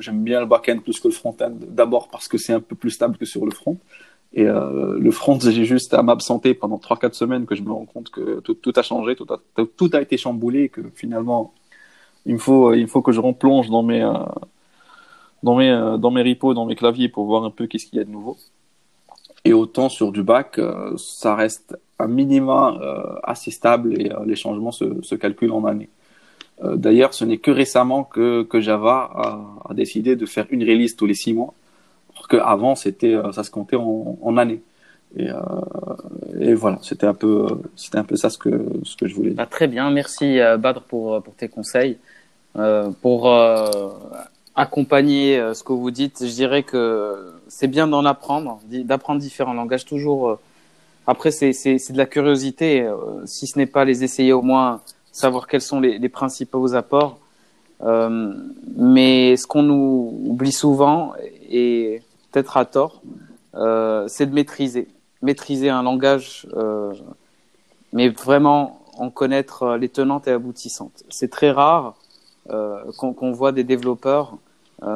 j'aime 0.00 0.22
bien 0.22 0.40
le 0.40 0.46
back-end 0.46 0.78
plus 0.78 1.00
que 1.00 1.08
le 1.08 1.14
front-end. 1.14 1.54
D'abord 1.68 2.08
parce 2.08 2.28
que 2.28 2.36
c'est 2.36 2.52
un 2.52 2.60
peu 2.60 2.74
plus 2.74 2.90
stable 2.90 3.16
que 3.16 3.24
sur 3.24 3.44
le 3.44 3.52
front. 3.52 3.78
Et 4.34 4.44
le 4.44 5.10
front, 5.12 5.38
j'ai 5.40 5.64
juste 5.64 5.94
à 5.94 6.02
m'absenter 6.02 6.52
pendant 6.52 6.76
3-4 6.76 7.14
semaines 7.14 7.46
que 7.46 7.54
je 7.54 7.62
me 7.62 7.72
rends 7.72 7.86
compte 7.86 8.10
que 8.10 8.40
tout, 8.40 8.54
tout 8.54 8.72
a 8.76 8.82
changé, 8.82 9.14
tout 9.14 9.26
a, 9.32 9.38
tout 9.76 9.90
a 9.92 10.00
été 10.00 10.16
chamboulé, 10.18 10.68
que 10.68 10.82
finalement, 10.94 11.54
il 12.26 12.34
me 12.34 12.38
faut, 12.38 12.74
il 12.74 12.88
faut 12.88 13.02
que 13.02 13.12
je 13.12 13.20
replonge 13.20 13.70
dans 13.70 13.82
mes 13.82 14.02
dans 15.44 15.56
mes, 15.56 15.70
euh, 15.70 15.98
dans 15.98 16.10
mes 16.10 16.22
repos, 16.22 16.54
dans 16.54 16.64
mes 16.64 16.74
claviers 16.74 17.08
pour 17.08 17.26
voir 17.26 17.44
un 17.44 17.50
peu 17.50 17.66
qu'est-ce 17.66 17.86
qu'il 17.86 17.98
y 17.98 18.02
a 18.02 18.04
de 18.04 18.10
nouveau. 18.10 18.36
Et 19.44 19.52
autant 19.52 19.90
sur 19.90 20.10
du 20.10 20.22
bac, 20.22 20.58
euh, 20.58 20.96
ça 20.96 21.34
reste 21.34 21.78
un 21.98 22.08
minima 22.08 22.76
euh, 22.80 23.20
assez 23.22 23.50
stable 23.50 24.00
et 24.00 24.10
les 24.24 24.36
changements 24.36 24.72
se, 24.72 25.02
se, 25.02 25.14
calculent 25.14 25.52
en 25.52 25.64
années. 25.66 25.90
D'ailleurs, 26.62 27.14
ce 27.14 27.24
n'est 27.24 27.38
que 27.38 27.50
récemment 27.50 28.04
que, 28.04 28.44
que 28.44 28.60
Java 28.60 29.10
a, 29.12 29.70
a, 29.70 29.74
décidé 29.74 30.14
de 30.14 30.24
faire 30.24 30.46
une 30.50 30.62
release 30.62 30.94
tous 30.94 31.04
les 31.04 31.14
six 31.14 31.34
mois, 31.34 31.52
alors 32.12 32.28
qu'avant, 32.28 32.74
c'était, 32.76 33.16
ça 33.32 33.42
se 33.42 33.50
comptait 33.50 33.76
en, 33.76 34.16
en 34.22 34.36
années. 34.36 34.62
Et, 35.16 35.26
et, 36.40 36.54
voilà, 36.54 36.78
c'était 36.80 37.08
un 37.08 37.12
peu, 37.12 37.48
c'était 37.74 37.98
un 37.98 38.04
peu 38.04 38.14
ça 38.14 38.30
ce 38.30 38.38
que, 38.38 38.66
ce 38.84 38.96
que 38.96 39.08
je 39.08 39.14
voulais 39.16 39.30
dire. 39.30 39.36
Bah, 39.36 39.46
très 39.46 39.66
bien, 39.66 39.90
merci 39.90 40.38
Badr 40.58 40.82
pour, 40.82 41.20
pour 41.24 41.34
tes 41.34 41.48
conseils. 41.48 41.98
Euh, 42.56 42.90
pour 43.02 43.26
accompagner 44.56 45.38
euh, 45.38 45.54
ce 45.54 45.64
que 45.64 45.72
vous 45.72 45.90
dites, 45.90 46.18
je 46.20 46.32
dirais 46.32 46.62
que 46.62 47.32
c'est 47.48 47.66
bien 47.66 47.88
d'en 47.88 48.04
apprendre, 48.04 48.60
d'apprendre 48.68 49.20
différents 49.20 49.54
langages. 49.54 49.84
Toujours. 49.84 50.28
Euh, 50.28 50.38
après, 51.06 51.30
c'est 51.30 51.52
de 51.52 51.98
la 51.98 52.06
curiosité. 52.06 52.82
Euh, 52.82 52.96
si 53.26 53.46
ce 53.46 53.58
n'est 53.58 53.66
pas 53.66 53.84
les 53.84 54.04
essayer, 54.04 54.32
au 54.32 54.42
moins 54.42 54.80
savoir 55.12 55.46
quels 55.46 55.60
sont 55.60 55.80
les, 55.80 55.98
les 55.98 56.08
principaux 56.08 56.74
apports. 56.74 57.18
Euh, 57.82 58.32
mais 58.76 59.36
ce 59.36 59.46
qu'on 59.46 59.62
nous 59.62 60.20
oublie 60.24 60.52
souvent, 60.52 61.12
et 61.50 62.02
peut-être 62.30 62.56
à 62.56 62.64
tort, 62.64 63.02
euh, 63.54 64.06
c'est 64.08 64.26
de 64.26 64.34
maîtriser. 64.34 64.88
Maîtriser 65.22 65.68
un 65.68 65.82
langage, 65.82 66.46
euh, 66.54 66.94
mais 67.92 68.08
vraiment 68.08 68.80
en 68.96 69.10
connaître 69.10 69.76
les 69.76 69.88
tenantes 69.88 70.28
et 70.28 70.32
aboutissantes. 70.32 71.02
C'est 71.08 71.30
très 71.30 71.50
rare 71.50 71.94
qu'on 72.46 73.32
voit 73.32 73.52
des 73.52 73.64
développeurs 73.64 74.34
euh, 74.34 74.36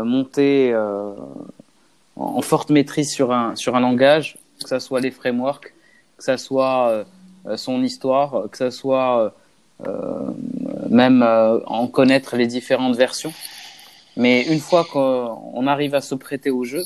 monter 0.04 0.72
euh, 0.72 1.12
en 2.16 2.42
forte 2.42 2.70
maîtrise 2.70 3.12
sur 3.12 3.32
un, 3.32 3.56
sur 3.56 3.76
un 3.76 3.80
langage, 3.80 4.38
que 4.62 4.68
ce 4.68 4.78
soit 4.78 5.00
les 5.00 5.10
frameworks, 5.10 5.72
que 6.16 6.24
ce 6.24 6.36
soit 6.36 7.04
euh, 7.46 7.56
son 7.56 7.82
histoire, 7.82 8.48
que 8.50 8.56
ce 8.56 8.70
soit 8.70 9.34
même 10.90 11.22
en 11.66 11.86
connaître 11.86 12.36
les 12.36 12.48
différentes 12.48 12.96
versions. 12.96 13.32
Mais 14.16 14.42
une 14.42 14.58
fois 14.58 14.84
qu'on 14.84 15.66
arrive 15.68 15.94
à 15.94 16.00
se 16.00 16.16
prêter 16.16 16.50
au 16.50 16.64
jeu, 16.64 16.82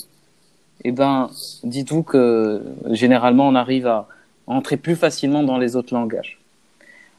eh 0.84 0.92
ben, 0.92 1.30
dites-vous 1.64 2.02
que 2.02 2.62
généralement 2.90 3.48
on 3.48 3.54
arrive 3.54 3.86
à 3.86 4.06
entrer 4.46 4.76
plus 4.76 4.96
facilement 4.96 5.42
dans 5.42 5.58
les 5.58 5.76
autres 5.76 5.94
langages. 5.94 6.38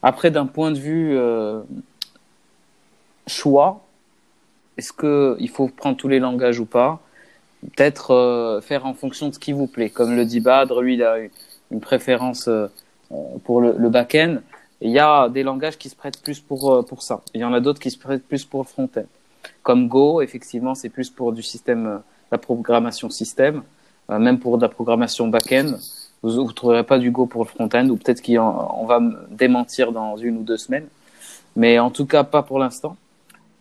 Après, 0.01 0.31
d'un 0.31 0.45
point 0.45 0.71
de 0.71 0.79
vue 0.79 1.17
euh, 1.17 1.61
choix, 3.25 3.82
est-ce 4.77 4.93
qu'il 4.93 5.49
faut 5.49 5.67
prendre 5.67 5.97
tous 5.97 6.07
les 6.07 6.19
langages 6.19 6.59
ou 6.59 6.65
pas? 6.65 6.99
Peut-être 7.75 8.11
euh, 8.11 8.61
faire 8.61 8.85
en 8.85 8.93
fonction 8.93 9.29
de 9.29 9.33
ce 9.33 9.39
qui 9.39 9.53
vous 9.53 9.67
plaît. 9.67 9.89
Comme 9.89 10.15
le 10.15 10.25
dit 10.25 10.39
Badr, 10.39 10.81
lui, 10.81 10.95
il 10.95 11.03
a 11.03 11.17
une 11.71 11.79
préférence 11.79 12.47
euh, 12.47 12.67
pour 13.43 13.61
le, 13.61 13.75
le 13.77 13.89
back-end. 13.89 14.37
Il 14.81 14.91
y 14.91 14.99
a 14.99 15.29
des 15.29 15.43
langages 15.43 15.77
qui 15.77 15.87
se 15.89 15.95
prêtent 15.95 16.21
plus 16.21 16.39
pour, 16.39 16.73
euh, 16.73 16.81
pour 16.81 17.03
ça. 17.03 17.21
Il 17.33 17.41
y 17.41 17.45
en 17.45 17.53
a 17.53 17.61
d'autres 17.61 17.79
qui 17.79 17.91
se 17.91 17.97
prêtent 17.97 18.27
plus 18.27 18.43
pour 18.43 18.61
le 18.61 18.67
front-end. 18.67 19.05
Comme 19.61 19.87
Go, 19.87 20.21
effectivement, 20.21 20.75
c'est 20.75 20.89
plus 20.89 21.09
pour 21.09 21.31
du 21.31 21.41
système, 21.41 22.01
la 22.31 22.37
programmation 22.37 23.09
système, 23.09 23.63
même 24.09 24.39
pour 24.39 24.57
de 24.57 24.63
la 24.63 24.69
programmation 24.69 25.27
back-end. 25.27 25.75
Vous 26.21 26.43
ne 26.43 26.51
trouverez 26.51 26.83
pas 26.83 26.97
du 26.97 27.11
Go 27.11 27.25
pour 27.25 27.43
le 27.43 27.49
front-end, 27.49 27.87
ou 27.89 27.95
peut-être 27.97 28.21
qu'on 28.21 28.85
va 28.85 28.99
me 28.99 29.15
démentir 29.29 29.91
dans 29.91 30.17
une 30.17 30.37
ou 30.37 30.43
deux 30.43 30.57
semaines. 30.57 30.87
Mais 31.55 31.79
en 31.79 31.91
tout 31.91 32.05
cas, 32.05 32.23
pas 32.23 32.41
pour 32.41 32.59
l'instant. 32.59 32.97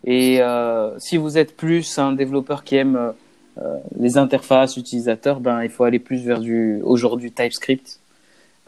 Et 0.05 0.41
euh, 0.41 0.97
si 0.99 1.17
vous 1.17 1.37
êtes 1.37 1.55
plus 1.55 1.97
un 1.97 2.11
développeur 2.11 2.63
qui 2.63 2.75
aime 2.75 3.13
euh, 3.61 3.77
les 3.99 4.17
interfaces 4.17 4.77
utilisateurs, 4.77 5.39
ben 5.39 5.63
il 5.63 5.69
faut 5.69 5.83
aller 5.83 5.99
plus 5.99 6.23
vers 6.23 6.39
du 6.39 6.81
aujourd'hui 6.83 7.31
TypeScript. 7.31 7.99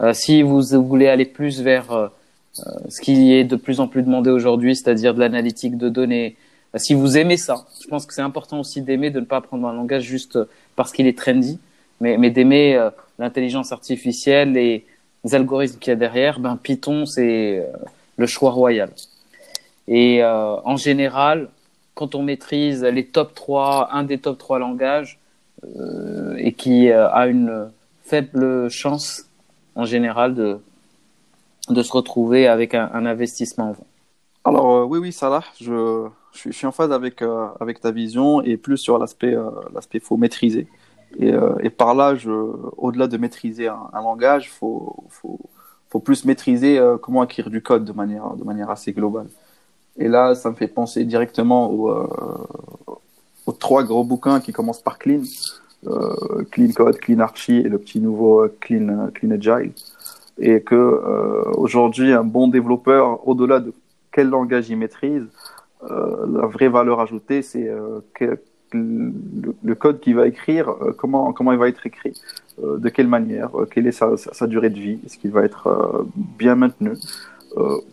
Euh, 0.00 0.12
si 0.12 0.42
vous 0.42 0.62
voulez 0.62 1.08
aller 1.08 1.24
plus 1.24 1.60
vers 1.60 1.92
euh, 1.92 2.08
ce 2.88 3.00
qui 3.00 3.34
est 3.34 3.44
de 3.44 3.56
plus 3.56 3.80
en 3.80 3.88
plus 3.88 4.02
demandé 4.02 4.30
aujourd'hui, 4.30 4.76
c'est-à-dire 4.76 5.14
de 5.14 5.20
l'analytique 5.20 5.76
de 5.76 5.88
données, 5.88 6.36
si 6.76 6.94
vous 6.94 7.16
aimez 7.16 7.36
ça, 7.36 7.66
je 7.82 7.88
pense 7.88 8.06
que 8.06 8.14
c'est 8.14 8.22
important 8.22 8.60
aussi 8.60 8.80
d'aimer, 8.82 9.10
de 9.10 9.20
ne 9.20 9.24
pas 9.24 9.38
apprendre 9.38 9.66
un 9.66 9.72
langage 9.72 10.04
juste 10.04 10.38
parce 10.76 10.92
qu'il 10.92 11.06
est 11.06 11.16
trendy, 11.16 11.58
mais, 12.00 12.18
mais 12.18 12.30
d'aimer 12.30 12.90
l'intelligence 13.18 13.72
artificielle 13.72 14.56
et 14.58 14.84
les 15.24 15.34
algorithmes 15.34 15.78
qu'il 15.78 15.90
y 15.90 15.92
a 15.92 15.96
derrière. 15.96 16.38
Ben 16.38 16.58
Python, 16.62 17.06
c'est 17.06 17.64
le 18.18 18.26
choix 18.26 18.50
royal. 18.50 18.90
Et 19.88 20.24
en 20.24 20.76
général, 20.76 21.48
quand 21.94 22.14
on 22.14 22.22
maîtrise 22.22 22.82
les 22.82 23.06
top 23.06 23.34
3, 23.34 23.90
un 23.92 24.02
des 24.02 24.18
top 24.18 24.38
3 24.38 24.58
langages, 24.58 25.18
et 26.38 26.52
qui 26.52 26.90
a 26.90 27.26
une 27.26 27.70
faible 28.02 28.70
chance 28.70 29.26
en 29.74 29.84
général 29.84 30.34
de, 30.34 30.58
de 31.68 31.82
se 31.82 31.92
retrouver 31.92 32.46
avec 32.46 32.74
un, 32.74 33.06
investissement 33.06 33.76
Alors 34.44 34.70
euh, 34.72 34.84
oui, 34.84 34.98
oui, 34.98 35.12
Salah, 35.12 35.44
je, 35.60 36.08
je, 36.32 36.50
suis 36.50 36.66
en 36.66 36.72
phase 36.72 36.92
avec, 36.92 37.22
euh, 37.22 37.48
avec 37.60 37.80
ta 37.80 37.90
vision 37.90 38.42
et 38.42 38.56
plus 38.56 38.78
sur 38.78 38.98
l'aspect 38.98 39.34
euh, 39.34 39.50
l'aspect 39.74 40.00
faut 40.00 40.16
maîtriser. 40.16 40.66
Et, 41.18 41.70
par 41.70 41.94
là, 41.94 42.14
au-delà 42.76 43.06
de 43.06 43.16
maîtriser 43.16 43.68
un, 43.68 44.02
langage, 44.02 44.50
faut, 44.50 45.04
faut, 45.08 45.38
faut 45.88 46.00
plus 46.00 46.24
maîtriser 46.26 46.78
comment 47.00 47.24
écrire 47.24 47.48
du 47.48 47.62
code 47.62 47.84
de 47.84 47.92
manière, 47.92 48.34
de 48.34 48.44
manière 48.44 48.68
assez 48.70 48.92
globale. 48.92 49.28
Et 49.98 50.08
là, 50.08 50.34
ça 50.34 50.50
me 50.50 50.54
fait 50.54 50.68
penser 50.68 51.04
directement 51.04 51.70
aux, 51.70 51.90
aux 53.46 53.52
trois 53.52 53.82
gros 53.82 54.04
bouquins 54.04 54.40
qui 54.40 54.52
commencent 54.52 54.82
par 54.82 54.98
Clean. 54.98 55.22
Euh, 55.86 56.42
clean 56.50 56.72
Code, 56.74 56.98
Clean 56.98 57.20
Archie 57.20 57.58
et 57.58 57.68
le 57.68 57.78
petit 57.78 58.00
nouveau 58.00 58.44
euh, 58.44 58.56
Clean, 58.60 58.88
euh, 58.88 59.10
Clean 59.14 59.30
Agile. 59.30 59.72
Et 60.38 60.60
que 60.60 61.54
aujourd'hui, 61.56 62.12
un 62.12 62.24
bon 62.24 62.48
développeur, 62.48 63.26
au-delà 63.26 63.58
de 63.58 63.72
quel 64.12 64.28
langage 64.28 64.68
il 64.68 64.76
maîtrise, 64.76 65.24
la 65.88 66.46
vraie 66.46 66.68
valeur 66.68 67.00
ajoutée, 67.00 67.40
c'est 67.40 67.72
que 68.12 68.38
le, 68.72 69.74
code 69.74 69.98
qu'il 70.00 70.14
va 70.14 70.26
écrire, 70.26 70.74
comment, 70.98 71.32
comment 71.32 71.52
il 71.52 71.58
va 71.58 71.70
être 71.70 71.86
écrit, 71.86 72.20
de 72.62 72.88
quelle 72.90 73.08
manière, 73.08 73.48
quelle 73.70 73.86
est 73.86 73.92
sa, 73.92 74.18
sa, 74.18 74.46
durée 74.46 74.68
de 74.68 74.78
vie, 74.78 74.98
est-ce 75.06 75.16
qu'il 75.16 75.30
va 75.30 75.42
être 75.42 76.06
bien 76.14 76.54
maintenu 76.54 76.92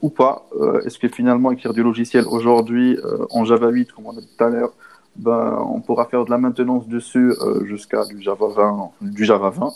ou 0.01 0.09
pas, 0.09 0.47
est-ce 0.85 0.99
que 0.99 1.07
finalement 1.07 1.51
écrire 1.51 1.73
du 1.73 1.83
logiciel 1.83 2.25
aujourd'hui 2.27 2.97
en 3.29 3.45
Java 3.45 3.69
8, 3.69 3.91
comme 3.93 4.07
on 4.07 4.17
a 4.17 4.21
dit 4.21 4.29
tout 4.37 4.43
à 4.43 4.49
l'heure, 4.49 4.73
ben, 5.15 5.63
on 5.69 5.79
pourra 5.79 6.05
faire 6.05 6.25
de 6.25 6.31
la 6.31 6.37
maintenance 6.37 6.87
dessus 6.87 7.33
euh, 7.41 7.65
jusqu'à 7.65 8.05
du 8.05 8.21
Java 8.21 8.47
20. 8.47 8.91
Du 9.01 9.25
Java 9.25 9.49
20. 9.51 9.71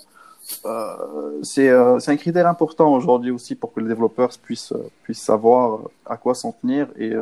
Euh, 0.66 1.40
c'est 1.44 1.70
euh, 1.70 2.00
un 2.08 2.16
critère 2.16 2.48
important 2.48 2.94
aujourd'hui 2.94 3.32
aussi 3.32 3.54
pour 3.54 3.74
que 3.74 3.82
les 3.82 3.88
développeurs 3.88 4.30
puissent, 4.42 4.74
savoir 5.12 5.82
à 6.06 6.18
quoi 6.18 6.34
s'en 6.34 6.54
tenir 6.54 6.88
et, 6.98 7.14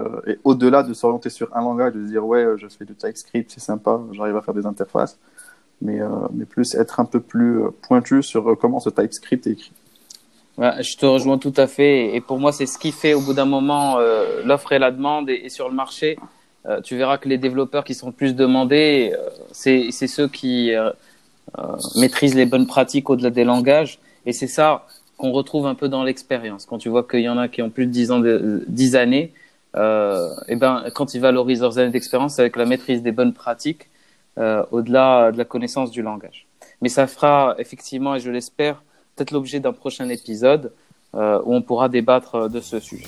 au-delà 0.44 0.84
de 0.84 0.94
s'orienter 0.94 1.30
sur 1.30 1.56
un 1.56 1.62
langage, 1.62 1.94
de 1.94 2.06
se 2.06 2.12
dire 2.12 2.26
ouais, 2.26 2.46
je 2.58 2.68
fais 2.68 2.86
du 2.86 2.94
TypeScript, 2.96 3.52
c'est 3.52 3.60
sympa, 3.60 4.00
j'arrive 4.12 4.38
à 4.38 4.42
faire 4.42 4.54
des 4.54 4.66
interfaces, 4.66 5.18
mais 5.82 6.00
plus 6.48 6.76
être 6.76 7.00
un 7.00 7.06
peu 7.06 7.20
plus 7.20 7.62
pointu 7.88 8.22
sur 8.22 8.56
comment 8.60 8.80
ce 8.80 8.92
TypeScript 8.92 9.48
est 9.48 9.52
écrit. 9.52 9.74
Je 10.58 10.96
te 10.98 11.06
rejoins 11.06 11.38
tout 11.38 11.54
à 11.58 11.68
fait 11.68 12.16
et 12.16 12.22
pour 12.22 12.40
moi 12.40 12.52
c'est 12.52 12.66
ce 12.66 12.78
qui 12.78 12.92
fait 12.92 13.14
au 13.14 13.22
bout 13.22 13.34
d'un 13.34 13.46
moment 13.46 13.98
l'offre 14.46 14.72
et 14.72 14.80
la 14.80 14.92
demande 14.92 15.30
et, 15.30 15.42
et 15.44 15.50
sur 15.50 15.68
le 15.68 15.76
marché 15.76 16.18
euh, 16.68 16.82
tu 16.82 16.98
verras 16.98 17.18
que 17.18 17.30
les 17.30 17.38
développeurs 17.38 17.84
qui 17.84 17.94
sont 17.94 18.12
plus 18.12 18.36
demandés, 18.36 19.14
euh, 19.14 19.30
c'est 19.52 19.92
ceux 19.92 20.28
qui 20.28 20.74
euh, 20.74 20.90
maîtrisent 21.96 22.36
les 22.36 22.46
bonnes 22.46 22.68
pratiques 22.68 23.10
au-delà 23.10 23.30
des 23.30 23.44
langages. 23.44 24.00
Et 24.26 24.34
c'est 24.34 24.48
ça 24.48 24.88
qu'on 25.18 25.32
retrouve 25.32 25.68
un 25.68 25.76
peu 25.76 25.90
dans 25.90 26.04
l'expérience. 26.04 26.66
Quand 26.66 26.78
tu 26.78 26.90
vois 26.90 27.04
qu'il 27.04 27.22
y 27.22 27.30
en 27.30 27.38
a 27.38 27.48
qui 27.48 27.62
ont 27.62 27.70
plus 27.70 27.86
de 27.86 27.92
10 27.92 28.12
ans, 28.12 28.20
de, 28.20 28.66
10 28.68 28.96
années, 28.96 29.34
euh, 29.76 30.30
et 30.48 30.56
ben 30.56 30.86
quand 30.96 31.14
ils 31.14 31.22
valorisent 31.22 31.62
leurs 31.62 31.78
années 31.78 31.92
d'expérience, 31.92 32.40
avec 32.40 32.56
la 32.56 32.66
maîtrise 32.66 33.02
des 33.04 33.12
bonnes 33.12 33.34
pratiques, 33.34 33.90
euh, 34.38 34.64
au-delà 34.72 35.32
de 35.32 35.38
la 35.38 35.46
connaissance 35.46 35.92
du 35.92 36.02
langage. 36.02 36.48
Mais 36.82 36.90
ça 36.90 37.08
fera 37.08 37.56
effectivement, 37.60 38.16
et 38.16 38.20
je 38.20 38.32
l'espère, 38.32 38.82
peut-être 39.16 39.32
l'objet 39.32 39.60
d'un 39.60 39.74
prochain 39.74 40.10
épisode 40.10 40.72
euh, 41.16 41.42
où 41.46 41.54
on 41.54 41.62
pourra 41.62 41.90
débattre 41.90 42.50
de 42.50 42.60
ce 42.60 42.80
sujet. 42.80 43.08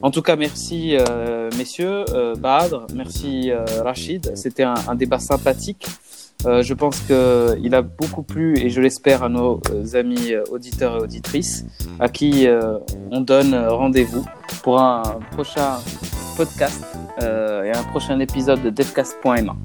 En 0.00 0.10
tout 0.10 0.22
cas, 0.22 0.36
merci 0.36 0.96
euh, 0.96 1.50
messieurs, 1.58 2.04
euh, 2.10 2.36
Badr, 2.36 2.86
merci 2.94 3.50
euh, 3.50 3.64
Rachid. 3.82 4.30
C'était 4.36 4.62
un, 4.62 4.94
débat 4.94 5.18
sympathique. 5.18 5.86
Euh, 6.46 6.62
je 6.62 6.72
pense 6.72 7.00
qu'il 7.00 7.74
a 7.74 7.82
beaucoup 7.82 8.22
plu 8.22 8.56
et 8.58 8.70
je 8.70 8.80
l'espère 8.80 9.24
à 9.24 9.28
nos 9.28 9.60
amis 9.94 10.34
auditeurs 10.52 10.98
et 10.98 11.00
auditrices 11.00 11.64
à 11.98 12.08
qui 12.08 12.46
on 13.10 13.20
donne 13.20 13.56
rendez-vous 13.56 14.24
pour 14.62 14.80
un 14.80 15.02
prochain 15.32 15.78
podcast 16.36 16.84
et 17.20 17.72
un 17.74 17.82
prochain 17.90 18.20
épisode 18.20 18.62
de 18.62 18.70
devcast.ma. 18.70 19.56